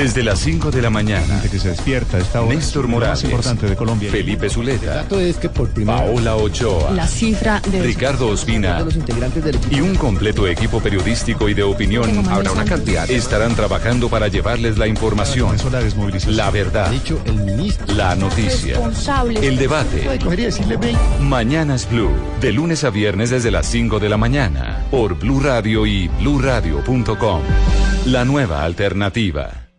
Desde 0.01 0.23
las 0.23 0.39
5 0.39 0.71
de 0.71 0.81
la 0.81 0.89
mañana. 0.89 1.43
que 1.43 1.59
se 1.59 1.69
despierta 1.69 2.17
a 2.17 2.21
esta 2.21 2.41
hora. 2.41 2.55
Néstor 2.55 2.87
Morales. 2.87 3.23
importante 3.23 3.69
de 3.69 3.75
Colombia. 3.75 4.09
Felipe 4.09 4.49
Zuleta. 4.49 4.95
dato 4.95 5.19
es 5.19 5.37
que 5.37 5.47
por 5.47 5.69
primera 5.69 5.99
Paola 5.99 6.37
Ochoa. 6.37 6.89
La 6.89 7.05
cifra 7.05 7.61
de... 7.69 7.83
Ricardo 7.83 8.29
Ospina. 8.29 8.83
integrantes 8.95 9.43
del 9.43 9.59
Y 9.69 9.79
un 9.79 9.93
completo 9.93 10.47
equipo 10.47 10.81
periodístico 10.81 11.47
y 11.49 11.53
de 11.53 11.61
opinión. 11.61 12.27
Habrá 12.27 12.51
una 12.51 12.65
cantidad. 12.65 13.07
Estarán 13.11 13.55
trabajando 13.55 14.09
para 14.09 14.27
llevarles 14.27 14.79
la 14.79 14.87
información. 14.87 15.55
la 16.29 16.49
verdad. 16.49 16.87
Ha 16.87 16.91
dicho 16.91 17.21
el 17.25 17.35
ministro. 17.35 17.85
La 17.93 18.15
noticia. 18.15 18.79
El 19.39 19.57
debate. 19.59 20.19
Mañanas 21.19 21.87
Blue. 21.87 22.09
De 22.41 22.51
lunes 22.51 22.83
a 22.83 22.89
viernes 22.89 23.29
desde 23.29 23.51
las 23.51 23.67
5 23.67 23.99
de 23.99 24.09
la 24.09 24.17
mañana. 24.17 24.83
Por 24.89 25.13
Blue 25.19 25.41
Radio 25.41 25.85
y 25.85 26.07
bluradio.com. 26.07 27.41
La 28.07 28.25
nueva 28.25 28.63
alternativa. 28.63 29.70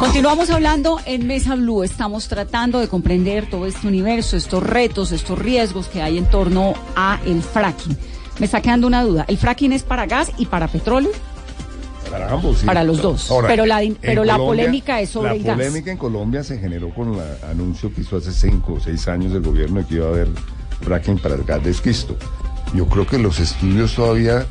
Continuamos 0.00 0.48
hablando 0.50 1.00
en 1.06 1.26
Mesa 1.26 1.56
Blue. 1.56 1.82
Estamos 1.82 2.28
tratando 2.28 2.78
de 2.78 2.86
comprender 2.88 3.50
todo 3.50 3.66
este 3.66 3.88
universo, 3.88 4.36
estos 4.36 4.62
retos, 4.62 5.10
estos 5.10 5.38
riesgos 5.38 5.88
que 5.88 6.02
hay 6.02 6.18
en 6.18 6.26
torno 6.26 6.74
a 6.94 7.18
el 7.26 7.42
fracking. 7.42 7.96
Me 8.38 8.46
está 8.46 8.60
quedando 8.60 8.86
una 8.86 9.02
duda. 9.02 9.24
¿El 9.26 9.38
fracking 9.38 9.72
es 9.72 9.82
para 9.82 10.06
gas 10.06 10.30
y 10.38 10.46
para 10.46 10.68
petróleo? 10.68 11.10
Para 12.10 12.32
ambos, 12.32 12.58
sí. 12.58 12.66
Para 12.66 12.84
los 12.84 13.02
dos. 13.02 13.28
Pero 13.48 13.66
la 13.66 13.82
pero 14.00 14.24
la 14.24 14.36
polémica 14.36 15.00
es 15.00 15.10
sobre 15.10 15.30
La 15.30 15.34
el 15.34 15.42
gas. 15.42 15.56
polémica 15.56 15.90
en 15.90 15.98
Colombia 15.98 16.44
se 16.44 16.58
generó 16.58 16.90
con 16.94 17.14
el 17.14 17.20
anuncio 17.50 17.92
que 17.92 18.02
hizo 18.02 18.16
hace 18.16 18.32
cinco 18.32 18.74
o 18.74 18.80
seis 18.80 19.08
años 19.08 19.32
el 19.32 19.42
gobierno 19.42 19.80
de 19.80 19.86
que 19.86 19.94
iba 19.96 20.06
a 20.06 20.10
haber 20.10 20.28
fracking 20.80 21.18
para 21.18 21.34
el 21.34 21.42
gas 21.42 21.62
de 21.64 21.72
esquisto. 21.72 22.16
Yo 22.72 22.86
creo 22.86 23.04
que 23.06 23.18
los 23.18 23.40
estudios 23.40 23.94
todavía, 23.94 24.46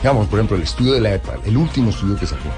digamos, 0.00 0.28
por 0.28 0.38
ejemplo, 0.38 0.56
el 0.56 0.62
estudio 0.62 0.92
de 0.92 1.00
la 1.00 1.14
EPA, 1.14 1.34
el 1.44 1.56
último 1.56 1.90
estudio 1.90 2.16
que 2.16 2.26
sacó, 2.26 2.48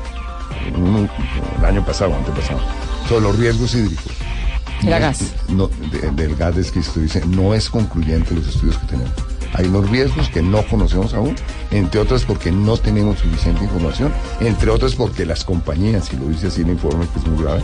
el 1.59 1.65
año 1.65 1.85
pasado, 1.85 2.15
antepasado, 2.15 2.61
sobre 3.09 3.23
los 3.23 3.39
riesgos 3.39 3.75
hídricos. 3.75 4.13
Era 4.83 4.99
no- 5.01 5.07
gas. 5.07 5.19
no, 5.49 5.69
de- 5.91 6.11
del 6.13 6.37
gas 6.37 6.55
de 6.55 6.63
esquisto, 6.63 7.01
dice, 7.01 7.23
no 7.27 7.55
es 7.55 7.69
concluyente 7.69 8.35
los 8.35 8.47
estudios 8.49 8.79
que 8.79 8.87
tenemos. 8.87 9.13
Hay 9.55 9.67
unos 9.67 9.89
riesgos 9.91 10.29
que 10.29 10.43
no 10.43 10.63
conocemos 10.67 11.15
aún, 11.15 11.35
entre 11.71 12.01
otras 12.01 12.25
porque 12.25 12.53
no 12.53 12.77
tenemos 12.77 13.19
suficiente 13.19 13.65
información, 13.65 14.13
entre 14.41 14.71
otras 14.71 14.95
porque 14.95 15.25
las 15.25 15.43
compañías, 15.45 16.13
y 16.13 16.17
lo 16.17 16.27
dice 16.27 16.49
así 16.49 16.61
el 16.61 16.69
informe 16.69 17.07
que 17.13 17.19
es 17.19 17.27
muy 17.27 17.43
grave, 17.43 17.63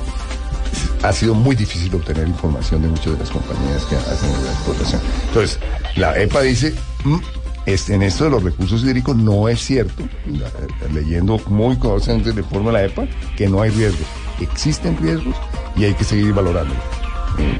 ha 1.02 1.12
sido 1.12 1.34
muy 1.34 1.54
difícil 1.54 1.94
obtener 1.94 2.26
información 2.26 2.82
de 2.82 2.88
muchas 2.88 3.12
de 3.12 3.18
las 3.18 3.30
compañías 3.30 3.84
que 3.84 3.96
hacen 3.96 4.32
la 4.44 4.50
explotación. 4.52 5.00
Entonces, 5.28 5.58
la 5.96 6.18
EPA 6.18 6.40
dice, 6.40 6.74
"Mm, 7.04 7.18
este, 7.66 7.94
en 7.94 8.02
esto 8.02 8.24
de 8.24 8.30
los 8.30 8.42
recursos 8.42 8.82
hídricos 8.84 9.16
no 9.16 9.48
es 9.48 9.60
cierto, 9.60 10.02
la- 10.26 10.50
leyendo 10.92 11.40
muy 11.48 11.76
conocente 11.76 12.30
el 12.30 12.38
informe 12.38 12.66
de 12.66 12.72
la 12.72 12.84
EPA, 12.84 13.06
que 13.36 13.48
no 13.48 13.62
hay 13.62 13.70
riesgos. 13.70 14.06
Existen 14.40 14.96
riesgos 14.98 15.34
y 15.76 15.84
hay 15.84 15.94
que 15.94 16.04
seguir 16.04 16.32
valorando. 16.32 16.74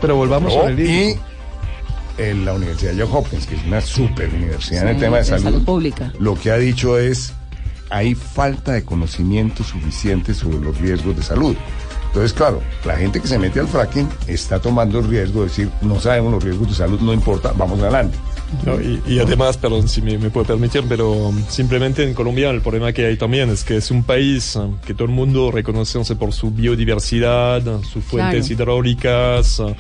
Pero 0.01 0.17
volvamos 0.17 0.53
Oh, 0.53 0.61
sobre 0.61 0.73
el 0.75 0.81
hídrico. 0.81 1.21
Y 2.19 2.23
en 2.23 2.45
la 2.45 2.53
Universidad 2.55 2.93
de 2.93 3.03
Johns 3.03 3.15
Hopkins, 3.15 3.47
que 3.47 3.57
es 3.57 3.65
una 3.65 3.81
super 3.81 4.29
universidad 4.33 4.83
en 4.83 4.89
el 4.91 4.99
tema 4.99 5.17
de 5.17 5.23
de 5.25 5.29
salud, 5.31 5.43
salud 5.45 5.65
pública. 5.65 6.13
lo 6.21 6.35
que 6.37 6.51
ha 6.53 6.57
dicho 6.59 6.97
es 6.99 7.33
hay 7.91 8.15
falta 8.15 8.73
de 8.73 8.85
conocimiento 8.85 9.65
suficiente 9.65 10.33
sobre 10.35 10.59
los 10.61 10.79
riesgos 10.79 11.17
de 11.17 11.23
salud. 11.23 11.57
Entonces, 12.07 12.33
claro, 12.33 12.61
la 12.85 12.97
gente 12.97 13.21
que 13.21 13.27
se 13.27 13.39
mete 13.39 13.59
al 13.59 13.67
fracking 13.67 14.09
está 14.29 14.61
tomando 14.61 15.01
el 15.01 15.09
riesgo 15.09 15.41
de 15.43 15.49
decir, 15.49 15.69
no 15.83 15.99
sabemos 15.99 16.33
los 16.33 16.45
riesgos 16.45 16.69
de 16.69 16.75
salud, 16.75 17.01
no 17.01 17.13
importa, 17.13 17.53
vamos 17.57 17.81
adelante. 17.81 18.17
No, 18.65 18.81
y, 18.81 19.03
y 19.07 19.19
además, 19.19 19.57
perdón 19.57 19.89
si 19.89 20.01
me, 20.03 20.17
me 20.19 20.31
puede 20.31 20.47
permitir, 20.47 20.85
pero 20.89 21.13
um, 21.13 21.43
simplemente 21.49 22.03
en 22.05 22.15
Colombia 22.15 22.51
el 22.51 22.61
problema 22.61 22.93
que 22.93 23.07
hay 23.07 23.17
también 23.17 23.51
es 23.51 23.65
que 23.65 23.77
es 23.77 23.91
un 23.91 24.03
país 24.05 24.57
um, 24.57 24.79
que 24.87 24.95
todo 24.95 25.07
el 25.07 25.13
mundo 25.15 25.51
reconoce 25.51 25.99
por 26.17 26.33
su 26.33 26.51
biodiversidad, 26.51 27.67
uh, 27.67 27.83
sus 27.83 28.05
fuentes 28.05 28.47
Claro. 28.47 28.55
hidráulicas. 28.63 29.59
uh, 29.61 29.75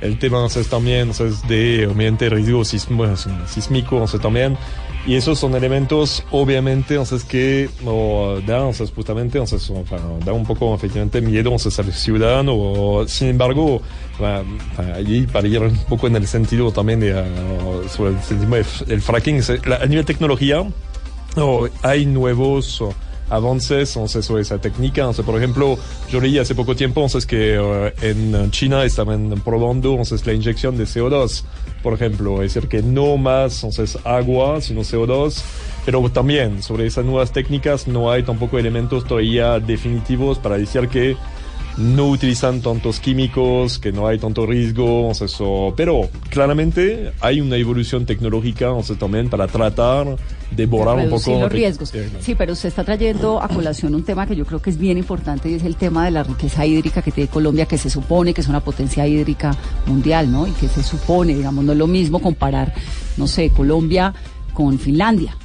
el 0.00 0.18
tema 0.18 0.38
o 0.42 0.48
sea, 0.48 0.62
es 0.62 0.68
también 0.68 1.10
o 1.10 1.14
sea, 1.14 1.26
es 1.26 1.46
de 1.46 1.86
riesgo 2.28 2.64
sismo- 2.64 3.06
sísmico 3.46 3.96
sea, 4.08 4.18
también. 4.18 4.56
Y 5.04 5.16
esos 5.16 5.38
son 5.40 5.56
elementos, 5.56 6.22
obviamente, 6.30 6.96
o 6.96 7.04
sea, 7.04 7.18
es 7.18 7.24
que 7.24 7.68
o, 7.84 8.38
da, 8.46 8.64
o 8.66 8.72
sea, 8.72 8.86
es 8.86 8.92
justamente, 8.92 9.38
o 9.40 9.46
sea, 9.46 9.58
es, 9.58 9.68
o 9.68 9.84
sea, 9.88 9.98
da 10.24 10.32
un 10.32 10.44
poco, 10.46 10.72
efectivamente, 10.74 11.20
miedo 11.20 11.52
sea, 11.58 11.84
al 11.84 11.92
ciudadano. 11.92 12.54
O, 12.54 13.08
sin 13.08 13.26
embargo, 13.28 13.82
va 14.22 14.44
allí 14.96 15.26
para 15.26 15.48
ir 15.48 15.60
un 15.60 15.76
poco 15.88 16.06
en 16.06 16.14
el 16.14 16.26
sentido 16.28 16.70
también 16.70 17.00
de, 17.00 17.18
ah, 17.18 17.24
sobre 17.88 18.10
el 18.12 18.86
del 18.86 19.02
fracking, 19.02 19.40
la- 19.66 19.76
a 19.76 19.86
nivel 19.86 20.04
tecnología, 20.04 20.62
hay 21.82 22.06
nuevos 22.06 22.80
avances 23.32 23.96
o 23.96 24.06
sea, 24.06 24.22
sobre 24.22 24.42
esa 24.42 24.58
técnica. 24.58 25.12
Sea, 25.12 25.24
por 25.24 25.36
ejemplo, 25.36 25.78
yo 26.10 26.20
leí 26.20 26.38
hace 26.38 26.54
poco 26.54 26.76
tiempo 26.76 27.02
o 27.02 27.08
sea, 27.08 27.18
es 27.18 27.26
que 27.26 27.56
eh, 27.56 27.94
en 28.02 28.50
China 28.50 28.84
estaban 28.84 29.30
probando 29.44 29.94
o 29.94 30.04
sea, 30.04 30.16
es 30.16 30.26
la 30.26 30.34
inyección 30.34 30.76
de 30.76 30.84
CO2, 30.84 31.42
por 31.82 31.94
ejemplo. 31.94 32.42
Es 32.42 32.54
decir, 32.54 32.68
que 32.68 32.82
no 32.82 33.16
más 33.16 33.64
o 33.64 33.72
sea, 33.72 33.84
es 33.84 33.98
agua, 34.04 34.60
sino 34.60 34.82
CO2. 34.82 35.42
Pero 35.84 36.08
también 36.10 36.62
sobre 36.62 36.86
esas 36.86 37.04
nuevas 37.04 37.32
técnicas 37.32 37.88
no 37.88 38.10
hay 38.10 38.22
tampoco 38.22 38.56
elementos 38.58 39.04
todavía 39.04 39.58
definitivos 39.58 40.38
para 40.38 40.56
decir 40.56 40.86
que 40.88 41.16
no 41.76 42.08
utilizan 42.08 42.60
tantos 42.60 43.00
químicos, 43.00 43.78
que 43.78 43.92
no 43.92 44.06
hay 44.06 44.18
tanto 44.18 44.46
riesgo, 44.46 45.08
o 45.08 45.14
sea, 45.14 45.26
eso, 45.26 45.72
pero 45.76 46.08
claramente 46.28 47.12
hay 47.20 47.40
una 47.40 47.56
evolución 47.56 48.06
tecnológica, 48.06 48.72
o 48.72 48.82
sea, 48.82 48.96
también 48.96 49.30
para 49.30 49.46
tratar 49.46 50.16
de 50.50 50.66
borrar 50.66 50.98
un 50.98 51.10
poco 51.10 51.40
los 51.40 51.50
riesgos. 51.50 51.92
Sí, 52.20 52.34
pero 52.34 52.52
usted 52.52 52.68
está 52.68 52.84
trayendo 52.84 53.42
a 53.42 53.48
colación 53.48 53.94
un 53.94 54.04
tema 54.04 54.26
que 54.26 54.36
yo 54.36 54.44
creo 54.44 54.60
que 54.60 54.70
es 54.70 54.78
bien 54.78 54.98
importante 54.98 55.50
y 55.50 55.54
es 55.54 55.64
el 55.64 55.76
tema 55.76 56.04
de 56.04 56.10
la 56.10 56.22
riqueza 56.22 56.66
hídrica 56.66 57.00
que 57.00 57.10
tiene 57.10 57.30
Colombia, 57.30 57.66
que 57.66 57.78
se 57.78 57.88
supone 57.88 58.34
que 58.34 58.42
es 58.42 58.48
una 58.48 58.60
potencia 58.60 59.06
hídrica 59.06 59.56
mundial, 59.86 60.30
¿no? 60.30 60.46
Y 60.46 60.50
que 60.52 60.68
se 60.68 60.82
supone, 60.82 61.34
digamos, 61.34 61.64
no 61.64 61.72
es 61.72 61.78
lo 61.78 61.86
mismo 61.86 62.20
comparar, 62.20 62.74
no 63.16 63.26
sé, 63.26 63.50
Colombia 63.50 64.12
con 64.52 64.78
Finlandia. 64.78 65.36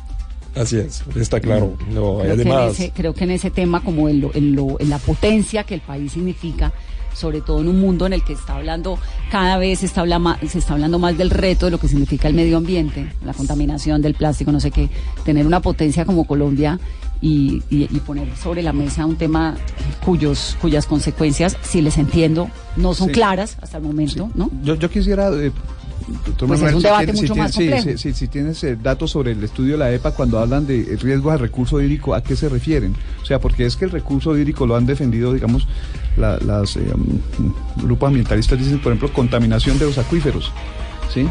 Así 0.56 0.78
es, 0.78 1.04
está 1.16 1.40
claro. 1.40 1.76
No, 1.92 2.20
y 2.20 2.22
Creo, 2.24 2.24
que 2.24 2.32
además, 2.32 2.72
ese, 2.74 2.92
creo 2.92 3.14
que 3.14 3.24
en 3.26 3.32
ese 3.32 3.52
tema, 3.52 3.82
como 3.84 4.10
en, 4.10 4.22
lo, 4.22 4.32
en, 4.34 4.56
lo, 4.56 4.80
en 4.80 4.90
la 4.90 4.98
potencia 4.98 5.64
que 5.64 5.76
el 5.76 5.82
país 5.82 6.12
significa, 6.14 6.74
sobre 7.14 7.42
todo 7.42 7.62
en 7.62 7.68
un 7.68 7.80
mundo 7.80 8.06
en 8.06 8.14
el 8.14 8.24
que 8.24 8.34
está 8.34 8.56
hablando, 8.56 9.00
cada 9.32 9.58
vez 9.58 9.80
se 9.80 9.86
está, 9.88 10.02
habla 10.02 10.40
se 10.48 10.60
está 10.60 10.74
hablando 10.74 11.00
más 11.00 11.18
del 11.18 11.30
reto 11.32 11.66
de 11.66 11.72
lo 11.72 11.80
que 11.80 11.88
significa 11.88 12.28
el 12.28 12.34
medio 12.36 12.58
ambiente, 12.58 13.12
la 13.26 13.34
contaminación 13.34 14.02
del 14.02 14.14
plástico, 14.14 14.52
no 14.52 14.60
sé 14.60 14.72
qué, 14.72 14.90
tener 15.24 15.46
una 15.48 15.60
potencia 15.62 16.06
como 16.06 16.26
Colombia 16.26 16.80
y, 17.22 17.64
y- 17.72 17.88
y 17.90 18.00
poner 18.06 18.28
sobre 18.38 18.62
la 18.62 18.72
mesa 18.74 19.06
un 19.08 19.16
tema 19.16 19.58
cuyos, 20.06 20.56
cuyas 20.62 20.86
consecuencias, 20.86 21.58
si 21.64 21.82
les 21.82 21.98
entiendo, 21.98 22.50
no 22.76 22.94
son 22.94 23.08
Sí. 23.08 23.14
claras 23.14 23.58
hasta 23.62 23.78
el 23.78 23.84
momento, 23.84 24.30
¿no? 24.36 24.50
Yo, 24.64 24.76
yo 24.76 24.90
quisiera... 24.90 25.30
eh, 25.34 25.52
doctor 26.26 26.48
Pues 26.48 26.60
es 26.60 26.64
Manuel, 26.64 26.76
un 26.76 26.82
si 26.82 26.88
debate 26.88 27.06
tienes- 27.06 27.22
mucho 27.22 27.34
si 27.34 27.40
más 27.40 27.52
complejo. 27.56 27.84
sí, 27.90 27.98
sí, 27.98 28.14
si 28.14 28.28
tienes 28.28 28.64
eh, 28.64 28.78
datos 28.82 29.12
sobre 29.12 29.32
el 29.32 29.44
estudio 29.44 29.74
de 29.74 29.78
la 29.80 29.92
EPA 29.92 30.12
cuando 30.12 30.40
hablan 30.40 30.66
de 30.66 30.98
riesgos 31.02 31.34
al 31.34 31.40
recurso 31.40 31.82
hídrico, 31.82 32.14
¿a 32.16 32.22
qué 32.24 32.36
se 32.36 32.48
refieren? 32.50 32.96
O 33.22 33.26
sea, 33.26 33.40
porque 33.40 33.66
es 33.66 33.76
que 33.76 33.86
el 33.86 33.92
recurso 33.92 34.38
hídrico 34.38 34.66
lo 34.66 34.76
han 34.76 34.86
defendido, 34.86 35.34
digamos, 35.34 35.68
la- 36.18 36.38
las 36.40 36.76
eh, 36.78 36.82
mm, 36.96 37.84
grupos 37.86 38.08
ambientalistas 38.08 38.58
dicen, 38.58 38.80
por 38.80 38.92
ejemplo, 38.94 39.12
contaminación 39.14 39.78
de 39.80 39.86
los 39.86 39.98
acuíferos, 39.98 40.52
¿sí? 41.14 41.28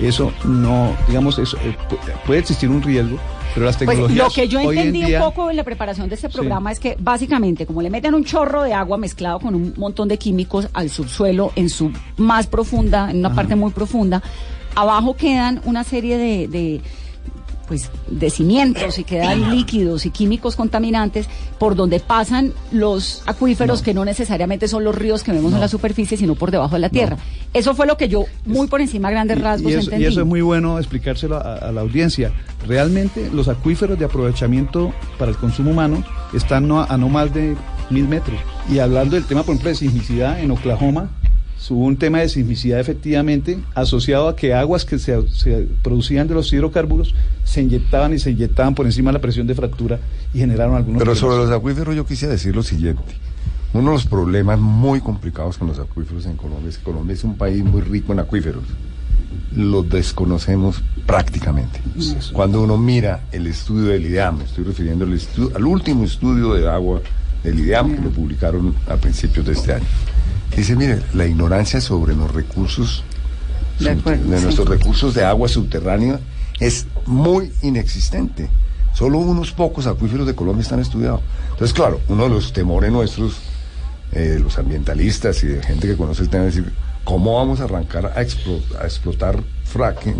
Eso 0.00 0.32
no, 0.44 0.94
digamos, 1.08 1.38
eso, 1.38 1.56
eh, 1.58 1.76
pu- 1.88 1.98
puede 2.26 2.40
existir 2.40 2.68
un 2.70 2.82
riesgo, 2.82 3.18
pero 3.54 3.66
las 3.66 3.76
Pues 3.76 3.88
tecnologías 3.90 4.28
lo 4.28 4.32
que 4.34 4.48
yo 4.48 4.60
en 4.60 4.68
entendí 4.70 5.04
día- 5.04 5.18
un 5.22 5.30
poco 5.30 5.50
en 5.50 5.56
la 5.56 5.64
preparación 5.64 6.08
de 6.08 6.14
este 6.14 6.28
programa 6.30 6.72
es 6.72 6.80
que 6.80 6.96
básicamente 6.98 7.66
como 7.66 7.82
le 7.82 7.90
meten 7.90 8.14
un 8.14 8.24
chorro 8.24 8.62
de 8.62 8.72
agua 8.72 8.96
mezclado 8.96 9.40
con 9.40 9.54
un 9.54 9.74
montón 9.76 10.08
de 10.08 10.16
químicos 10.18 10.68
al 10.72 10.88
subsuelo 10.90 11.52
en 11.56 11.68
su 11.68 11.90
más 12.16 12.46
profunda, 12.46 13.10
en 13.10 13.18
una 13.18 13.34
parte 13.34 13.56
muy 13.56 13.72
profunda, 13.72 14.22
abajo 14.74 15.16
quedan 15.16 15.60
una 15.64 15.84
serie 15.84 16.16
de, 16.16 16.48
de, 16.48 16.80
pues 17.70 17.88
de 18.08 18.30
cimientos 18.30 18.98
y 18.98 19.04
quedan 19.04 19.54
líquidos 19.54 20.04
y 20.04 20.10
químicos 20.10 20.56
contaminantes 20.56 21.28
por 21.56 21.76
donde 21.76 22.00
pasan 22.00 22.52
los 22.72 23.22
acuíferos 23.26 23.80
que 23.80 23.94
no 23.94 24.04
necesariamente 24.04 24.66
son 24.66 24.82
los 24.82 24.92
ríos 24.92 25.22
que 25.22 25.30
vemos 25.30 25.52
en 25.52 25.60
la 25.60 25.68
superficie, 25.68 26.16
sino 26.16 26.34
por 26.34 26.50
debajo 26.50 26.74
de 26.74 26.80
la 26.80 26.88
tierra. 26.88 27.16
Eso 27.54 27.76
fue 27.76 27.86
lo 27.86 27.96
que 27.96 28.08
yo 28.08 28.24
muy 28.44 28.66
por 28.66 28.80
encima 28.80 29.06
a 29.06 29.12
grandes 29.12 29.40
rasgos 29.40 29.70
y 29.70 29.74
eso, 29.76 29.84
entendí. 29.84 30.04
y 30.04 30.08
eso 30.08 30.22
es 30.22 30.26
muy 30.26 30.40
bueno 30.40 30.80
explicárselo 30.80 31.36
a, 31.36 31.58
a 31.58 31.70
la 31.70 31.82
audiencia. 31.82 32.32
Realmente 32.66 33.30
los 33.32 33.46
acuíferos 33.46 33.96
de 33.96 34.04
aprovechamiento 34.04 34.92
para 35.16 35.30
el 35.30 35.36
consumo 35.36 35.70
humano 35.70 36.02
están 36.34 36.66
no, 36.66 36.82
a 36.82 36.96
no 36.96 37.08
más 37.08 37.32
de 37.32 37.54
mil 37.88 38.08
metros. 38.08 38.40
Y 38.68 38.80
hablando 38.80 39.14
del 39.14 39.26
tema, 39.26 39.44
por 39.44 39.54
ejemplo, 39.54 39.68
de 39.68 39.76
sismicidad 39.76 40.40
en 40.40 40.50
Oklahoma, 40.50 41.08
hubo 41.68 41.84
un 41.84 41.96
tema 41.96 42.18
de 42.20 42.28
sismicidad 42.28 42.80
efectivamente 42.80 43.58
asociado 43.74 44.28
a 44.28 44.34
que 44.36 44.54
aguas 44.54 44.84
que 44.84 44.98
se, 44.98 45.28
se 45.28 45.66
producían 45.82 46.26
de 46.26 46.34
los 46.34 46.52
hidrocarburos 46.52 47.14
se 47.44 47.60
inyectaban 47.62 48.14
y 48.14 48.18
se 48.18 48.30
inyectaban 48.30 48.74
por 48.74 48.86
encima 48.86 49.10
de 49.10 49.14
la 49.14 49.20
presión 49.20 49.46
de 49.46 49.54
fractura 49.54 49.98
y 50.32 50.38
generaron 50.38 50.74
algunos 50.76 50.98
Pero 51.00 51.14
sobre 51.14 51.36
los 51.36 51.50
acuíferos 51.50 51.94
yo 51.94 52.06
quisiera 52.06 52.32
decir 52.32 52.54
lo 52.56 52.62
siguiente. 52.62 53.02
Uno 53.72 53.90
de 53.90 53.96
los 53.96 54.06
problemas 54.06 54.58
muy 54.58 55.00
complicados 55.00 55.58
con 55.58 55.68
los 55.68 55.78
acuíferos 55.78 56.26
en 56.26 56.36
Colombia 56.36 56.70
es 56.70 56.78
que 56.78 56.84
Colombia 56.84 57.14
es 57.14 57.22
un 57.24 57.36
país 57.36 57.62
muy 57.64 57.82
rico 57.82 58.12
en 58.12 58.18
acuíferos. 58.20 58.64
Los 59.54 59.88
desconocemos 59.88 60.82
prácticamente. 61.06 61.80
Cuando 62.32 62.62
uno 62.62 62.76
mira 62.78 63.20
el 63.32 63.46
estudio 63.46 63.88
del 63.90 64.06
IDEAM, 64.06 64.38
me 64.38 64.44
estoy 64.44 64.64
refiriendo 64.64 65.04
al, 65.04 65.12
estu- 65.12 65.54
al 65.54 65.64
último 65.64 66.04
estudio 66.04 66.54
de 66.54 66.68
agua 66.68 67.00
del 67.44 67.58
IDEAM 67.60 67.94
que 67.96 68.00
lo 68.02 68.10
publicaron 68.10 68.74
a 68.88 68.96
principios 68.96 69.46
de 69.46 69.52
este 69.52 69.74
año. 69.74 69.84
Dice, 70.56 70.76
mire, 70.76 71.00
la 71.14 71.26
ignorancia 71.26 71.80
sobre 71.80 72.14
los 72.14 72.32
recursos, 72.32 73.04
De 73.78 73.90
sub- 73.92 74.00
acuerdo, 74.00 74.30
de 74.30 74.38
sí. 74.38 74.44
nuestros 74.44 74.68
recursos 74.68 75.14
de 75.14 75.24
agua 75.24 75.48
subterránea 75.48 76.20
es 76.58 76.86
muy 77.06 77.52
inexistente. 77.62 78.48
Solo 78.92 79.18
unos 79.18 79.52
pocos 79.52 79.86
acuíferos 79.86 80.26
de 80.26 80.34
Colombia 80.34 80.62
están 80.62 80.80
estudiados. 80.80 81.20
Entonces, 81.52 81.72
claro, 81.72 82.00
uno 82.08 82.24
de 82.24 82.30
los 82.30 82.52
temores 82.52 82.90
nuestros, 82.92 83.36
eh, 84.12 84.38
los 84.42 84.58
ambientalistas 84.58 85.42
y 85.44 85.46
de 85.46 85.62
gente 85.62 85.86
que 85.86 85.96
conoce 85.96 86.22
el 86.22 86.28
tema, 86.28 86.46
es 86.46 86.56
decir, 86.56 86.72
¿cómo 87.04 87.36
vamos 87.36 87.60
a 87.60 87.64
arrancar 87.64 88.06
a, 88.06 88.16
explo- 88.22 88.60
a 88.80 88.84
explotar 88.84 89.40
fracking 89.64 90.16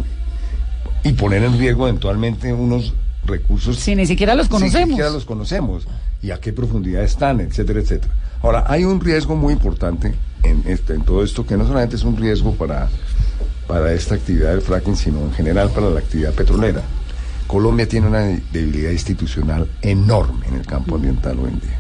y 1.03 1.12
poner 1.12 1.43
en 1.43 1.59
riesgo 1.59 1.89
eventualmente 1.89 2.53
unos 2.55 2.95
recursos? 3.26 3.76
Si 3.76 3.95
ni 3.97 4.07
siquiera 4.07 4.35
los 4.37 4.47
Si 4.47 4.51
conocemos. 4.53 4.87
Ni 4.87 4.93
siquiera 4.95 5.11
los 5.11 5.24
conocemos. 5.24 5.87
Y 6.23 6.31
a 6.31 6.39
qué 6.39 6.53
profundidad 6.53 7.03
están, 7.03 7.41
etcétera, 7.41 7.81
etcétera. 7.81 8.12
Ahora, 8.43 8.64
hay 8.68 8.85
un 8.85 9.01
riesgo 9.01 9.37
muy 9.37 9.53
importante 9.53 10.14
en, 10.43 10.62
este, 10.66 10.99
todo 10.99 11.23
esto, 11.23 11.47
que 11.47 11.57
no 11.57 11.66
solamente 11.66 11.97
es 11.97 12.05
un 12.05 12.16
riesgo 12.16 12.55
para, 12.55 12.89
esta 13.93 14.16
actividad 14.16 14.51
del 14.51 14.62
fracking, 14.62 14.97
sino 14.97 15.21
en 15.21 15.33
general 15.33 15.71
para 15.71 15.91
la 15.91 16.01
actividad 16.01 16.33
petrolera. 16.33 16.83
Colombia 17.47 17.89
tiene 17.89 18.09
una 18.09 18.21
debilidad 18.53 18.91
institucional 18.91 19.68
enorme 19.83 20.47
en 20.49 20.55
el 20.57 20.66
campo 20.66 20.97
ambiental 20.97 21.39
hoy 21.39 21.51
en 21.51 21.61
día. 21.61 21.79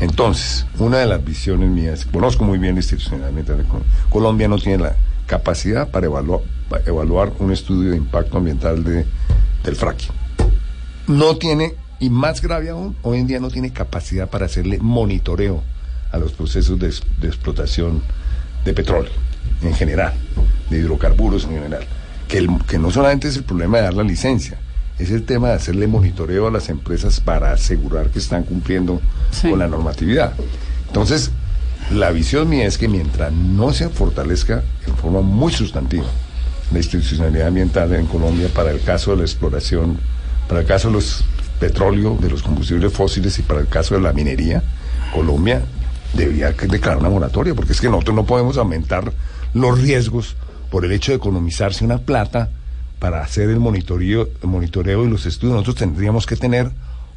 Entonces, 0.00 0.66
una 0.78 0.98
de 0.98 1.06
las 1.06 1.24
visiones 1.24 1.70
mías, 1.70 2.06
conozco 2.06 2.44
muy 2.44 2.58
bien 2.58 2.76
institucionalmente, 2.76 3.52
Colombia 4.10 4.48
no 4.48 4.58
tiene 4.58 4.82
la 4.82 4.96
capacidad 5.26 5.88
para 5.90 6.06
evaluar, 6.06 7.32
un 7.38 7.52
estudio 7.52 7.92
de 7.92 7.96
impacto 7.96 8.38
ambiental 8.38 8.82
de, 8.84 9.06
del 9.62 9.76
fracking. 9.76 10.10
No 11.06 11.36
tiene, 11.36 11.74
y 12.02 12.10
más 12.10 12.42
grave 12.42 12.68
aún, 12.70 12.96
hoy 13.02 13.18
en 13.20 13.28
día 13.28 13.38
no 13.38 13.48
tiene 13.48 13.72
capacidad 13.72 14.28
para 14.28 14.46
hacerle 14.46 14.78
monitoreo 14.80 15.62
a 16.10 16.18
los 16.18 16.32
procesos 16.32 16.76
de, 16.80 16.88
explotación 17.28 18.02
de 18.64 18.72
petróleo. 18.74 19.12
en 19.62 19.72
general, 19.74 20.12
de 20.70 20.78
hidrocarburos 20.78 21.44
en 21.44 21.50
general. 21.50 21.84
Que, 22.26 22.38
el- 22.38 22.48
que 22.66 22.76
no 22.78 22.90
solamente 22.90 23.28
es 23.28 23.36
el 23.36 23.44
problema 23.44 23.76
de 23.78 23.84
dar 23.84 23.94
la 23.94 24.02
licencia, 24.02 24.58
es 24.98 25.10
el 25.12 25.22
tema 25.24 25.48
de 25.50 25.54
hacerle 25.54 25.86
monitoreo 25.86 26.48
a 26.48 26.50
las 26.50 26.68
empresas 26.68 27.20
para 27.20 27.52
asegurar 27.52 28.10
que 28.10 28.18
están 28.18 28.42
cumpliendo 28.42 29.00
con 29.42 29.58
la 29.60 29.68
normatividad. 29.68 30.32
Entonces, 30.88 31.30
la 31.92 32.10
visión 32.10 32.48
mía 32.48 32.66
es 32.66 32.78
que 32.78 32.88
mientras 32.88 33.32
no 33.32 33.72
se 33.72 33.88
fortalezca 33.88 34.64
en 34.88 34.96
forma 34.96 35.20
muy 35.20 35.52
sustantiva 35.52 36.06
la 36.72 36.78
institucionalidad 36.78 37.46
ambiental 37.48 37.92
en 37.94 38.06
Colombia 38.06 38.48
para 38.52 38.72
el 38.72 38.80
caso 38.82 39.12
de 39.12 39.18
la 39.18 39.22
exploración, 39.22 39.98
para 40.48 40.62
el 40.62 40.66
caso 40.66 40.88
de 40.88 40.94
los 40.94 41.24
petróleo, 41.62 42.18
de 42.20 42.28
los 42.28 42.42
combustibles 42.42 42.92
fósiles 42.92 43.38
y 43.38 43.42
para 43.42 43.60
el 43.60 43.68
caso 43.68 43.94
de 43.94 44.00
la 44.00 44.12
minería, 44.12 44.64
Colombia 45.14 45.62
debería 46.12 46.56
que 46.56 46.66
declarar 46.66 46.98
una 46.98 47.08
moratoria, 47.08 47.54
porque 47.54 47.72
es 47.72 47.80
que 47.80 47.88
nosotros 47.88 48.16
no 48.16 48.26
podemos 48.26 48.58
aumentar 48.58 49.12
los 49.54 49.80
riesgos 49.80 50.34
por 50.72 50.84
el 50.84 50.90
hecho 50.90 51.12
de 51.12 51.18
economizarse 51.18 51.84
una 51.84 51.98
plata 51.98 52.50
para 52.98 53.22
hacer 53.22 53.48
el 53.48 53.60
monitoreo, 53.60 54.28
el 54.42 54.48
monitoreo 54.48 55.04
y 55.04 55.08
los 55.08 55.24
estudios. 55.24 55.54
Nosotros 55.54 55.76
tendríamos 55.76 56.26
que 56.26 56.34
tener 56.34 56.68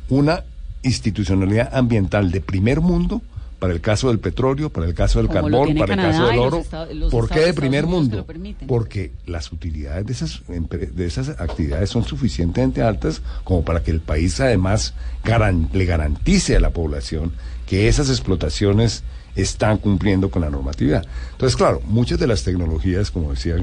una 0.09 0.43
institucionalidad 0.83 1.75
ambiental 1.75 2.29
de 2.29 2.39
primer 2.39 2.81
mundo 2.81 3.23
para 3.59 3.73
el 3.73 3.81
caso 3.81 4.09
del 4.09 4.19
petróleo, 4.19 4.69
para 4.69 4.85
el 4.85 4.93
caso 4.93 5.19
del 5.19 5.27
Como 5.27 5.41
carbón, 5.41 5.75
para 5.77 5.93
el 5.93 5.99
caso 6.01 6.27
del 6.27 6.35
los 6.35 6.45
oro. 6.45 6.93
los 6.93 7.11
¿Por 7.11 7.29
qué 7.29 7.39
de 7.39 7.53
primer 7.53 7.85
mundo? 7.85 8.25
Porque 8.67 9.11
las 9.25 9.51
utilidades 9.51 10.05
de 10.05 10.13
esas, 10.13 10.41
de 10.47 11.05
esas 11.05 11.29
actividades 11.29 11.89
son 11.89 12.03
suficientemente 12.03 12.81
altas 12.81 13.21
como 13.43 13.63
para 13.63 13.81
que 13.81 13.91
el 13.91 14.01
país 14.01 14.39
además 14.39 14.93
garan- 15.23 15.69
le 15.73 15.85
garantice 15.85 16.55
a 16.55 16.59
la 16.59 16.71
población 16.71 17.31
que 17.65 17.87
esas 17.87 18.09
explotaciones 18.09 19.03
están 19.35 19.77
cumpliendo 19.77 20.29
con 20.29 20.41
la 20.43 20.49
normatividad. 20.49 21.05
Entonces, 21.31 21.55
claro, 21.55 21.81
muchas 21.85 22.19
de 22.19 22.27
las 22.27 22.43
tecnologías, 22.43 23.09
como 23.11 23.31
decía, 23.31 23.55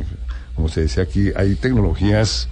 como 0.55 0.69
se 0.69 0.83
decía 0.83 1.03
aquí, 1.03 1.31
hay 1.37 1.55
tecnologías 1.55 2.49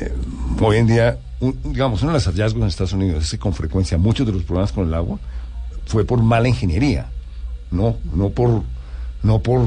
eh, 0.00 0.12
hoy 0.60 0.76
en 0.78 0.86
día, 0.86 1.18
un- 1.40 1.58
digamos, 1.64 2.02
uno 2.02 2.12
de 2.12 2.16
los 2.18 2.26
hallazgos 2.26 2.62
en 2.62 2.68
Estados 2.68 2.92
Unidos 2.92 3.24
es 3.24 3.30
que 3.30 3.38
con 3.38 3.52
frecuencia 3.54 3.98
muchos 3.98 4.26
de 4.26 4.32
los 4.32 4.42
problemas 4.44 4.72
con 4.72 4.86
el 4.88 4.94
agua 4.94 5.18
fue 5.88 6.04
por 6.04 6.22
mala 6.22 6.48
ingeniería, 6.48 7.06
no, 7.70 7.96
no 8.14 8.28
por, 8.30 8.62
no 9.22 9.40
por, 9.40 9.62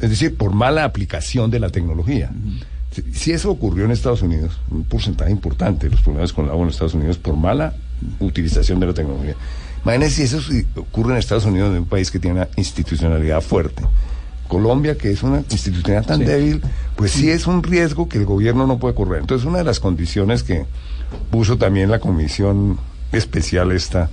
es 0.00 0.10
decir, 0.10 0.36
por 0.36 0.52
mala 0.52 0.84
aplicación 0.84 1.50
de 1.50 1.60
la 1.60 1.68
tecnología. 1.68 2.30
Si, 2.90 3.02
si 3.12 3.32
eso 3.32 3.50
ocurrió 3.50 3.84
en 3.84 3.90
Estados 3.90 4.22
Unidos, 4.22 4.58
un 4.70 4.84
porcentaje 4.84 5.30
importante 5.30 5.86
de 5.86 5.92
los 5.92 6.00
problemas 6.02 6.32
con 6.32 6.46
el 6.46 6.50
agua 6.50 6.64
en 6.64 6.70
Estados 6.70 6.94
Unidos 6.94 7.18
por 7.18 7.36
mala 7.36 7.74
utilización 8.20 8.80
de 8.80 8.86
la 8.86 8.94
tecnología. 8.94 9.34
Imagínense 9.84 10.26
si 10.26 10.36
eso 10.36 10.40
ocurre 10.76 11.12
en 11.12 11.18
Estados 11.18 11.44
Unidos, 11.44 11.70
en 11.72 11.78
un 11.82 11.86
país 11.86 12.10
que 12.10 12.18
tiene 12.18 12.40
una 12.40 12.48
institucionalidad 12.56 13.40
fuerte. 13.42 13.82
Colombia, 14.48 14.96
que 14.96 15.10
es 15.10 15.22
una 15.22 15.38
institucionalidad 15.50 16.06
tan 16.06 16.20
Sí. 16.20 16.24
débil, 16.24 16.62
pues 16.96 17.12
sí 17.12 17.30
es 17.30 17.46
un 17.46 17.62
riesgo 17.62 18.08
que 18.08 18.16
el 18.18 18.24
gobierno 18.24 18.66
no 18.66 18.78
puede 18.78 18.94
correr. 18.94 19.20
Entonces, 19.20 19.46
una 19.46 19.58
de 19.58 19.64
las 19.64 19.80
condiciones 19.80 20.42
que 20.42 20.64
puso 21.30 21.58
también 21.58 21.90
la 21.90 21.98
comisión 21.98 22.78
especial 23.12 23.72
esta 23.72 24.08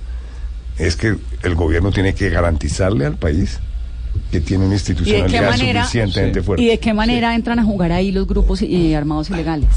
es 0.86 0.96
que 0.96 1.16
el 1.42 1.54
gobierno 1.54 1.90
tiene 1.90 2.14
que 2.14 2.28
garantizarle 2.30 3.06
al 3.06 3.16
país 3.16 3.60
que 4.30 4.40
tiene 4.40 4.66
una 4.66 4.74
¿Y 4.74 4.78
de 4.78 4.84
qué 4.84 4.92
institucionalidad 4.92 5.50
manera, 5.50 5.82
suficientemente 5.84 6.42
fuerte. 6.42 6.62
¿y 6.64 6.66
de 6.66 6.78
qué 6.78 6.92
manera 6.92 7.34
entran 7.34 7.58
a 7.58 7.64
jugar 7.64 7.92
ahí 7.92 8.12
los 8.12 8.26
grupos 8.26 8.62
eh, 8.62 8.96
armados 8.96 9.30
ilegales? 9.30 9.68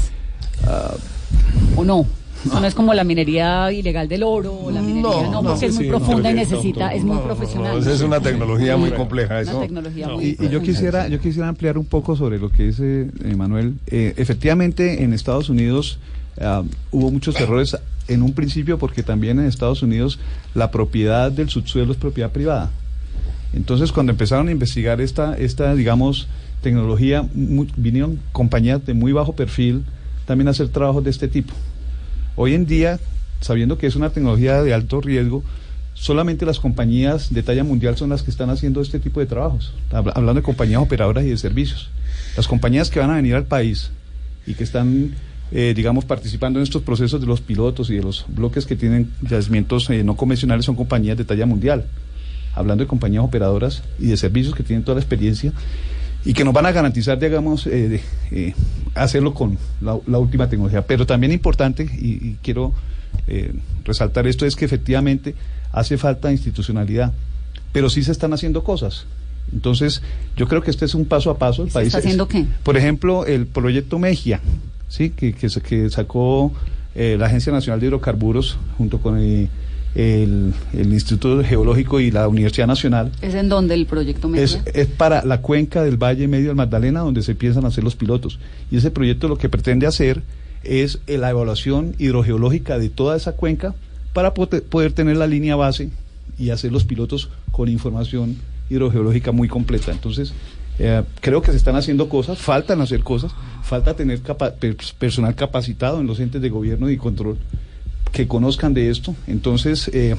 ¿O 1.76 1.84
no? 1.84 2.06
Eso 2.44 2.60
no 2.60 2.66
es 2.66 2.74
como 2.74 2.94
la 2.94 3.02
minería 3.02 3.72
ilegal 3.72 4.08
del 4.08 4.22
oro, 4.22 4.54
o 4.54 4.70
la 4.70 4.80
minería, 4.80 5.02
no, 5.02 5.32
no, 5.32 5.42
porque 5.42 5.66
es 5.66 5.74
muy 5.74 5.84
sí, 5.84 5.90
profunda 5.90 6.30
y 6.30 6.34
no, 6.34 6.40
necesita, 6.40 6.94
es 6.94 7.02
muy 7.02 7.16
no, 7.16 7.24
profesional. 7.24 7.78
es 7.86 8.00
una 8.02 8.20
tecnología 8.20 8.76
muy 8.76 8.90
compleja, 8.92 9.40
eso. 9.40 9.58
tecnología 9.58 10.08
muy 10.08 10.36
Y, 10.38 10.44
y 10.44 10.48
yo 10.48 10.62
quisiera 10.62 11.08
yo 11.08 11.18
quisiera 11.18 11.48
ampliar 11.48 11.76
un 11.76 11.86
poco 11.86 12.14
sobre 12.14 12.38
lo 12.38 12.50
que 12.50 12.64
dice 12.64 13.10
eh, 13.24 13.36
Manuel. 13.36 13.74
Eh, 13.88 14.14
efectivamente, 14.16 15.02
en 15.02 15.12
Estados 15.12 15.48
Unidos 15.48 15.98
ah, 16.40 16.62
hubo 16.90 17.10
muchos 17.10 17.38
errores 17.40 17.76
en 18.08 18.22
un 18.22 18.32
principio 18.32 18.78
porque 18.78 19.02
también 19.02 19.38
en 19.40 19.46
Estados 19.46 19.82
Unidos 19.82 20.18
la 20.54 20.70
propiedad 20.70 21.30
del 21.32 21.48
subsuelo 21.50 21.92
es 21.92 21.98
propiedad 21.98 22.30
privada. 22.30 22.70
Entonces, 23.52 23.92
cuando 23.92 24.12
empezaron 24.12 24.48
a 24.48 24.52
investigar 24.52 25.00
esta, 25.00 25.36
esta 25.36 25.74
digamos, 25.74 26.28
tecnología, 26.62 27.26
vinieron 27.32 28.20
compañías 28.32 28.84
de 28.84 28.94
muy 28.94 29.12
bajo 29.12 29.34
perfil 29.34 29.84
también 30.26 30.48
a 30.48 30.50
hacer 30.50 30.68
trabajos 30.68 31.04
de 31.04 31.10
este 31.10 31.28
tipo. 31.28 31.54
Hoy 32.34 32.54
en 32.54 32.66
día, 32.66 32.98
sabiendo 33.40 33.78
que 33.78 33.86
es 33.86 33.96
una 33.96 34.10
tecnología 34.10 34.62
de 34.62 34.74
alto 34.74 35.00
riesgo, 35.00 35.42
solamente 35.94 36.44
las 36.44 36.58
compañías 36.60 37.32
de 37.32 37.42
talla 37.42 37.64
mundial 37.64 37.96
son 37.96 38.10
las 38.10 38.22
que 38.22 38.30
están 38.30 38.50
haciendo 38.50 38.80
este 38.82 38.98
tipo 38.98 39.20
de 39.20 39.26
trabajos. 39.26 39.72
Habla- 39.90 40.12
Hablando 40.14 40.40
de 40.40 40.44
compañías 40.44 40.82
operadoras 40.82 41.24
y 41.24 41.28
de 41.30 41.38
servicios. 41.38 41.88
Las 42.36 42.46
compañías 42.48 42.90
que 42.90 42.98
van 43.00 43.10
a 43.10 43.14
venir 43.16 43.34
al 43.36 43.44
país 43.44 43.90
y 44.46 44.54
que 44.54 44.64
están, 44.64 45.12
eh, 45.52 45.72
digamos, 45.76 46.04
participando 46.04 46.58
en 46.58 46.64
estos 46.64 46.82
procesos 46.82 47.20
de 47.20 47.26
los 47.26 47.40
pilotos 47.40 47.90
y 47.90 47.94
de 47.96 48.02
los 48.02 48.24
bloques 48.28 48.66
que 48.66 48.76
tienen 48.76 49.10
yacimientos 49.22 49.88
eh, 49.90 50.02
no 50.04 50.16
convencionales 50.16 50.64
son 50.64 50.74
compañías 50.76 51.16
de 51.16 51.24
talla 51.24 51.46
mundial. 51.46 51.86
Hablando 52.54 52.84
de 52.84 52.88
compañías 52.88 53.22
operadoras 53.22 53.82
y 53.98 54.06
de 54.06 54.16
servicios 54.16 54.54
que 54.54 54.62
tienen 54.62 54.82
toda 54.84 54.94
la 54.96 55.00
experiencia 55.02 55.52
y 56.24 56.32
que 56.32 56.42
nos 56.44 56.54
van 56.54 56.66
a 56.66 56.72
garantizar, 56.72 57.18
digamos, 57.18 57.66
eh, 57.66 57.88
de, 57.88 58.00
eh, 58.32 58.54
hacerlo 58.94 59.34
con 59.34 59.58
la, 59.80 59.96
la 60.06 60.18
última 60.18 60.48
tecnología. 60.48 60.84
Pero 60.86 61.06
también 61.06 61.32
importante, 61.32 61.84
y, 61.84 62.28
y 62.30 62.36
quiero 62.42 62.72
eh, 63.28 63.52
resaltar 63.84 64.26
esto, 64.26 64.46
es 64.46 64.56
que 64.56 64.64
efectivamente 64.64 65.34
hace 65.70 65.98
falta 65.98 66.32
institucionalidad, 66.32 67.12
pero 67.72 67.90
sí 67.90 68.02
se 68.02 68.10
están 68.12 68.32
haciendo 68.32 68.64
cosas. 68.64 69.04
Entonces, 69.52 70.02
yo 70.36 70.48
creo 70.48 70.62
que 70.62 70.70
este 70.72 70.86
es 70.86 70.94
un 70.94 71.04
paso 71.04 71.30
a 71.30 71.38
paso. 71.38 71.62
El 71.62 71.68
¿Se 71.68 71.74
país 71.74 71.86
está 71.88 71.98
es- 71.98 72.04
haciendo 72.06 72.26
qué? 72.26 72.46
Por 72.64 72.76
ejemplo, 72.76 73.26
el 73.26 73.46
proyecto 73.46 73.98
Mejia, 74.00 74.40
¿sí? 74.88 75.10
que, 75.10 75.32
que, 75.32 75.48
que 75.48 75.90
sacó 75.90 76.52
eh, 76.94 77.16
la 77.18 77.26
Agencia 77.26 77.52
Nacional 77.52 77.80
de 77.80 77.86
Hidrocarburos 77.86 78.58
junto 78.78 78.98
con 78.98 79.18
el, 79.18 79.48
el 79.96 80.92
Instituto 80.92 81.42
Geológico 81.42 82.00
y 82.00 82.10
la 82.10 82.28
Universidad 82.28 82.66
Nacional. 82.66 83.12
¿Es 83.22 83.34
en 83.34 83.48
donde 83.48 83.74
el 83.74 83.86
proyecto 83.86 84.28
Media? 84.28 84.44
Es, 84.44 84.60
es 84.72 84.86
para 84.86 85.24
la 85.24 85.40
cuenca 85.40 85.82
del 85.82 85.96
Valle 85.96 86.28
Medio 86.28 86.48
del 86.48 86.56
Magdalena 86.56 87.00
donde 87.00 87.22
se 87.22 87.34
piensan 87.34 87.64
hacer 87.64 87.84
los 87.84 87.96
pilotos. 87.96 88.38
Y 88.70 88.76
ese 88.76 88.90
proyecto 88.90 89.28
lo 89.28 89.38
que 89.38 89.48
pretende 89.48 89.86
hacer 89.86 90.22
es 90.64 91.00
eh, 91.06 91.18
la 91.18 91.30
evaluación 91.30 91.94
hidrogeológica 91.98 92.78
de 92.78 92.88
toda 92.90 93.16
esa 93.16 93.32
cuenca 93.32 93.74
para 94.12 94.32
poder 94.34 94.92
tener 94.92 95.16
la 95.16 95.26
línea 95.26 95.56
base 95.56 95.90
y 96.38 96.50
hacer 96.50 96.72
los 96.72 96.84
pilotos 96.84 97.30
con 97.52 97.68
información 97.68 98.36
hidrogeológica 98.70 99.32
muy 99.32 99.48
completa. 99.48 99.92
Entonces, 99.92 100.32
eh, 100.78 101.02
creo 101.20 101.42
que 101.42 101.50
se 101.52 101.56
están 101.56 101.76
haciendo 101.76 102.08
cosas, 102.08 102.38
faltan 102.38 102.80
hacer 102.80 103.02
cosas, 103.02 103.32
falta 103.62 103.94
tener 103.94 104.20
capa- 104.22 104.54
personal 104.98 105.34
capacitado 105.34 106.00
en 106.00 106.06
los 106.06 106.20
entes 106.20 106.40
de 106.42 106.48
gobierno 106.50 106.90
y 106.90 106.96
control 106.96 107.38
que 108.12 108.26
conozcan 108.28 108.74
de 108.74 108.90
esto. 108.90 109.14
Entonces, 109.26 109.88
eh, 109.92 110.16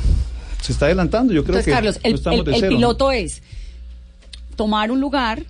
se 0.62 0.72
está 0.72 0.86
adelantando. 0.86 1.34
Yo 1.34 1.44
creo 1.44 1.60
Entonces, 1.60 1.66
que 1.66 1.72
Carlos, 1.72 1.96
no 2.04 2.10
el, 2.10 2.16
estamos 2.16 2.40
el- 2.40 2.46
de 2.46 2.52
el 2.52 2.60
cero, 2.60 2.72
¿no? 2.72 2.78
piloto 2.78 3.12
es 3.12 3.42
tomar 4.56 4.92
un 4.92 5.00
lugar 5.00 5.44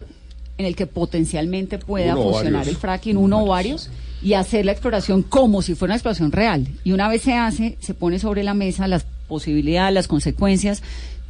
en 0.57 0.65
el 0.65 0.75
que 0.75 0.87
potencialmente 0.87 1.77
pueda 1.77 2.13
Uno 2.15 2.23
funcionar 2.31 2.53
varios. 2.61 2.67
el 2.75 2.77
fracking, 2.77 3.17
uno 3.17 3.43
o 3.43 3.47
varios, 3.47 3.89
y 4.21 4.33
hacer 4.33 4.65
la 4.65 4.71
exploración 4.71 5.21
como 5.23 5.61
si 5.61 5.75
fuera 5.75 5.91
una 5.91 5.95
exploración 5.97 6.31
real. 6.31 6.67
Y 6.83 6.91
una 6.91 7.07
vez 7.07 7.21
se 7.21 7.33
hace, 7.35 7.77
se 7.79 7.93
pone 7.93 8.17
sobre 8.19 8.43
la 8.43 8.53
mesa 8.55 8.87
las 8.87 9.05
posibilidades, 9.27 9.93
las 9.93 10.07
consecuencias, 10.07 10.81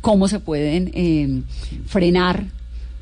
cómo 0.01 0.27
se 0.29 0.39
pueden 0.39 0.91
eh, 0.93 1.41
frenar 1.87 2.45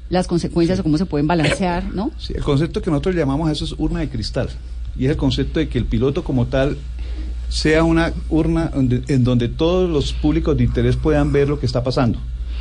las 0.10 0.28
consecuencias 0.28 0.80
o 0.80 0.84
cómo 0.84 0.98
se 0.98 1.06
pueden 1.06 1.28
balancear, 1.28 1.94
¿no? 1.94 2.12
Sí, 2.18 2.34
el 2.36 2.44
concepto 2.44 2.82
que 2.82 2.90
nosotros 2.92 3.16
llamamos 3.16 3.50
a 3.50 3.52
eso 3.52 3.66
es 3.66 3.74
urna 3.78 4.00
de 4.02 4.10
cristal. 4.10 4.50
Y 4.98 5.06
es 5.06 5.12
el 5.12 5.18
concepto 5.18 5.60
de 5.60 5.68
que 5.68 5.78
el 5.78 5.86
piloto 5.86 6.24
como 6.24 6.46
tal 6.46 6.78
sea 7.50 7.84
una 7.84 8.14
urna 8.30 8.72
donde- 8.74 9.02
en 9.08 9.24
donde 9.24 9.48
todos 9.50 9.90
los 9.90 10.14
públicos 10.14 10.58
de 10.58 10.64
interés 10.64 10.96
puedan 10.96 11.32
ver 11.32 11.48
lo 11.50 11.60
que 11.60 11.66
está 11.66 11.84
pasando. 11.84 12.20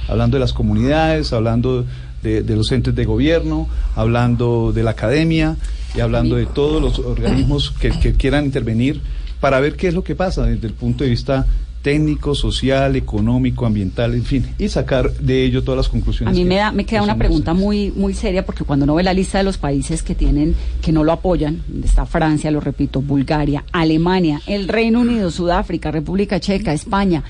Hablando 0.08 0.36
de 0.36 0.40
las 0.40 0.52
comunidades, 0.52 1.32
hablando 1.32 1.84
de, 2.22 2.42
de 2.42 2.56
los 2.56 2.70
entes 2.72 2.94
de 2.94 3.04
gobierno, 3.04 3.68
hablando 3.94 4.72
de 4.72 4.82
la 4.82 4.90
academia 4.92 5.56
y 5.96 6.00
hablando 6.00 6.36
de 6.36 6.46
todos 6.46 6.80
los 6.82 6.98
organismos 6.98 7.70
que, 7.78 7.90
que 7.90 8.14
quieran 8.14 8.44
intervenir 8.44 9.00
para 9.40 9.60
ver 9.60 9.76
qué 9.76 9.88
es 9.88 9.94
lo 9.94 10.02
que 10.04 10.14
pasa 10.14 10.44
desde 10.44 10.66
el 10.66 10.72
punto 10.74 11.04
de 11.04 11.10
vista 11.10 11.46
técnico, 11.84 12.34
social, 12.34 12.96
económico, 12.96 13.66
ambiental, 13.66 14.14
en 14.14 14.24
fin, 14.24 14.46
y 14.58 14.68
sacar 14.68 15.12
de 15.18 15.44
ello 15.44 15.62
todas 15.62 15.76
las 15.76 15.86
A 15.88 15.90
conclusiones. 15.90 16.34
mí 16.34 16.42
que- 16.42 16.48
me, 16.48 16.56
da, 16.56 16.72
me 16.72 16.84
que 16.84 16.90
queda 16.90 17.02
una 17.02 17.16
pregunta 17.18 17.52
muy 17.54 17.92
muy 17.94 18.14
seria 18.14 18.44
porque 18.46 18.64
cuando 18.64 18.84
uno 18.84 18.94
ve 18.94 19.02
la 19.02 19.12
lista 19.12 19.36
de 19.38 19.44
los 19.44 19.58
países 19.58 20.02
que 20.02 20.14
tienen 20.14 20.54
que 20.82 20.90
no 20.92 21.04
lo 21.04 21.12
apoyan, 21.12 21.62
donde 21.68 21.86
está 21.86 22.06
Francia, 22.06 22.50
lo 22.50 22.60
repito, 22.60 23.02
Bulgaria, 23.02 23.64
Alemania, 23.70 24.40
el 24.46 24.66
Reino 24.66 25.00
Unido, 25.00 25.30
Sudáfrica, 25.30 25.90
República 25.90 26.40
Checa, 26.40 26.72
España, 26.72 27.22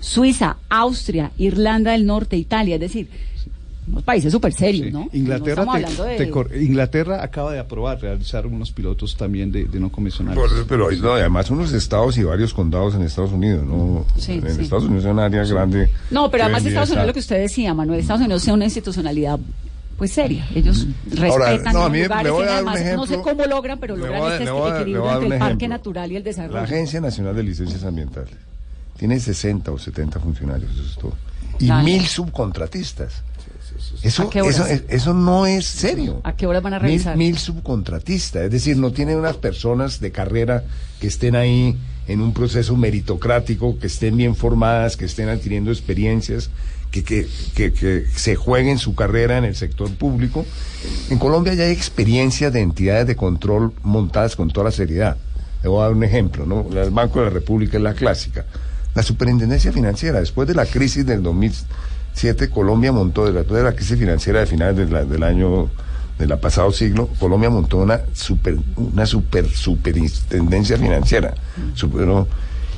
Suiza, 0.00 0.58
Austria, 0.68 1.30
Irlanda 1.38 1.92
del 1.92 2.04
Norte, 2.04 2.36
Italia, 2.36 2.74
es 2.74 2.80
decir, 2.82 3.08
unos 3.86 4.02
países 4.02 4.32
súper 4.32 4.52
serios, 4.52 4.92
¿no? 4.92 5.00
No 5.00 5.10
Inglaterra, 5.12 5.64
te- 5.64 5.70
hablando 5.70 6.04
de- 6.04 6.16
te 6.16 6.30
cor- 6.30 6.50
Inglaterra 6.56 7.22
acaba 7.22 7.52
de 7.52 7.58
aprobar 7.58 8.00
realizar 8.00 8.46
unos 8.46 8.70
pilotos 8.72 9.16
también 9.16 9.52
de, 9.52 9.64
de 9.66 9.78
no 9.80 9.90
convencionales. 9.92 10.42
Pero 10.68 10.90
no, 10.90 11.12
además 11.12 11.50
unos 11.50 11.72
estados 11.72 12.16
y 12.18 12.22
varios 12.22 12.54
condados 12.54 12.94
en 12.94 13.02
Estados 13.02 13.32
Unidos, 13.32 13.64
¿no? 13.64 14.06
Sí, 14.16 14.32
en 14.32 14.54
sí. 14.54 14.62
Estados 14.62 14.84
Unidos 14.84 15.04
es 15.04 15.10
un 15.10 15.18
área 15.18 15.44
grande. 15.44 15.90
No, 16.10 16.30
pero 16.30 16.44
además 16.44 16.64
Estados 16.64 16.90
Unidos, 16.90 17.06
lo 17.08 17.12
que 17.12 17.18
usted 17.20 17.40
decía, 17.40 17.74
Manuel, 17.74 18.00
Estados 18.00 18.22
Unidos 18.22 18.42
tiene 18.42 18.54
una 18.54 18.64
institucionalidad 18.64 19.38
pues 19.98 20.10
seria. 20.10 20.44
Ellos 20.54 20.88
Ahora, 21.28 21.50
respetan 21.50 21.72
no, 21.72 21.80
a 21.80 21.82
los 21.84 21.92
mí 21.92 21.98
me 21.98 22.04
lugares, 22.04 22.32
voy 22.32 22.42
a 22.42 22.46
dar 22.46 22.62
un 22.64 22.68
además, 22.70 22.96
no 22.96 23.06
sé 23.06 23.12
ejemplo. 23.14 23.32
cómo 23.36 23.46
logran, 23.46 23.78
pero 23.78 23.96
logran 23.96 24.20
voy 24.20 24.32
este 24.32 24.50
voy 24.50 24.70
equilibrio 24.72 25.12
entre 25.12 25.26
el 25.26 25.38
parque 25.38 25.44
ejemplo. 25.54 25.68
natural 25.68 26.12
y 26.12 26.16
el 26.16 26.24
desarrollo. 26.24 26.54
La 26.54 26.62
Agencia 26.62 27.00
Nacional 27.00 27.36
de 27.36 27.42
Licencias 27.44 27.84
Ambientales 27.84 28.34
tiene 28.98 29.20
60 29.20 29.70
o 29.70 29.78
70 29.78 30.18
funcionarios, 30.18 30.70
eso 30.72 30.82
es 30.82 30.96
todo. 30.96 31.12
Y 31.60 31.68
Dale. 31.68 31.84
mil 31.84 32.04
subcontratistas. 32.06 33.22
Eso, 34.04 34.30
eso, 34.32 34.66
eso 34.88 35.14
no 35.14 35.46
es 35.46 35.66
serio. 35.66 36.20
¿A 36.24 36.36
qué 36.36 36.46
horas 36.46 36.62
van 36.62 36.74
a 36.74 36.78
Mil, 36.78 36.88
revisar? 36.90 37.16
mil 37.16 37.38
subcontratistas, 37.38 38.42
es 38.44 38.50
decir, 38.50 38.76
no 38.76 38.92
tienen 38.92 39.18
unas 39.18 39.36
personas 39.38 39.98
de 39.98 40.12
carrera 40.12 40.64
que 41.00 41.06
estén 41.06 41.34
ahí 41.34 41.76
en 42.06 42.20
un 42.20 42.34
proceso 42.34 42.76
meritocrático, 42.76 43.78
que 43.78 43.86
estén 43.86 44.16
bien 44.16 44.36
formadas, 44.36 44.96
que 44.98 45.06
estén 45.06 45.30
adquiriendo 45.30 45.70
experiencias, 45.70 46.50
que, 46.90 47.02
que, 47.02 47.26
que, 47.54 47.72
que 47.72 48.06
se 48.14 48.36
jueguen 48.36 48.78
su 48.78 48.94
carrera 48.94 49.38
en 49.38 49.44
el 49.44 49.56
sector 49.56 49.90
público. 49.94 50.44
En 51.08 51.18
Colombia 51.18 51.54
ya 51.54 51.64
hay 51.64 51.72
experiencia 51.72 52.50
de 52.50 52.60
entidades 52.60 53.06
de 53.06 53.16
control 53.16 53.72
montadas 53.82 54.36
con 54.36 54.50
toda 54.50 54.64
la 54.64 54.70
seriedad. 54.70 55.16
Le 55.62 55.68
voy 55.70 55.80
a 55.80 55.84
dar 55.84 55.92
un 55.92 56.04
ejemplo, 56.04 56.44
¿no? 56.44 56.66
El 56.78 56.90
Banco 56.90 57.20
de 57.20 57.24
la 57.24 57.30
República 57.30 57.78
es 57.78 57.82
la 57.82 57.94
clásica. 57.94 58.44
La 58.94 59.02
Superintendencia 59.02 59.72
Financiera, 59.72 60.20
después 60.20 60.46
de 60.46 60.54
la 60.54 60.66
crisis 60.66 61.04
del 61.06 61.22
2007, 62.14 62.48
Colombia 62.50 62.92
montó, 62.92 63.30
después 63.30 63.58
de 63.58 63.64
la 63.68 63.74
crisis 63.74 63.98
financiera 63.98 64.40
de 64.40 64.46
finales 64.46 64.76
de 64.76 64.86
la- 64.92 65.04
del 65.04 65.22
año 65.22 65.68
del 66.18 66.38
pasado 66.38 66.70
siglo, 66.72 67.08
Colombia 67.18 67.50
montó 67.50 67.78
una 67.78 68.00
super, 68.12 68.56
una 68.76 69.04
super 69.04 69.48
superintendencia 69.48 70.76
financiera. 70.78 71.34
Superó- 71.74 72.28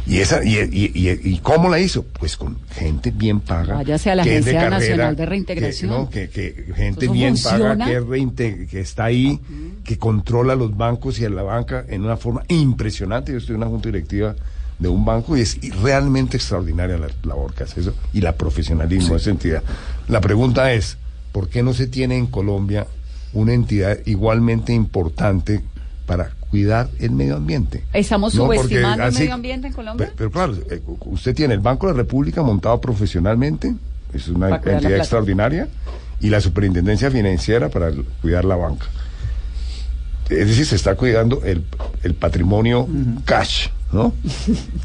y 0.06 0.18
esa, 0.20 0.42
y, 0.44 0.54
y, 0.58 0.92
y- 0.94 1.20
y 1.34 1.38
cómo 1.40 1.68
la 1.68 1.78
hizo? 1.80 2.04
Pues 2.04 2.36
con 2.36 2.56
gente 2.70 3.10
bien 3.10 3.40
paga. 3.40 3.74
Váyase 3.74 4.10
a 4.10 4.14
la 4.14 4.22
que 4.22 4.30
de 4.30 4.36
Agencia 4.36 4.52
carrera, 4.60 4.78
Nacional 4.78 5.16
de 5.16 5.22
que- 5.24 5.28
Reintegración. 5.30 5.90
no, 5.90 6.08
que, 6.08 6.28
que 6.30 6.64
gente 6.74 7.08
bien 7.08 7.34
paga, 7.34 7.50
funciona. 7.74 7.86
que, 7.86 7.96
es 7.96 8.02
reinte- 8.04 8.66
que 8.68 8.80
está 8.80 9.04
ahí, 9.04 9.38
que 9.84 9.98
controla 9.98 10.54
los 10.54 10.74
bancos 10.76 11.18
y 11.18 11.24
a 11.26 11.30
la 11.30 11.42
banca 11.42 11.84
en 11.88 12.04
una 12.04 12.16
forma 12.16 12.42
impresionante. 12.48 13.32
Yo 13.32 13.38
estoy 13.38 13.54
en 13.56 13.62
una 13.62 13.66
junta 13.70 13.88
directiva 13.88 14.34
de 14.78 14.88
un 14.88 15.04
banco 15.04 15.36
y 15.36 15.40
es 15.40 15.58
realmente 15.82 16.36
extraordinaria 16.36 16.98
la 16.98 17.08
labor 17.24 17.54
que 17.54 17.64
hace 17.64 17.80
eso 17.80 17.94
y 18.12 18.20
la 18.20 18.32
profesionalismo 18.36 19.14
de 19.14 19.20
esa 19.20 19.30
entidad. 19.30 19.62
La 20.08 20.20
pregunta 20.20 20.72
es, 20.72 20.98
¿por 21.32 21.48
qué 21.48 21.62
no 21.62 21.72
se 21.72 21.86
tiene 21.86 22.16
en 22.18 22.26
Colombia 22.26 22.86
una 23.32 23.52
entidad 23.54 23.98
igualmente 24.06 24.72
importante 24.72 25.62
para 26.06 26.30
cuidar 26.50 26.88
el 27.00 27.10
medio 27.12 27.36
ambiente? 27.36 27.84
¿Estamos 27.92 28.34
No, 28.34 28.44
porque 28.46 28.58
subestimando 28.60 29.02
el 29.02 29.08
así- 29.08 29.18
medio 29.20 29.34
ambiente 29.34 29.66
en 29.68 29.72
Colombia? 29.72 30.06
Pe- 30.08 30.12
Pero, 30.16 30.30
claro, 30.30 30.54
eh, 30.70 30.80
usted 31.06 31.34
tiene 31.34 31.54
el 31.54 31.60
Banco 31.60 31.86
de 31.86 31.92
la 31.94 31.96
República 31.98 32.42
montado 32.42 32.80
profesionalmente, 32.80 33.74
es 34.12 34.28
una 34.28 34.56
entidad 34.56 34.96
extraordinaria, 34.96 35.68
y 36.20 36.28
la 36.30 36.40
Superintendencia 36.40 37.10
Financiera 37.10 37.68
para 37.70 37.88
el- 37.88 38.04
cuidar 38.22 38.44
la 38.44 38.56
banca. 38.56 38.86
Es 40.28 40.48
decir, 40.48 40.66
se 40.66 40.76
está 40.76 40.94
cuidando 40.96 41.42
el, 41.44 41.64
el 42.02 42.14
patrimonio 42.14 42.88
cash, 43.24 43.68
¿no? 43.96 44.12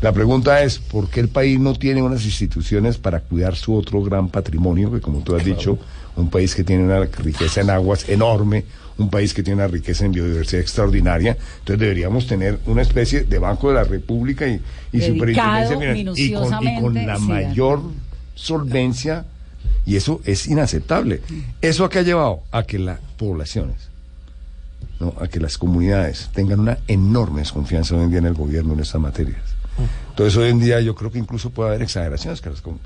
La 0.01 0.13
pregunta 0.13 0.63
es, 0.63 0.79
¿por 0.79 1.09
qué 1.09 1.19
el 1.19 1.27
país 1.27 1.59
no 1.59 1.73
tiene 1.75 2.01
unas 2.01 2.23
instituciones 2.25 2.97
para 2.97 3.19
cuidar 3.19 3.55
su 3.55 3.75
otro 3.75 4.01
gran 4.01 4.29
patrimonio, 4.29 4.91
que 4.91 5.01
como 5.01 5.19
tú 5.19 5.35
has 5.35 5.43
dicho, 5.43 5.77
un 6.15 6.29
país 6.29 6.55
que 6.55 6.63
tiene 6.63 6.83
una 6.83 7.03
riqueza 7.03 7.61
en 7.61 7.69
aguas 7.69 8.07
enorme, 8.07 8.63
un 8.97 9.09
país 9.09 9.33
que 9.33 9.43
tiene 9.43 9.61
una 9.63 9.67
riqueza 9.67 10.05
en 10.05 10.13
biodiversidad 10.13 10.61
extraordinaria, 10.61 11.37
entonces 11.59 11.79
deberíamos 11.79 12.25
tener 12.25 12.59
una 12.65 12.81
especie 12.81 13.23
de 13.23 13.39
Banco 13.39 13.69
de 13.69 13.75
la 13.75 13.83
República 13.83 14.47
y, 14.47 14.61
y 14.91 14.99
Dedicado 14.99 15.73
Superintendencia 15.73 16.25
y 16.25 16.33
con, 16.33 16.67
y 16.67 16.81
con 16.81 16.93
la 17.05 17.17
sí, 17.17 17.23
mayor 17.23 17.81
solvencia, 18.35 19.25
y 19.85 19.95
eso 19.95 20.21
es 20.25 20.47
inaceptable. 20.47 21.21
¿Eso 21.61 21.83
a 21.85 21.89
qué 21.89 21.99
ha 21.99 22.03
llevado? 22.03 22.41
A 22.51 22.63
que 22.63 22.79
las 22.79 22.99
poblaciones, 23.17 23.90
¿no? 25.01 25.13
a 25.19 25.27
que 25.27 25.39
las 25.39 25.57
comunidades 25.57 26.29
tengan 26.33 26.59
una 26.61 26.77
enorme 26.87 27.39
desconfianza 27.41 27.95
hoy 27.95 28.03
en 28.03 28.09
día 28.11 28.19
en 28.19 28.25
el 28.27 28.33
gobierno 28.33 28.73
en 28.73 28.79
estas 28.79 29.01
materias. 29.01 29.41
Entonces 30.09 30.37
hoy 30.37 30.49
en 30.49 30.59
día 30.59 30.79
yo 30.79 30.95
creo 30.95 31.11
que 31.11 31.17
incluso 31.19 31.49
puede 31.49 31.69
haber 31.71 31.81
exageraciones, 31.81 32.39
que 32.41 32.49
las 32.51 32.61
com- 32.61 32.77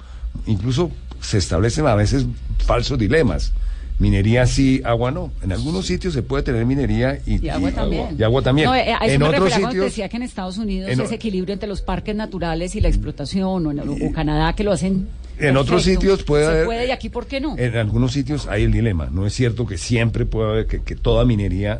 incluso 0.48 0.90
se 1.22 1.38
establecen 1.38 1.86
a 1.88 1.96
veces 1.96 2.26
falsos 2.66 2.98
dilemas. 2.98 3.52
Minería 3.98 4.46
sí, 4.46 4.82
agua 4.84 5.10
no. 5.12 5.32
En 5.42 5.54
algunos 5.54 5.86
sitios 5.86 6.14
se 6.14 6.22
puede 6.22 6.44
tener 6.44 6.66
minería 6.66 7.18
y, 7.26 7.46
Y 7.46 7.50
agua 7.50 7.72
también. 7.72 8.16
y 8.20 8.24
agua 8.24 8.42
también. 8.42 8.68
No, 8.68 8.76
eh, 8.76 8.94
a 8.94 9.06
eso 9.06 9.14
en 9.16 9.22
me 9.22 9.28
otros 9.30 9.54
sitios 9.54 9.86
decía 9.86 10.10
que 10.10 10.18
en 10.18 10.24
Estados 10.24 10.58
Unidos 10.58 10.90
en 10.92 11.00
ese 11.00 11.16
equilibrio 11.16 11.54
entre 11.54 11.70
los 11.70 11.82
parques 11.82 12.14
naturales 12.16 12.76
y 12.76 12.82
la 12.82 12.90
explotación, 12.90 13.66
o, 13.66 13.72
en, 13.72 13.80
o 13.80 14.12
Canadá 14.14 14.52
que 14.54 14.64
lo 14.66 14.74
hacen. 14.74 15.08
En 15.40 15.56
otros 15.58 15.84
sitios 15.84 16.24
puede 16.24 16.44
Se 16.46 16.52
haber- 16.52 16.66
puede 16.66 16.88
y 16.88 16.92
aquí, 16.92 17.08
¿por 17.10 17.26
qué 17.26 17.40
no? 17.42 17.58
En 17.58 17.76
algunos 17.78 18.12
sitios 18.12 18.48
hay 18.48 18.64
el 18.64 18.72
dilema. 18.74 19.08
No 19.12 19.26
es 19.26 19.34
cierto 19.34 19.66
que 19.66 19.78
siempre 19.78 20.26
pueda 20.26 20.50
haber 20.50 20.68
que, 20.68 20.82
que 20.82 20.96
toda 20.96 21.24
minería 21.26 21.80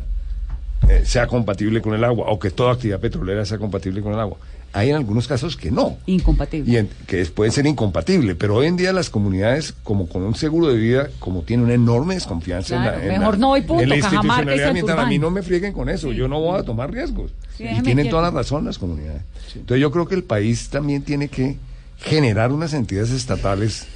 eh, 0.88 1.02
sea 1.04 1.26
compatible 1.26 1.80
con 1.82 1.94
el 1.94 2.04
agua 2.04 2.26
o 2.30 2.38
que 2.38 2.50
toda 2.50 2.72
actividad 2.72 3.00
petrolera 3.00 3.44
sea 3.44 3.58
compatible 3.58 4.00
con 4.02 4.12
el 4.12 4.20
agua. 4.20 4.38
Hay 4.72 4.90
en 4.90 4.96
algunos 4.96 5.26
casos 5.26 5.56
que 5.56 5.70
no. 5.70 5.96
Incompatible. 6.06 6.70
Y 6.70 6.76
en- 6.76 6.90
que 7.06 7.22
es- 7.22 7.30
puede 7.30 7.50
ser 7.50 7.66
incompatible, 7.66 8.34
pero 8.34 8.56
hoy 8.56 8.66
en 8.66 8.76
día 8.76 8.92
las 8.92 9.08
comunidades, 9.08 9.72
como 9.82 10.06
con 10.06 10.22
un 10.22 10.34
seguro 10.34 10.66
de 10.68 10.76
vida, 10.76 11.08
como 11.18 11.42
tienen 11.42 11.64
una 11.64 11.74
enorme 11.74 12.14
desconfianza 12.14 12.76
Claro, 12.82 13.00
en 13.00 13.08
la, 13.08 13.14
en 13.14 13.20
mejor 13.20 13.34
la- 13.34 13.40
no 13.40 13.66
punto, 13.66 13.82
en 13.82 13.88
la 13.88 13.96
institucionalidad 13.96 14.68
ambiental, 14.68 14.98
a 14.98 15.06
mí 15.06 15.18
no 15.18 15.30
me 15.30 15.42
frieguen 15.42 15.72
con 15.72 15.88
eso, 15.88 16.12
yo 16.12 16.28
no 16.28 16.40
voy 16.40 16.58
a 16.60 16.62
tomar 16.62 16.90
riesgos. 16.92 17.30
Sí, 17.56 17.64
y 17.64 17.80
tienen 17.80 18.10
toda 18.10 18.22
la 18.22 18.30
razón 18.30 18.64
las 18.66 18.76
comunidades. 18.78 19.22
Entonces 19.54 19.80
yo 19.80 19.90
creo 19.90 20.06
que 20.06 20.14
el 20.14 20.24
país 20.24 20.68
también 20.68 21.02
tiene 21.02 21.28
que 21.28 21.56
generar 21.98 22.52
unas 22.52 22.74
entidades 22.74 23.10
estatales 23.12 23.86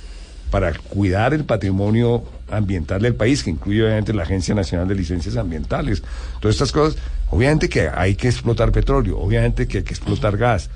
para 0.51 0.73
cuidar 0.73 1.33
el 1.33 1.45
patrimonio 1.45 2.25
ambiental 2.51 3.01
del 3.03 3.15
país, 3.15 3.43
que 3.43 3.51
incluye 3.51 3.85
obviamente 3.85 4.13
la 4.13 4.25
Agencia 4.25 4.55
Nacional 4.55 4.89
de 4.89 4.95
Licencias 4.95 5.37
Ambientales. 5.37 6.03
Todas 6.41 6.57
estas 6.57 6.73
cosas, 6.73 7.01
obviamente 7.31 7.69
que 7.69 7.89
hay 7.89 8.17
que 8.17 8.29
explotar 8.29 8.73
petróleo, 8.73 9.19
obviamente 9.19 9.67
que 9.67 9.79
hay 9.79 9.85
que 9.85 9.95
explotar 9.95 10.37
gas, 10.37 10.71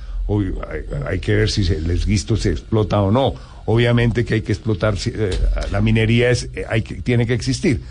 hay, 1.06 1.18
que 1.18 1.34
ver 1.34 1.50
si 1.50 1.66
el 1.72 1.90
esguisto 1.90 2.36
se 2.36 2.50
explota 2.50 3.00
o 3.02 3.10
no, 3.10 3.34
obviamente 3.66 4.24
que 4.24 4.34
hay 4.34 4.42
que 4.42 4.52
explotar, 4.52 4.94
eh, 5.06 5.38
la 5.70 5.80
minería 5.80 6.30
es, 6.30 6.48
eh, 6.54 6.64
hay 6.68 6.82
tiene 6.82 7.26
que 7.26 7.34
existir, 7.34 7.82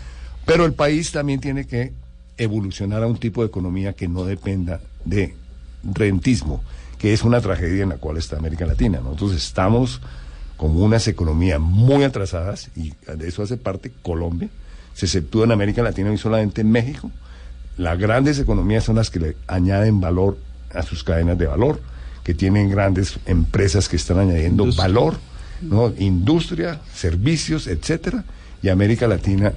pero 0.44 0.64
el 0.64 0.72
país 0.72 1.12
también 1.12 1.40
tiene 1.40 1.66
que 1.66 1.92
evolucionar 2.36 3.02
a 3.02 3.06
un 3.06 3.18
tipo 3.18 3.42
de 3.42 3.48
economía 3.48 3.92
que 3.92 4.08
no 4.08 4.24
dependa 4.24 4.80
de 5.04 5.34
rentismo, 5.84 6.64
que 6.98 7.12
es 7.12 7.22
una 7.22 7.40
tragedia 7.40 7.84
en 7.84 7.90
la 7.90 7.98
cual 7.98 8.16
está 8.16 8.36
América 8.36 8.66
Latina. 8.66 8.98
Nosotros 8.98 9.34
estamos 9.34 10.00
como 10.64 10.82
unas 10.82 11.06
economías 11.08 11.60
muy 11.60 12.04
atrasadas, 12.04 12.70
y 12.74 12.94
de 13.18 13.28
eso 13.28 13.42
hace 13.42 13.58
parte 13.58 13.92
Colombia, 14.00 14.48
se 14.94 15.04
exceptúa 15.04 15.44
en 15.44 15.52
América 15.52 15.82
Latina 15.82 16.10
y 16.10 16.16
solamente 16.16 16.62
en 16.62 16.70
México. 16.70 17.10
Las 17.76 17.98
grandes 17.98 18.38
economías 18.38 18.82
son 18.82 18.96
las 18.96 19.10
que 19.10 19.20
le 19.20 19.36
añaden 19.46 20.00
valor 20.00 20.38
a 20.72 20.82
sus 20.82 21.04
cadenas 21.04 21.36
de 21.36 21.48
valor, 21.48 21.82
que 22.22 22.32
tienen 22.32 22.70
grandes 22.70 23.18
empresas 23.26 23.90
que 23.90 23.96
están 23.96 24.20
añadiendo 24.20 24.64
valor, 24.74 25.16
¿no? 25.60 25.92
industria, 25.98 26.80
servicios, 26.94 27.66
etcétera, 27.66 28.24
y 28.62 28.70
América 28.70 29.06
Latina 29.06 29.52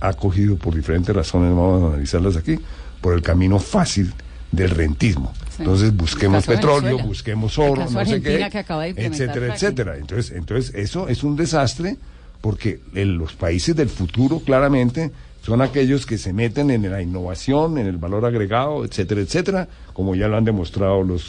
ha 0.00 0.12
cogido 0.14 0.56
por 0.56 0.74
diferentes 0.74 1.14
razones, 1.14 1.50
vamos 1.50 1.84
a 1.84 1.86
analizarlas 1.94 2.34
aquí, 2.34 2.58
por 3.00 3.14
el 3.14 3.22
camino 3.22 3.60
fácil 3.60 4.12
del 4.52 4.70
rentismo. 4.70 5.32
Sí. 5.50 5.56
Entonces 5.58 5.96
busquemos 5.96 6.48
El 6.48 6.54
petróleo, 6.54 6.82
Venezuela. 6.82 7.06
busquemos 7.06 7.58
El 7.58 7.64
oro, 7.64 7.90
no 7.90 8.04
sé 8.04 8.22
qué, 8.22 8.50
etcétera, 8.96 9.54
etcétera. 9.54 9.96
Entonces, 9.96 10.32
entonces 10.36 10.74
eso 10.74 11.08
es 11.08 11.22
un 11.22 11.36
desastre 11.36 11.96
porque 12.40 12.80
en 12.94 13.18
los 13.18 13.34
países 13.34 13.74
del 13.74 13.88
futuro 13.88 14.40
claramente 14.40 15.10
son 15.42 15.62
aquellos 15.62 16.04
que 16.04 16.18
se 16.18 16.32
meten 16.32 16.70
en 16.70 16.90
la 16.90 17.00
innovación, 17.00 17.78
en 17.78 17.86
el 17.86 17.96
valor 17.96 18.26
agregado, 18.26 18.84
etcétera, 18.84 19.20
etcétera, 19.22 19.68
como 19.92 20.14
ya 20.14 20.28
lo 20.28 20.36
han 20.36 20.44
demostrado 20.44 21.02
las 21.02 21.22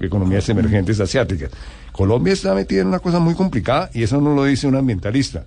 economías 0.00 0.48
emergentes 0.48 0.98
asiáticas. 0.98 1.50
Colombia 1.92 2.32
está 2.32 2.54
metida 2.54 2.80
en 2.80 2.88
una 2.88 3.00
cosa 3.00 3.18
muy 3.18 3.34
complicada 3.34 3.90
y 3.92 4.02
eso 4.02 4.20
no 4.20 4.34
lo 4.34 4.44
dice 4.44 4.66
un 4.66 4.76
ambientalista. 4.76 5.44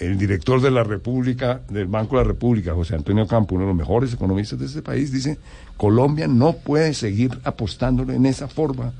El 0.00 0.18
director 0.18 0.60
de 0.60 0.70
la 0.70 0.82
República, 0.82 1.60
del 1.68 1.86
Banco 1.86 2.16
de 2.16 2.24
la 2.24 2.28
República, 2.28 2.74
José 2.74 2.96
Antonio 2.96 3.26
Campo, 3.26 3.54
uno 3.54 3.64
de 3.64 3.68
los 3.68 3.76
mejores 3.76 4.12
economistas 4.12 4.58
de 4.58 4.66
este 4.66 4.82
país, 4.82 5.12
dice, 5.12 5.38
Colombia 5.76 6.26
no 6.26 6.54
puede 6.54 6.94
seguir 6.94 7.38
apostándole 7.44 8.14
en 8.14 8.26
esa 8.26 8.48
forma 8.48 8.92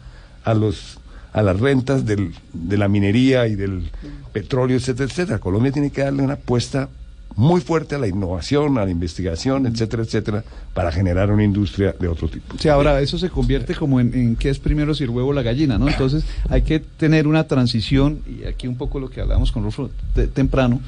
a 0.45 0.55
los 0.55 0.99
a 1.33 1.43
las 1.43 1.61
rentas 1.61 2.05
del, 2.05 2.35
de 2.53 2.77
la 2.77 2.89
minería 2.89 3.47
y 3.47 3.55
del 3.55 3.91
petróleo, 4.33 4.77
etcétera, 4.77 5.09
etcétera. 5.09 5.39
Colombia 5.39 5.71
tiene 5.71 5.91
que 5.91 6.03
darle 6.03 6.23
una 6.23 6.35
apuesta 6.35 6.89
muy 7.37 7.61
fuerte 7.61 7.95
a 7.95 7.99
la 7.99 8.07
innovación, 8.09 8.77
a 8.79 8.85
la 8.85 8.91
investigación, 8.91 9.67
etcétera, 9.67 10.03
etcétera, 10.03 10.45
para 10.75 10.93
generar 10.93 11.31
una 11.31 11.45
industria 11.45 11.95
de 11.99 12.09
otro 12.09 12.29
tipo. 12.29 12.57
Sí, 12.59 12.69
ahora 12.69 13.01
eso 13.01 13.19
se 13.19 13.31
convierte 13.31 13.75
como 13.75 14.01
en, 14.01 14.13
en 14.15 14.37
qué 14.37 14.51
es 14.51 14.59
primero 14.59 14.95
si 14.95 15.05
el 15.05 15.11
huevo 15.11 15.31
o 15.31 15.33
la 15.33 15.43
gallina, 15.43 15.79
¿no? 15.79 15.89
Entonces 15.89 16.25
hay 16.49 16.63
que 16.63 16.81
tener 16.81 17.27
una 17.27 17.45
transición, 17.45 18.21
y 18.29 18.47
aquí 18.47 18.67
un 18.67 18.77
poco 18.77 19.01
lo 19.01 19.09
que 19.09 19.21
hablábamos 19.21 19.53
con 19.53 19.63
Rufo 19.63 19.91
te- 20.15 20.27
temprano, 20.27 20.81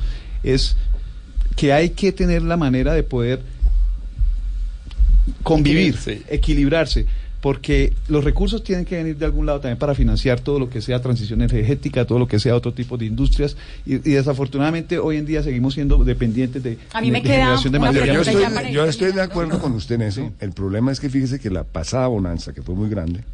es 0.42 0.76
que 1.56 1.72
hay 1.72 1.90
que 1.90 2.12
tener 2.12 2.42
la 2.42 2.56
manera 2.56 2.92
de 2.92 3.02
poder 3.02 3.40
convivir, 5.42 5.96
Sí. 5.96 6.22
equilibrarse. 6.28 7.06
Porque 7.42 7.92
los 8.08 8.22
recursos 8.24 8.62
tienen 8.62 8.84
que 8.84 8.96
venir 8.96 9.18
de 9.18 9.24
algún 9.26 9.44
lado 9.46 9.58
también 9.60 9.76
para 9.76 9.94
financiar 9.94 10.40
todo 10.40 10.58
lo 10.60 10.70
que 10.70 10.80
sea 10.80 11.02
transición 11.02 11.42
energética, 11.42 12.04
todo 12.06 12.20
lo 12.20 12.28
que 12.28 12.38
sea 12.38 12.54
otro 12.54 12.72
tipo 12.72 12.96
de 12.96 13.04
industrias, 13.06 13.56
y, 13.84 13.94
y 13.96 14.14
desafortunadamente 14.14 14.98
hoy 14.98 15.16
en 15.16 15.26
día 15.26 15.42
seguimos 15.42 15.74
siendo 15.74 15.98
dependientes 16.04 16.62
de, 16.62 16.78
A 16.94 17.00
mí 17.00 17.08
de- 17.08 17.12
me 17.12 17.20
de 17.20 17.28
generación 17.28 17.72
de 17.72 17.78
materia 17.80 18.14
Yo 18.14 18.20
estoy, 18.22 18.72
yo 18.72 18.84
estoy 18.86 19.12
de 19.12 19.20
acuerdo 19.22 19.58
con 19.58 19.72
usted 19.72 19.96
en 19.96 20.02
eso. 20.02 20.30
El 20.40 20.52
problema 20.52 20.92
es 20.92 21.00
que 21.00 21.10
fíjese 21.10 21.40
que 21.40 21.50
la 21.50 21.64
pasada 21.64 22.06
bonanza, 22.06 22.52
que 22.52 22.62
fue 22.62 22.76
muy 22.76 22.88
grande, 22.88 23.24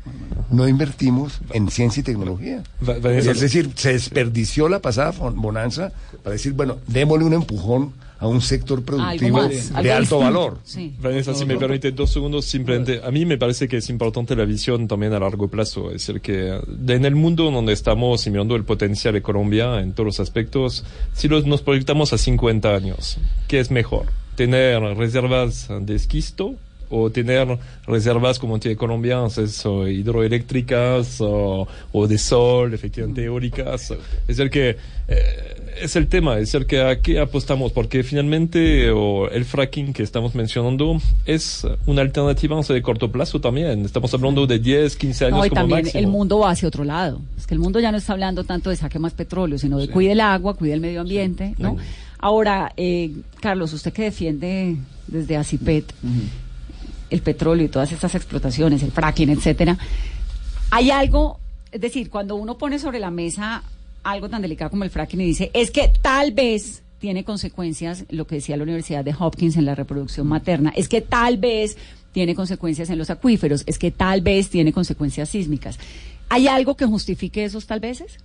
no 0.50 0.66
invertimos 0.66 1.40
en 1.52 1.70
ciencia 1.70 2.00
y 2.00 2.04
tecnología. 2.04 2.62
Es 3.04 3.40
decir, 3.40 3.70
se 3.74 3.92
desperdició 3.92 4.70
la 4.70 4.78
pasada 4.80 5.10
bonanza 5.10 5.92
para 6.24 6.32
decir, 6.32 6.54
bueno, 6.54 6.78
démosle 6.86 7.26
un 7.26 7.34
empujón 7.34 7.92
a 8.18 8.26
un 8.26 8.40
sector 8.40 8.84
productivo 8.84 9.38
más, 9.38 9.72
de 9.72 9.92
alto 9.92 10.00
distinto. 10.00 10.18
valor. 10.18 10.58
Sí. 10.64 10.94
Vanessa, 11.00 11.34
si 11.34 11.44
me 11.44 11.56
permite 11.56 11.92
dos 11.92 12.12
segundos, 12.12 12.44
simplemente 12.46 13.00
a 13.02 13.10
mí 13.10 13.24
me 13.24 13.38
parece 13.38 13.68
que 13.68 13.76
es 13.76 13.88
importante 13.90 14.34
la 14.34 14.44
visión 14.44 14.88
también 14.88 15.12
a 15.12 15.20
largo 15.20 15.48
plazo. 15.48 15.86
Es 15.92 16.06
decir, 16.06 16.20
que 16.20 16.60
en 16.88 17.04
el 17.04 17.14
mundo 17.14 17.50
donde 17.50 17.72
estamos 17.72 18.26
y 18.26 18.30
mirando 18.30 18.56
el 18.56 18.64
potencial 18.64 19.14
de 19.14 19.22
Colombia 19.22 19.80
en 19.80 19.92
todos 19.92 20.06
los 20.06 20.20
aspectos, 20.20 20.84
si 21.12 21.28
los, 21.28 21.46
nos 21.46 21.62
proyectamos 21.62 22.12
a 22.12 22.18
50 22.18 22.74
años, 22.74 23.18
¿qué 23.46 23.60
es 23.60 23.70
mejor? 23.70 24.06
¿Tener 24.34 24.80
reservas 24.96 25.68
de 25.80 25.94
esquisto? 25.94 26.56
o 26.90 27.10
tener 27.10 27.58
reservas 27.86 28.38
como 28.38 28.58
tiene 28.58 28.76
Colombia, 28.76 29.16
entonces, 29.16 29.64
o 29.66 29.86
hidroeléctricas 29.86 31.20
o, 31.20 31.68
o 31.92 32.06
de 32.06 32.18
sol, 32.18 32.72
efectivamente 32.74 33.24
eólicas. 33.24 33.90
Es 34.26 34.36
decir, 34.36 34.50
que 34.50 34.76
eh, 35.08 35.57
es 35.80 35.96
el 35.96 36.08
tema, 36.08 36.38
es 36.38 36.52
decir, 36.52 36.66
que 36.66 36.80
a 36.82 37.00
qué 37.00 37.20
apostamos, 37.20 37.72
porque 37.72 38.02
finalmente 38.02 38.90
o 38.90 39.28
el 39.30 39.44
fracking 39.44 39.92
que 39.92 40.02
estamos 40.02 40.34
mencionando 40.34 41.00
es 41.24 41.66
una 41.86 42.02
alternativa 42.02 42.58
de 42.60 42.82
corto 42.82 43.10
plazo 43.10 43.40
también. 43.40 43.84
Estamos 43.84 44.12
hablando 44.14 44.46
de 44.46 44.58
10, 44.58 44.96
15 44.96 45.24
años 45.26 45.38
No, 45.38 45.46
y 45.46 45.48
como 45.48 45.60
también 45.60 45.82
máximo. 45.82 46.00
el 46.00 46.06
mundo 46.06 46.38
va 46.40 46.50
hacia 46.50 46.68
otro 46.68 46.84
lado. 46.84 47.20
Es 47.36 47.46
que 47.46 47.54
el 47.54 47.60
mundo 47.60 47.78
ya 47.80 47.92
no 47.92 47.98
está 47.98 48.12
hablando 48.12 48.44
tanto 48.44 48.70
de 48.70 48.76
saque 48.76 48.98
más 48.98 49.14
petróleo, 49.14 49.58
sino 49.58 49.78
de 49.78 49.88
cuide 49.88 50.12
el 50.12 50.20
agua, 50.20 50.54
cuide 50.54 50.74
el 50.74 50.80
medio 50.80 51.00
ambiente, 51.00 51.54
¿no? 51.58 51.76
Ahora, 52.18 52.72
eh, 52.76 53.12
Carlos, 53.40 53.72
usted 53.72 53.92
que 53.92 54.02
defiende 54.02 54.76
desde 55.06 55.36
ACIPET 55.36 55.92
el 57.10 57.22
petróleo 57.22 57.66
y 57.66 57.68
todas 57.68 57.92
estas 57.92 58.14
explotaciones, 58.14 58.82
el 58.82 58.92
fracking, 58.92 59.30
etcétera, 59.30 59.78
hay 60.70 60.90
algo, 60.90 61.38
es 61.72 61.80
decir, 61.80 62.10
cuando 62.10 62.36
uno 62.36 62.58
pone 62.58 62.78
sobre 62.78 62.98
la 62.98 63.10
mesa 63.10 63.62
algo 64.10 64.28
tan 64.28 64.42
delicado 64.42 64.70
como 64.70 64.84
el 64.84 64.90
fracking 64.90 65.20
y 65.20 65.26
dice, 65.26 65.50
es 65.54 65.70
que 65.70 65.90
tal 66.00 66.32
vez 66.32 66.82
tiene 66.98 67.24
consecuencias, 67.24 68.04
lo 68.10 68.26
que 68.26 68.36
decía 68.36 68.56
la 68.56 68.64
Universidad 68.64 69.04
de 69.04 69.14
Hopkins 69.18 69.56
en 69.56 69.64
la 69.64 69.74
reproducción 69.74 70.26
materna, 70.26 70.72
es 70.76 70.88
que 70.88 71.00
tal 71.00 71.36
vez 71.36 71.76
tiene 72.12 72.34
consecuencias 72.34 72.90
en 72.90 72.98
los 72.98 73.10
acuíferos, 73.10 73.62
es 73.66 73.78
que 73.78 73.90
tal 73.90 74.20
vez 74.20 74.50
tiene 74.50 74.72
consecuencias 74.72 75.28
sísmicas. 75.28 75.78
¿Hay 76.28 76.48
algo 76.48 76.76
que 76.76 76.86
justifique 76.86 77.44
esos 77.44 77.66
tal 77.66 77.80
veces? 77.80 78.18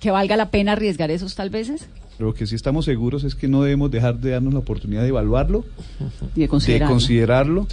¿Que 0.00 0.10
valga 0.10 0.36
la 0.36 0.50
pena 0.50 0.72
arriesgar 0.72 1.10
esos 1.10 1.34
tal 1.34 1.50
veces? 1.50 1.86
Lo 2.18 2.34
que 2.34 2.46
sí 2.46 2.54
estamos 2.54 2.84
seguros 2.84 3.24
es 3.24 3.34
que 3.34 3.46
no 3.48 3.62
debemos 3.62 3.90
dejar 3.90 4.18
de 4.18 4.30
darnos 4.30 4.52
la 4.52 4.60
oportunidad 4.60 5.02
de 5.02 5.08
evaluarlo, 5.08 5.64
Y 6.34 6.40
de 6.46 6.48
de 6.48 6.86
considerarlo. 6.86 7.66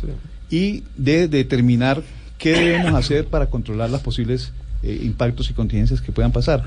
y 0.49 0.83
de 0.97 1.27
determinar 1.27 2.03
qué 2.37 2.51
debemos 2.51 2.93
hacer 2.93 3.25
para 3.27 3.49
controlar 3.49 3.89
los 3.89 4.01
posibles 4.01 4.51
eh, 4.85 5.01
impactos 5.03 5.49
y 5.49 5.53
contingencias 5.53 6.01
que 6.01 6.11
puedan 6.11 6.31
pasar. 6.31 6.63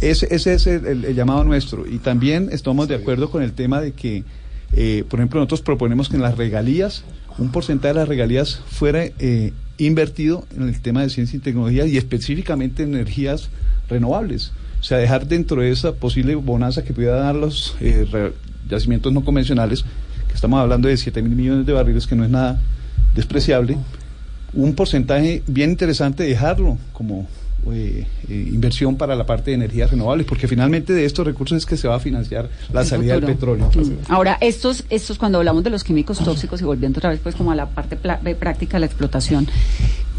Ese, 0.00 0.26
ese 0.34 0.54
es 0.54 0.66
el, 0.66 1.14
llamado 1.14 1.44
nuestro. 1.44 1.86
Y 1.86 1.98
también 1.98 2.48
estamos 2.50 2.88
de 2.88 2.96
acuerdo 2.96 3.30
con 3.30 3.42
el 3.42 3.52
tema 3.52 3.80
de 3.80 3.92
que, 3.92 4.24
eh, 4.72 5.04
por 5.08 5.20
ejemplo, 5.20 5.38
nosotros 5.38 5.62
proponemos 5.62 6.08
que 6.08 6.16
en 6.16 6.22
las 6.22 6.36
regalías, 6.36 7.04
un 7.38 7.52
porcentaje 7.52 7.94
de 7.94 8.00
las 8.00 8.08
regalías 8.08 8.60
fuera 8.68 9.04
eh, 9.04 9.52
invertido 9.78 10.44
en 10.56 10.64
el 10.64 10.80
tema 10.80 11.02
de 11.02 11.10
ciencia 11.10 11.36
y 11.36 11.40
tecnología 11.40 11.86
y 11.86 11.96
específicamente 11.96 12.82
en 12.82 12.94
energías 12.94 13.48
renovables. 13.88 14.52
O 14.80 14.84
sea, 14.84 14.98
dejar 14.98 15.28
dentro 15.28 15.62
de 15.62 15.70
esa 15.70 15.92
posible 15.92 16.34
bonanza 16.34 16.82
que 16.82 16.92
pudiera 16.92 17.14
dar 17.16 17.36
los 17.36 17.76
eh, 17.80 18.06
re- 18.10 18.32
yacimientos 18.68 19.12
no 19.12 19.24
convencionales, 19.24 19.84
que 20.26 20.34
estamos 20.34 20.58
hablando 20.58 20.88
de 20.88 20.96
7 20.96 21.22
mil 21.22 21.36
millones 21.36 21.64
de 21.66 21.72
barriles, 21.72 22.06
que 22.08 22.16
no 22.16 22.24
es 22.24 22.30
nada 22.30 22.60
despreciable, 23.14 23.76
un 24.52 24.74
porcentaje 24.74 25.42
bien 25.46 25.70
interesante 25.70 26.24
dejarlo 26.24 26.76
como 26.92 27.28
eh, 27.70 28.06
eh, 28.28 28.48
inversión 28.52 28.96
para 28.96 29.14
la 29.14 29.24
parte 29.24 29.50
de 29.50 29.54
energías 29.54 29.90
renovables, 29.90 30.26
porque 30.26 30.48
finalmente 30.48 30.92
de 30.92 31.04
estos 31.04 31.24
recursos 31.24 31.58
es 31.58 31.66
que 31.66 31.76
se 31.76 31.86
va 31.86 31.96
a 31.96 32.00
financiar 32.00 32.48
la 32.72 32.80
El 32.80 32.86
salida 32.86 33.14
del 33.14 33.24
petróleo. 33.24 33.70
Ahora, 34.08 34.36
estos, 34.40 34.84
estos 34.90 35.18
cuando 35.18 35.38
hablamos 35.38 35.62
de 35.62 35.70
los 35.70 35.84
químicos 35.84 36.18
tóxicos 36.18 36.60
y 36.60 36.64
volviendo 36.64 36.98
otra 36.98 37.10
vez 37.10 37.20
pues 37.22 37.34
como 37.34 37.52
a 37.52 37.54
la 37.54 37.66
parte 37.66 37.96
de 37.96 38.34
práctica 38.34 38.76
de 38.78 38.80
la 38.80 38.86
explotación, 38.86 39.46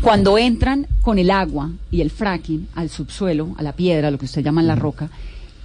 cuando 0.02 0.38
entran 0.38 0.88
con 1.02 1.20
el 1.20 1.32
agua 1.32 1.72
y 1.92 2.02
el 2.02 2.12
fracking 2.12 2.68
al 2.76 2.90
subsuelo, 2.90 3.56
a 3.58 3.64
la 3.64 3.74
piedra, 3.74 4.12
lo 4.12 4.18
que 4.18 4.26
usted 4.26 4.42
llama 4.42 4.62
la 4.64 4.76
roca, 4.76 5.10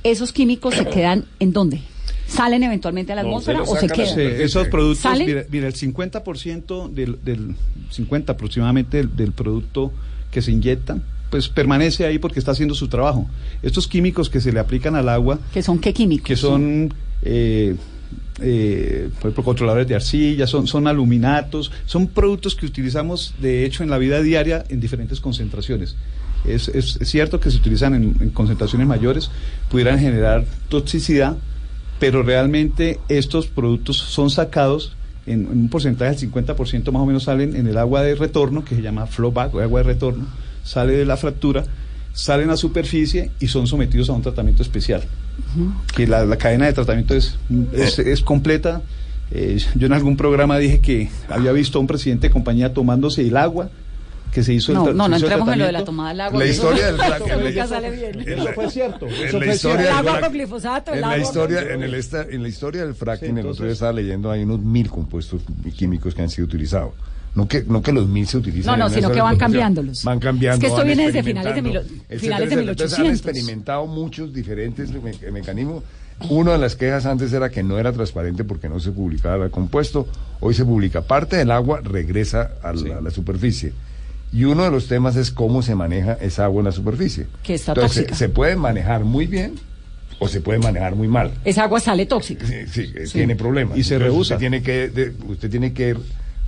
esos 0.03 0.33
químicos 0.33 0.75
se 0.75 0.87
quedan 0.87 1.25
en 1.41 1.53
dónde? 1.53 1.81
¿Salen 2.27 2.63
eventualmente 2.63 3.13
a 3.13 3.15
la 3.15 3.23
atmósfera 3.23 3.63
o 3.63 3.77
se 3.77 3.89
quedan? 3.89 4.15
Sí, 4.15 4.21
esos 4.21 4.69
productos, 4.69 5.03
¿Salen? 5.03 5.27
mira, 5.27 5.45
mira, 5.51 5.67
el 5.67 5.75
50% 5.75 6.91
del, 6.91 7.19
del 7.25 7.57
50 7.91 8.33
aproximadamente 8.33 8.99
del, 8.99 9.17
del 9.17 9.33
producto 9.33 9.93
que 10.31 10.43
se 10.43 10.53
inyecta, 10.53 10.99
pues 11.31 11.49
permanece 11.49 12.05
ahí 12.07 12.19
porque 12.19 12.39
está 12.39 12.53
haciendo 12.53 12.75
su 12.75 12.89
trabajo. 12.89 13.29
Estos 13.63 13.87
químicos 13.89 14.31
que 14.31 14.41
se 14.41 14.53
le 14.53 14.61
aplican 14.61 14.95
al 14.95 15.09
agua, 15.09 15.39
¿Que 15.53 15.63
son 15.63 15.79
qué 15.79 15.93
químicos? 15.93 16.27
que 16.27 16.37
son 16.37 16.93
eh, 17.23 17.77
eh, 18.41 19.09
por 19.15 19.23
ejemplo, 19.31 19.45
controladores 19.45 19.89
de 19.89 19.95
arcilla, 19.97 20.47
son, 20.47 20.67
son 20.67 20.87
aluminatos, 20.87 21.73
son 21.87 22.07
productos 22.07 22.55
que 22.55 22.67
utilizamos 22.67 23.35
de 23.41 23.65
hecho 23.65 23.83
en 23.83 23.91
la 23.91 23.99
vida 23.99 24.23
diaria 24.23 24.65
en 24.69 24.81
diferentes 24.81 25.21
concentraciones. 25.21 25.97
Es, 26.47 26.69
es- 26.69 26.99
es 27.01 27.09
cierto 27.09 27.41
que 27.41 27.51
se 27.51 27.57
utilizan 27.57 27.95
en, 27.95 28.15
en 28.21 28.31
concentraciones 28.31 28.87
mayores, 28.87 29.31
pudieran 29.71 29.99
generar 29.99 30.45
toxicidad, 30.69 31.37
pero 31.99 32.23
realmente 32.23 33.01
estos 33.09 33.49
productos 33.49 33.97
son 33.97 34.31
sacados 34.31 34.95
en, 35.27 35.41
en 35.47 35.59
un 35.63 35.69
porcentaje 35.69 36.15
del 36.17 36.31
50% 36.33 36.93
más 36.93 37.03
o 37.03 37.07
menos 37.07 37.25
salen 37.25 37.57
en 37.57 37.67
el 37.67 37.77
agua 37.77 38.03
de 38.03 38.15
retorno, 38.15 38.65
que 38.65 38.77
se 38.77 38.83
llama 38.83 39.07
flowback 39.07 39.53
o 39.57 39.61
agua 39.61 39.81
de 39.81 39.85
retorno, 39.95 40.27
sale 40.69 40.93
de 40.97 41.05
la 41.05 41.17
fractura, 41.17 41.65
salen 42.13 42.51
a 42.51 42.57
superficie 42.57 43.31
y 43.41 43.49
son 43.49 43.67
sometidos 43.67 44.11
a 44.11 44.13
un 44.13 44.23
tratamiento 44.23 44.63
especial. 44.63 45.03
Que 45.95 46.07
la, 46.07 46.25
la 46.27 46.37
cadena 46.37 46.67
de 46.67 46.73
tratamiento 46.73 47.15
es, 47.15 47.39
es, 47.73 47.99
es 47.99 48.21
completa. 48.23 48.83
Eh, 49.31 49.59
yo 49.75 49.87
en 49.87 49.93
algún 49.93 50.17
programa 50.17 50.59
dije 50.59 50.81
que 50.81 51.09
había 51.29 51.53
visto 51.53 51.79
a 51.79 51.81
un 51.81 51.87
presidente 51.87 52.29
de 52.29 52.33
compañía 52.33 52.73
tomándose 52.75 53.27
el 53.27 53.37
agua 53.37 53.71
que 54.33 54.43
se 54.43 54.53
hizo 54.53 54.73
No, 54.75 54.89
el 54.89 54.95
tra- 54.95 54.97
no, 54.97 55.09
no 55.09 55.17
entremos 55.17 55.49
en 55.53 55.59
lo 55.59 55.65
de 55.67 55.73
la 55.73 55.85
tomada 55.85 56.09
del 56.11 56.21
agua. 56.21 56.39
La 56.39 56.47
historia 56.47 56.89
eso- 56.89 56.97
del 56.97 57.01
frac- 57.01 58.27
eso 58.27 58.53
fue 58.55 58.71
cierto. 58.71 59.07
en 59.07 59.13
Eso 59.27 59.39
la 59.39 59.45
fue 59.47 59.55
historia 59.55 59.77
El 59.81 59.85
del 59.87 59.95
agua 60.09 60.21
con 60.21 60.33
glifosato, 60.33 60.93
el 60.93 61.05
agua 61.05 61.19
historia 61.19 61.63
con- 61.63 61.71
en 61.73 61.83
el 61.83 61.95
esta- 61.95 62.23
en 62.29 62.43
la 62.43 62.49
historia 62.49 62.85
del 62.85 62.95
fracking 62.95 63.35
Sí, 63.35 63.41
el 63.41 63.47
otro 63.47 63.53
día 63.53 63.53
entonces- 63.53 63.73
estaba 63.75 63.93
leyendo 63.93 64.31
hay 64.31 64.43
unos 64.43 64.61
mil 64.61 64.91
compuestos 64.91 65.41
químicos 65.77 66.15
que 66.15 66.23
han 66.23 66.29
sido 66.31 66.47
utilizados 66.47 66.93
no 67.35 67.47
que 67.47 67.63
no 67.63 67.83
que 67.83 67.93
los 67.93 68.09
mil 68.09 68.27
se 68.27 68.37
utilizan 68.39 68.79
No, 68.79 68.89
no, 68.89 68.95
sino 68.95 69.11
que 69.11 69.21
van 69.21 69.37
cambiándolos. 69.37 70.03
van 70.05 70.19
cambiando 70.19 70.57
Es 70.57 70.61
que 70.61 70.67
esto 70.77 70.85
viene 70.87 71.07
desde 71.07 71.23
finales 71.23 71.55
de 71.55 71.61
etcétera, 71.61 71.85
finales 72.19 72.49
de 72.51 72.55
etcétera. 72.55 72.71
Entonces, 72.73 72.99
han 72.99 73.05
1800. 73.05 73.13
experimentado 73.13 73.87
muchos 73.87 74.33
diferentes 74.33 74.91
me- 74.91 75.31
mecanismos 75.31 75.83
una 76.31 76.53
de 76.53 76.59
las 76.59 76.75
quejas 76.75 77.07
antes 77.07 77.33
era 77.33 77.49
que 77.49 77.63
no 77.63 77.79
era 77.79 77.93
transparente 77.93 78.43
porque 78.43 78.69
no 78.69 78.81
se 78.81 78.91
publicaba 78.91 79.45
el 79.45 79.51
compuesto 79.53 80.09
hoy 80.41 80.53
se 80.55 80.65
publica 80.65 81.03
parte 81.03 81.37
del 81.37 81.51
agua 81.53 81.81
regresa 81.83 82.53
a 82.63 82.73
la, 82.73 82.99
a 82.99 83.01
la 83.01 83.11
superficie 83.11 83.73
y 84.33 84.45
uno 84.45 84.65
de 84.65 84.71
los 84.71 84.89
temas 84.89 85.15
es 85.17 85.31
cómo 85.31 85.63
se 85.63 85.75
maneja 85.77 86.15
esa 86.21 86.45
agua 86.45 86.61
en 86.61 86.65
la 86.67 86.73
superficie 86.73 87.27
Que 87.45 87.55
está 87.55 87.71
entonces 87.73 87.93
se- 87.95 88.01
tóxica. 88.03 88.17
se 88.19 88.29
puede 88.31 88.57
manejar 88.57 89.05
muy 89.05 89.27
bien 89.27 89.55
o 90.19 90.27
se 90.27 90.41
puede 90.41 90.59
manejar 90.59 90.97
muy 90.97 91.07
mal 91.07 91.31
Esa 91.45 91.63
agua 91.63 91.79
sale 91.79 92.05
tóxica. 92.05 92.45
Sí, 92.45 92.55
sí, 92.73 92.93
eh, 92.97 93.05
tiene 93.13 93.37
problemas. 93.37 93.79
Y 93.79 93.85
se 93.85 94.01
rehúsa. 94.01 94.35
Usted 94.35 94.39
tiene 94.41 94.63
que, 94.65 94.89
de- 94.89 95.15
usted 95.29 95.49
tiene 95.49 95.73
que 95.73 95.95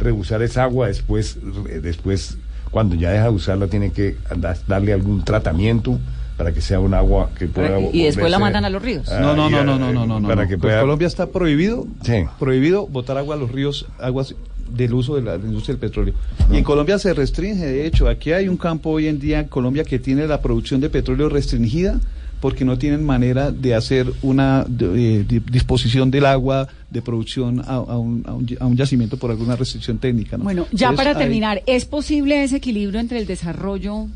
rehusar 0.00 0.42
esa 0.42 0.64
agua 0.64 0.88
después, 0.88 1.38
eh, 1.68 1.80
después 1.80 2.38
cuando 2.70 2.94
ya 2.94 3.10
deja 3.10 3.24
de 3.24 3.30
usarla, 3.30 3.66
tiene 3.68 3.92
que 3.92 4.16
andar- 4.30 4.58
darle 4.66 4.92
algún 4.92 5.24
tratamiento 5.24 5.98
para 6.36 6.52
que 6.52 6.60
sea 6.60 6.80
un 6.80 6.94
agua 6.94 7.30
que 7.38 7.46
pueda. 7.48 7.78
Y 7.92 8.04
después 8.04 8.30
la 8.30 8.38
mandan 8.38 8.64
a 8.64 8.70
los 8.70 8.80
ríos. 8.80 9.06
No, 9.20 9.36
no, 9.36 9.50
no, 9.50 9.62
no, 9.64 9.78
no, 9.78 9.92
no, 9.92 10.06
no. 10.20 10.28
Para 10.28 10.44
no. 10.44 10.48
que 10.48 10.56
Pues 10.56 10.70
pueda. 10.72 10.80
Colombia 10.80 11.06
está 11.06 11.26
prohibido, 11.26 11.86
Sí. 12.02 12.24
prohibido 12.38 12.86
botar 12.86 13.18
agua 13.18 13.34
a 13.34 13.38
los 13.38 13.52
ríos, 13.52 13.86
aguas 13.98 14.34
del 14.70 14.94
uso 14.94 15.16
de 15.16 15.22
la, 15.22 15.32
de 15.32 15.38
la 15.40 15.46
industria 15.46 15.74
del 15.74 15.80
petróleo. 15.80 16.14
Y 16.50 16.56
en 16.56 16.64
Colombia 16.64 16.98
se 16.98 17.12
restringe, 17.12 17.66
de 17.66 17.86
hecho, 17.86 18.08
aquí 18.08 18.32
hay 18.32 18.48
un 18.48 18.56
campo 18.56 18.90
hoy 18.90 19.08
en 19.08 19.18
día 19.18 19.40
en 19.40 19.48
Colombia 19.48 19.82
que 19.84 19.98
tiene 19.98 20.26
la 20.28 20.40
producción 20.40 20.80
de 20.80 20.88
petróleo 20.88 21.28
restringida 21.28 22.00
porque 22.40 22.64
no 22.64 22.78
tienen 22.78 23.04
manera 23.04 23.50
de 23.52 23.74
hacer 23.74 24.10
una 24.22 24.64
de- 24.66 25.20
eh, 25.20 25.24
di- 25.28 25.40
disposición 25.40 26.10
del 26.10 26.24
agua 26.26 26.68
de 26.90 27.02
producción 27.02 27.60
a, 27.60 27.74
a 27.74 27.98
un, 27.98 28.22
a 28.26 28.32
un 28.32 28.46
y- 28.48 28.56
a 28.58 28.66
un 28.66 28.76
yacimiento 28.76 29.16
por 29.18 29.30
alguna 29.30 29.56
restricción 29.56 29.98
técnica. 29.98 30.38
¿no? 30.38 30.44
Bueno, 30.44 30.62
ya 30.72 30.88
Entonces, 30.88 30.96
para 30.96 31.10
hay- 31.10 31.24
terminar, 31.24 31.62
¿es 31.66 31.84
posible 31.84 32.42
ese 32.42 32.56
equilibrio 32.56 32.98
entre 32.98 33.18
el 33.18 33.26
desarrollo 33.26 34.06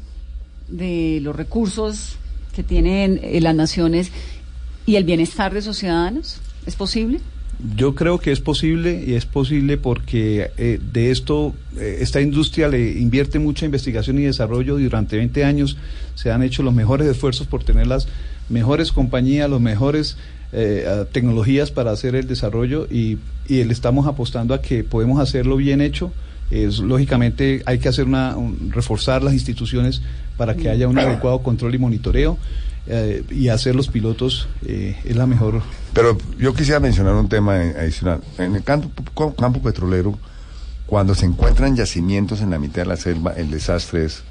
de 0.68 1.20
los 1.22 1.36
recursos 1.36 2.16
que 2.54 2.62
tienen 2.62 3.20
eh, 3.22 3.40
las 3.40 3.54
naciones 3.54 4.10
y 4.86 4.96
el 4.96 5.04
bienestar 5.04 5.52
de 5.52 5.60
sus 5.62 5.76
ciudadanos? 5.78 6.38
¿Es 6.66 6.76
posible? 6.76 7.20
Yo 7.76 7.94
creo 7.94 8.18
que 8.18 8.32
es 8.32 8.40
posible 8.40 9.04
y 9.06 9.14
es 9.14 9.26
posible 9.26 9.76
porque 9.78 10.50
eh, 10.58 10.78
de 10.92 11.10
esto, 11.10 11.54
eh, 11.78 11.98
esta 12.00 12.20
industria 12.20 12.68
le 12.68 12.92
invierte 12.98 13.38
mucha 13.38 13.64
investigación 13.64 14.18
y 14.18 14.22
desarrollo 14.22 14.78
y 14.78 14.84
durante 14.84 15.16
20 15.16 15.44
años 15.44 15.76
se 16.14 16.30
han 16.30 16.42
hecho 16.42 16.62
los 16.62 16.74
mejores 16.74 17.06
esfuerzos 17.08 17.46
por 17.46 17.64
tener 17.64 17.86
las 17.86 18.08
mejores 18.48 18.92
compañías, 18.92 19.48
los 19.48 19.60
mejores 19.60 20.16
eh, 20.52 21.04
tecnologías 21.12 21.70
para 21.70 21.90
hacer 21.92 22.14
el 22.14 22.26
desarrollo 22.26 22.86
y, 22.90 23.18
y 23.48 23.64
le 23.64 23.72
estamos 23.72 24.06
apostando 24.06 24.54
a 24.54 24.60
que 24.60 24.84
podemos 24.84 25.18
hacerlo 25.20 25.56
bien 25.56 25.80
hecho. 25.80 26.12
Es, 26.50 26.78
lógicamente 26.80 27.62
hay 27.66 27.78
que 27.78 27.88
hacer 27.88 28.04
una, 28.04 28.36
un- 28.36 28.70
reforzar 28.70 29.22
las 29.22 29.32
instituciones 29.32 30.02
para 30.36 30.54
que 30.54 30.68
haya 30.68 30.86
un 30.88 30.98
adecuado 30.98 31.38
control 31.42 31.74
y 31.74 31.78
monitoreo 31.78 32.36
eh, 32.86 33.24
y 33.30 33.48
hacer 33.48 33.74
los 33.74 33.88
pilotos 33.88 34.48
eh, 34.66 34.98
es 35.04 35.16
la 35.16 35.26
mejor 35.26 35.62
Pero 35.94 36.18
yo 36.38 36.52
quisiera 36.52 36.80
mencionar 36.80 37.14
un 37.14 37.28
tema 37.28 37.54
adicional. 37.54 38.20
En 38.38 38.56
el 38.56 38.62
campo, 38.62 39.34
campo 39.34 39.62
petrolero, 39.62 40.18
cuando 40.86 41.14
se 41.14 41.24
encuentran 41.24 41.76
yacimientos 41.76 42.40
en 42.42 42.50
la 42.50 42.58
mitad 42.58 42.82
de 42.82 42.88
la 42.88 42.96
selva, 42.96 43.32
el 43.32 43.50
desastre 43.50 44.04
es 44.04 44.22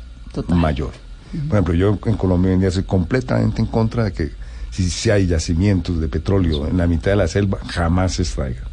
mayor. 0.47 0.91
Por 1.47 1.57
ejemplo, 1.57 1.73
yo 1.73 1.97
en 2.05 2.15
Colombia 2.15 2.49
hoy 2.49 2.55
en 2.55 2.59
día 2.59 2.71
soy 2.71 2.83
completamente 2.83 3.59
en 3.59 3.67
contra 3.67 4.03
de 4.03 4.13
que 4.13 4.31
si, 4.69 4.87
si 4.89 5.09
hay 5.09 5.25
yacimientos 5.25 5.99
de 5.99 6.07
petróleo 6.07 6.67
en 6.67 6.77
la 6.77 6.85
mitad 6.85 7.11
de 7.11 7.17
la 7.17 7.27
selva, 7.27 7.57
jamás 7.67 8.13
se 8.13 8.21
extraigan. 8.21 8.65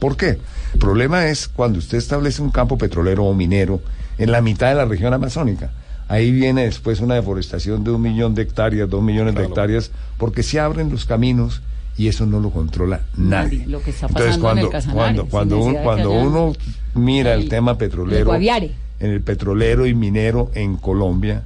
¿Por 0.00 0.16
qué? 0.16 0.38
El 0.72 0.78
problema 0.78 1.26
es 1.28 1.48
cuando 1.48 1.78
usted 1.78 1.98
establece 1.98 2.42
un 2.42 2.50
campo 2.50 2.76
petrolero 2.76 3.24
o 3.24 3.34
minero 3.34 3.80
en 4.18 4.32
la 4.32 4.40
mitad 4.40 4.68
de 4.68 4.74
la 4.74 4.84
región 4.84 5.14
amazónica. 5.14 5.70
Ahí 6.08 6.30
viene 6.32 6.64
después 6.64 7.00
una 7.00 7.14
deforestación 7.14 7.84
de 7.84 7.90
un 7.90 8.00
millón 8.00 8.34
de 8.34 8.42
hectáreas, 8.42 8.88
dos 8.88 9.02
millones 9.02 9.34
de 9.34 9.44
hectáreas, 9.44 9.90
porque 10.16 10.42
se 10.42 10.58
abren 10.58 10.90
los 10.90 11.04
caminos 11.04 11.60
y 11.98 12.08
eso 12.08 12.24
no 12.24 12.40
lo 12.40 12.50
controla 12.50 13.02
nadie. 13.16 13.66
Lo 13.66 13.82
que 13.82 13.90
está 13.90 14.06
Entonces, 14.06 14.38
pasando 14.38 14.50
en 14.52 14.58
el 14.58 14.64
cuando, 14.66 14.70
Casanare, 14.70 15.28
cuando, 15.28 15.58
cuando, 15.82 16.10
un- 16.12 16.26
uno 16.28 16.52
mira 16.94 17.34
el, 17.34 17.48
tema 17.48 17.76
petrolero, 17.76 18.34
en 18.34 18.70
el 19.00 19.20
petrolero 19.20 19.86
y 19.86 19.94
minero 19.94 20.50
en 20.54 20.76
Colombia, 20.76 21.42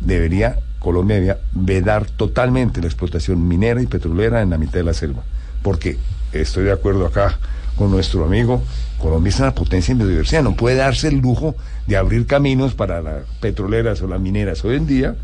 debería, 0.00 0.58
Colombia 0.78 1.16
debería 1.16 1.38
vedar 1.52 2.06
totalmente 2.06 2.80
la 2.80 2.86
explotación 2.86 3.46
minera 3.46 3.80
y 3.80 3.86
petrolera 3.86 4.42
en 4.42 4.50
la 4.50 4.58
mitad 4.58 4.74
de 4.74 4.84
la 4.84 4.94
selva. 4.94 5.22
Porque 5.62 5.98
estoy 6.32 6.64
de 6.64 6.72
acuerdo 6.72 7.06
acá 7.06 7.38
con 7.76 7.90
nuestro 7.90 8.24
amigo, 8.24 8.62
Colombia 8.98 9.30
es 9.30 9.40
una 9.40 9.54
potencia 9.54 9.92
en 9.92 9.98
biodiversidad, 9.98 10.42
no 10.42 10.54
puede 10.54 10.76
darse 10.76 11.08
el 11.08 11.18
lujo 11.18 11.56
de 11.86 11.96
abrir 11.96 12.26
caminos 12.26 12.74
para 12.74 13.00
las 13.02 13.24
petroleras 13.40 14.00
o 14.02 14.06
las 14.06 14.20
mineras 14.20 14.64
hoy 14.64 14.76
en 14.76 14.86
día 14.86 15.16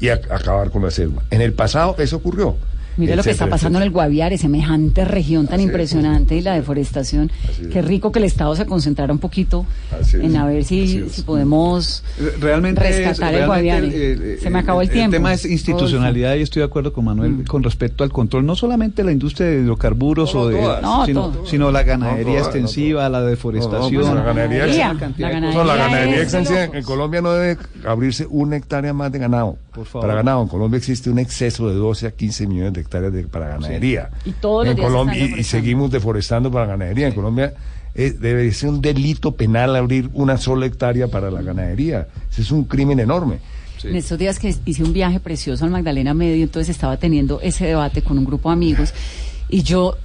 y 0.00 0.06
ac- 0.06 0.30
acabar 0.30 0.70
con 0.70 0.82
la 0.82 0.90
selva. 0.90 1.22
En 1.30 1.40
el 1.40 1.52
pasado 1.52 1.96
eso 1.98 2.16
ocurrió. 2.16 2.56
Mire 2.96 3.14
lo 3.16 3.22
que 3.22 3.30
está 3.30 3.46
pasando 3.48 3.78
en 3.78 3.82
el 3.84 3.90
Guaviare, 3.90 4.38
semejante 4.38 5.04
región 5.04 5.46
tan 5.46 5.60
impresionante 5.60 6.36
y 6.36 6.40
la 6.40 6.54
deforestación. 6.54 7.30
Qué 7.72 7.82
rico 7.82 8.10
que 8.12 8.18
el 8.18 8.24
Estado 8.24 8.54
se 8.56 8.64
concentrara 8.66 9.12
un 9.12 9.18
poquito 9.18 9.66
Así 10.00 10.16
es. 10.16 10.24
en 10.24 10.36
a 10.36 10.46
ver 10.46 10.64
si, 10.64 11.04
podemos 11.26 12.02
realmente 12.40 12.80
rescatar 12.80 13.34
es, 13.34 13.40
el 13.40 13.46
Guaviare. 13.46 13.86
el- 13.86 14.22
el- 14.22 14.40
se 14.40 14.50
me 14.50 14.58
acabó 14.60 14.80
el, 14.82 14.88
el 14.88 14.92
tiempo. 14.94 15.12
tema 15.12 15.32
es 15.34 15.44
institucionalidad 15.44 16.34
y 16.36 16.42
estoy 16.42 16.60
de 16.60 16.66
acuerdo 16.66 16.92
con 16.92 17.04
Manuel 17.04 17.44
con 17.46 17.62
respecto 17.62 18.04
al 18.04 18.10
control, 18.10 18.46
no 18.46 18.56
solamente 18.56 19.02
de 19.02 19.06
la 19.06 19.12
industria 19.12 19.46
de 19.48 19.60
hidrocarburos 19.60 20.34
No, 20.34 20.40
o 20.40 20.48
de. 20.48 20.60
No, 20.82 21.06
sino, 21.06 21.30
todas. 21.30 21.48
sino 21.50 21.70
la 21.70 21.82
ganadería 21.82 22.24
No, 22.24 22.30
todas, 22.30 22.42
no, 22.42 22.46
extensiva, 22.60 23.08
la 23.08 23.22
deforestación. 23.22 24.02
Pues 24.02 24.14
la 24.14 24.22
ganadería, 24.22 24.66
Ganadería, 24.66 24.88
la 24.94 25.64
la 25.64 25.76
ganadería, 25.76 26.16
la 26.16 26.22
extensiva 26.22 26.64
en 26.64 26.82
Colombia 26.84 27.20
no 27.20 27.32
debe 27.32 27.58
abrirse 27.86 28.26
una 28.30 28.56
hectárea 28.56 28.92
más 28.92 29.12
de 29.12 29.18
ganado. 29.18 29.58
Favor. 29.84 30.06
Para 30.08 30.14
ganado, 30.14 30.40
en 30.40 30.48
Colombia 30.48 30.78
existe 30.78 31.10
un 31.10 31.18
exceso 31.18 31.68
de 31.68 31.74
12 31.74 32.06
a 32.06 32.10
15 32.12 32.46
millones 32.46 32.72
de 32.72 32.80
hectáreas 32.80 33.12
de- 33.12 33.24
para 33.24 33.48
ganadería. 33.48 34.08
Y 34.24 34.30
todos 34.32 34.64
los 34.64 34.70
en 34.70 34.76
días 34.76 34.88
Colombia 34.88 35.22
están 35.24 35.38
y- 35.40 35.44
seguimos 35.44 35.90
deforestando 35.90 36.50
para 36.50 36.64
ganadería. 36.66 37.08
En 37.08 37.12
Colombia 37.14 37.52
eh, 37.94 38.12
debe 38.18 38.50
ser 38.52 38.70
un 38.70 38.80
delito 38.80 39.32
penal 39.32 39.76
abrir 39.76 40.08
una 40.14 40.38
sola 40.38 40.64
hectárea 40.64 41.08
para 41.08 41.30
la 41.30 41.42
ganadería. 41.42 42.08
Ese 42.30 42.40
es 42.40 42.50
un 42.50 42.64
crimen 42.64 43.00
enorme. 43.00 43.38
En 43.84 43.94
estos 43.96 44.18
días 44.18 44.38
que 44.38 44.54
hice 44.64 44.82
un 44.82 44.92
viaje 44.94 45.20
precioso 45.20 45.64
al 45.64 45.70
Magdalena 45.70 46.14
Medio, 46.14 46.42
entonces 46.42 46.70
estaba 46.74 46.96
teniendo 46.96 47.40
ese 47.42 47.66
debate 47.66 48.00
con 48.02 48.16
un 48.18 48.24
grupo 48.24 48.48
de 48.48 48.54
amigos 48.54 48.94
y 49.50 49.62
yo 49.62 49.96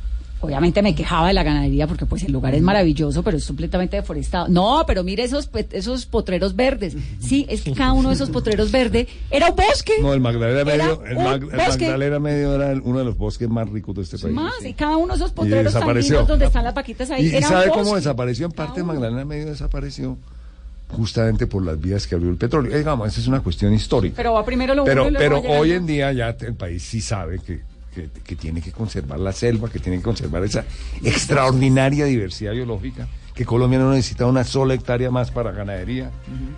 obviamente 0.42 0.82
me 0.82 0.94
quejaba 0.96 1.28
de 1.28 1.34
la 1.34 1.44
ganadería 1.44 1.88
porque 1.88 2.06
pues 2.06 2.24
el 2.24 2.32
lugar 2.32 2.54
es 2.56 2.62
maravilloso, 2.62 3.24
pero 3.24 3.38
es 3.38 3.46
completamente 3.48 3.98
deforestado. 3.98 4.48
No, 4.50 4.84
pero 4.86 5.04
mire 5.04 5.24
esos 5.24 5.50
esos 5.72 6.06
potreros 6.06 6.56
verdes. 6.56 6.96
Sí, 7.20 7.46
es 7.50 7.62
que 7.62 7.74
cada 7.74 7.94
uno 7.94 8.10
de 8.10 8.16
esos 8.16 8.30
potreros 8.30 8.72
verdes 8.72 9.08
era 9.30 9.50
un 9.50 9.56
bosque. 9.56 9.94
No, 10.02 10.14
el 10.14 10.20
Magdalena 10.20 10.62
Era 10.62 10.66
Medio, 10.66 11.06
el, 11.06 11.18
Mag- 11.18 11.50
el. 11.52 11.58
Magdalena 11.58 12.20
Medio 12.20 12.56
era 12.56 12.80
uno 12.84 13.00
de 13.00 13.06
los 13.06 13.18
bosques 13.18 13.50
más 13.50 13.70
ricos 13.70 13.96
de 13.96 14.02
este 14.02 14.18
país. 14.18 14.34
Más, 14.34 14.66
y 14.66 14.74
cada 14.74 14.98
uno 14.98 15.14
de 15.14 15.18
esos 15.18 15.32
potreros 15.32 15.74
lindos 15.74 16.28
donde 16.28 16.46
están 16.46 16.64
las 16.64 16.74
vaquitas 16.74 17.10
ahí 17.12 17.28
¿Y, 17.28 17.36
un 17.36 17.42
sabe 17.44 17.70
cómo 17.70 17.96
desapareció? 17.96 18.46
En 18.48 18.52
parte, 18.52 18.84
Magdalena 18.84 19.26
Medio 19.26 19.48
desapareció 19.48 20.18
justamente 20.90 21.48
por 21.48 21.64
las 21.64 21.80
vías 21.80 22.06
que 22.06 22.16
abrió 22.16 22.30
el 22.30 22.38
petróleo. 22.38 22.74
Eh, 22.74 22.80
Digamos, 22.80 23.08
esa 23.08 23.22
es 23.22 23.28
una 23.28 23.42
cuestión 23.42 23.74
histórica. 23.74 24.16
Pero 24.18 24.34
va 24.34 24.44
primero 24.46 24.76
lo 24.76 24.84
Pero, 24.84 25.08
pero 25.18 25.40
hoy 25.40 25.72
en 25.72 25.86
día 25.86 26.12
ya 26.12 26.36
el 26.40 26.56
país 26.56 26.84
sí 26.84 27.00
sabe 27.02 27.40
que, 27.40 27.62
que, 27.94 28.10
que 28.24 28.36
tiene 28.36 28.62
que 28.62 28.72
conservar 28.72 29.20
la 29.20 29.32
selva, 29.32 29.70
que 29.70 29.80
tiene 29.80 29.98
que 29.98 30.04
conservar 30.04 30.44
esa 30.44 30.66
extraordinaria 31.04 32.06
diversidad 32.06 32.54
biológica, 32.54 33.08
que 33.34 33.46
Colombia 33.46 33.80
no 33.80 33.92
necesita 33.92 34.26
una 34.26 34.44
sola 34.44 34.74
hectárea 34.74 35.12
más 35.12 35.32
para 35.32 35.52
ganadería 35.52 36.12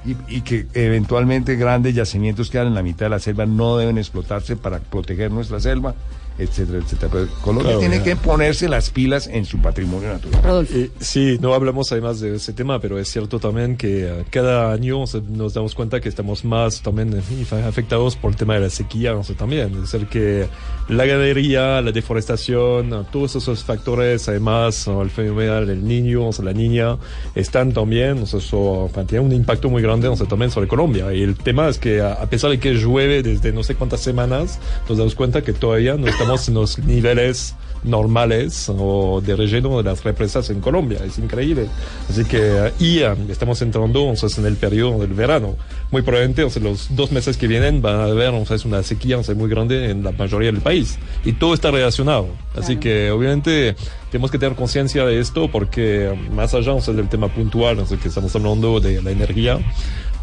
y, 0.06 0.16
y 0.28 0.42
que 0.42 0.68
eventualmente 0.74 1.56
grandes 1.56 1.96
yacimientos 1.96 2.48
que 2.48 2.54
quedan 2.54 2.68
en 2.68 2.76
la 2.76 2.84
mitad 2.84 3.06
de 3.06 3.12
la 3.12 3.20
selva 3.20 3.46
no 3.46 3.78
deben 3.78 3.98
explotarse 3.98 4.56
para 4.56 4.80
proteger 4.80 5.32
nuestra 5.32 5.60
selva, 5.60 5.96
etcétera, 6.38 6.80
etcétera. 6.80 7.10
Pero 7.12 7.28
Colombia 7.42 7.64
Claro, 7.74 7.80
tiene 7.80 7.98
ya. 7.98 8.04
que 8.04 8.16
ponerse 8.16 8.68
las 8.70 8.90
pilas 8.90 9.28
en 9.28 9.46
su 9.46 9.60
patrimonio 9.60 10.10
natural. 10.10 10.68
Eh, 10.72 10.90
sí, 11.00 11.38
no 11.42 11.54
hablamos 11.54 11.92
además 11.92 12.20
de 12.20 12.36
ese 12.36 12.54
tema, 12.54 12.80
pero 12.80 13.00
es 13.00 13.10
cierto 13.10 13.40
también 13.40 13.78
que 13.78 14.08
eh, 14.08 14.26
cada 14.30 14.72
año 14.72 15.02
o 15.02 15.08
sea, 15.08 15.22
nos 15.28 15.54
damos 15.54 15.76
cuenta 15.76 16.00
que 16.02 16.10
estamos 16.10 16.44
más 16.46 16.82
también 16.82 17.14
eh, 17.14 17.66
afectados 17.68 18.16
por 18.16 18.32
el 18.32 18.38
tema 18.38 18.56
de 18.56 18.62
la 18.62 18.70
sequía 18.70 19.16
o 19.16 19.24
sea, 19.24 19.36
también. 19.36 19.74
Es 19.76 19.92
decir, 19.92 20.08
que 20.08 20.48
la 20.90 21.06
ganadería, 21.06 21.82
la 21.82 21.92
deforestación, 21.92 22.94
eh, 22.94 23.04
todos 23.12 23.36
esos 23.36 23.64
factores, 23.64 24.28
además 24.28 24.88
el 24.88 25.10
fenómeno 25.10 25.66
del 25.66 25.86
niño, 25.86 26.28
o 26.28 26.34
sea, 26.34 26.46
la 26.46 26.54
niña, 26.54 26.98
están 27.36 27.74
también, 27.74 28.20
o 28.24 28.26
sea, 28.26 28.40
eso 28.40 28.86
enfin, 28.90 29.06
tiene 29.06 29.26
un 29.26 29.32
impacto 29.32 29.70
muy 29.70 29.82
grande 29.82 30.08
o 30.08 30.16
sea, 30.16 30.28
también 30.28 30.52
sobre 30.52 30.68
Colombia. 30.68 31.14
Y 31.14 31.22
el 31.24 31.36
tema 31.36 31.70
es 31.70 31.78
que 31.78 32.02
a 32.02 32.26
pesar 32.30 32.52
de 32.52 32.60
que 32.60 32.74
llueve 32.74 33.24
desde 33.24 33.52
no 33.52 33.64
sé 33.64 33.76
cuántas 33.76 34.02
semanas, 34.02 34.60
nos 34.90 34.98
damos 34.98 35.16
cuenta 35.16 35.42
que 35.42 35.54
todavía 35.54 35.96
no 35.96 36.08
estamos 36.24 36.48
en 36.48 36.54
los 36.54 36.80
niveles 36.80 37.54
normales 37.84 38.70
o 38.70 39.20
de 39.20 39.36
relleno 39.36 39.76
de 39.78 39.84
las 39.84 40.06
represas 40.06 40.50
en 40.50 40.62
Colombia. 40.62 41.00
Es 41.06 41.18
increíble. 41.18 41.68
Así 42.10 42.24
que, 42.24 42.72
y 42.80 43.00
eh, 43.00 43.14
estamos 43.28 43.62
entrando 43.62 44.06
o 44.06 44.16
sea, 44.16 44.30
en 44.38 44.46
el 44.46 44.56
periodo 44.56 45.00
del 45.00 45.14
verano. 45.14 45.58
Muy 45.92 46.02
probablemente, 46.02 46.46
o 46.46 46.50
sea, 46.50 46.64
los 46.64 46.96
dos 46.96 47.12
meses 47.12 47.36
que 47.36 47.46
vienen 47.46 47.82
van 47.82 48.00
a 48.00 48.06
haber 48.06 48.30
o 48.30 48.46
sea, 48.46 48.56
una 48.64 48.84
sequía 48.84 49.20
muy 49.36 49.50
grande 49.50 49.92
en 49.92 50.02
la 50.02 50.14
mayoría 50.14 50.50
del 50.50 50.62
país. 50.62 50.98
Y 51.26 51.34
todo 51.34 51.54
está 51.54 51.72
relacionado. 51.72 52.30
Así 52.56 52.78
que, 52.78 53.12
obviamente, 53.12 53.76
tenemos 54.12 54.32
que 54.32 54.40
tener 54.40 54.56
conciencia 54.56 55.06
de 55.06 55.20
esto 55.20 55.50
porque, 55.52 56.18
más 56.32 56.54
allá 56.54 56.74
del 56.74 57.10
tema 57.10 57.28
puntual, 57.28 57.84
que 58.02 58.08
estamos 58.08 58.34
hablando 58.34 58.80
de 58.80 59.02
la 59.02 59.12
energía, 59.12 59.60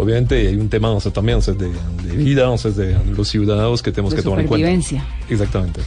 obviamente 0.01 0.49
hay 0.49 0.57
un 0.57 0.69
tema 0.69 0.99
sea, 1.01 1.13
también 1.13 1.39
o 1.39 1.43
sea, 1.43 1.55
de, 1.55 1.69
de 1.69 2.17
vida, 2.17 2.57
sea, 2.59 2.71
de 2.71 2.97
los 3.17 3.29
ciudadanos 3.29 3.83
que 3.83 3.93
tenemos 3.93 4.13
De 4.13 4.19
que 4.19 4.23
tomar 4.23 4.41
en 4.41 4.47
cuenta. 4.47 4.71
Exactamente. 5.29 5.81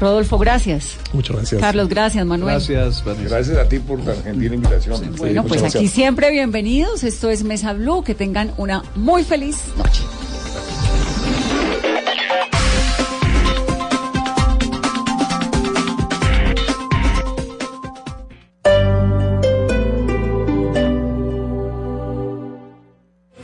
Rodolfo, 0.00 0.38
gracias. 0.38 0.96
Muchas 1.12 1.36
gracias. 1.36 1.60
Carlos, 1.60 1.88
gracias. 1.88 2.24
Manuel. 2.24 2.54
Gracias, 2.54 3.04
Gracias 3.04 3.58
a 3.58 3.68
ti 3.68 3.78
por 3.78 4.02
tan 4.02 4.22
gentil 4.22 4.54
invitación. 4.54 5.14
Bueno, 5.16 5.44
pues 5.44 5.62
aquí 5.62 5.88
siempre 5.88 6.30
bienvenidos. 6.30 7.04
Esto 7.04 7.28
es 7.28 7.44
Mesa 7.44 7.74
Blue. 7.74 8.02
Que 8.02 8.14
tengan 8.14 8.52
una 8.56 8.82
muy 8.94 9.24
feliz 9.24 9.58
noche. 9.76 10.02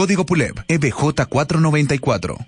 Código 0.00 0.24
PULEB 0.24 0.64
E 0.66 0.76
EBJ 0.76 1.28
494. 1.28 2.38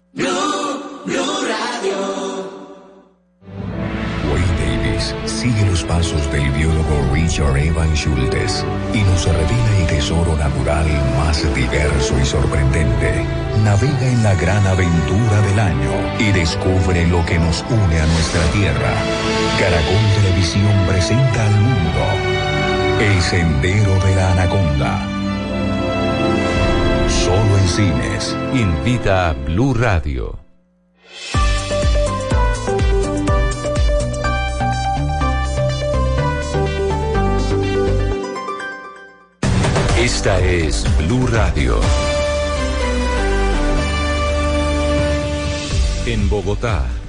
Wayne 4.32 4.56
Davis 4.56 5.14
sigue 5.26 5.66
los 5.66 5.84
pasos 5.84 6.32
del 6.32 6.50
biólogo 6.52 7.12
Richard 7.12 7.58
Evan 7.58 7.94
Schultes 7.94 8.64
y 8.94 9.02
nos 9.02 9.26
revela 9.26 9.78
el 9.80 9.86
tesoro 9.86 10.34
natural 10.38 10.86
más 11.18 11.42
diverso 11.54 12.18
y 12.18 12.24
sorprendente. 12.24 13.22
Navega 13.62 14.06
en 14.06 14.22
la 14.22 14.34
gran 14.36 14.66
aventura 14.66 15.42
del 15.42 15.60
año 15.60 15.92
y 16.20 16.32
descubre 16.32 17.06
lo 17.08 17.22
que 17.26 17.38
nos 17.38 17.62
une 17.68 18.00
a 18.00 18.06
nuestra 18.06 18.44
tierra. 18.52 18.94
Caracol 19.60 20.22
Televisión 20.22 20.86
presenta 20.88 21.46
al 21.46 21.60
mundo 21.60 22.00
El 22.98 23.20
Sendero 23.20 24.02
de 24.06 24.16
la 24.16 24.32
Anaconda. 24.32 25.21
Solo 27.32 27.56
en 27.56 27.68
cines. 27.68 28.36
Invita 28.52 29.30
a 29.30 29.32
Blue 29.32 29.72
Radio. 29.72 30.38
Esta 39.98 40.40
es 40.40 40.84
Blue 40.98 41.26
Radio. 41.28 41.80
En 46.04 46.28
Bogotá, 46.28 46.84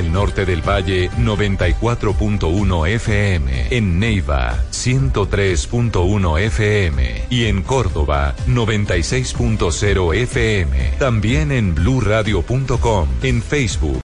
el 0.00 0.12
norte 0.12 0.44
del 0.44 0.66
Valle, 0.68 1.10
94.1 1.12 2.88
FM. 2.88 3.68
En 3.70 3.98
Neiva, 3.98 4.64
103.1 4.72 6.40
FM. 6.40 7.24
Y 7.30 7.44
en 7.44 7.62
Córdoba, 7.62 8.34
96.0 8.46 10.14
FM. 10.14 10.94
También 10.98 11.52
en 11.52 11.74
bluradio.com, 11.74 13.08
en 13.22 13.42
Facebook 13.42 13.90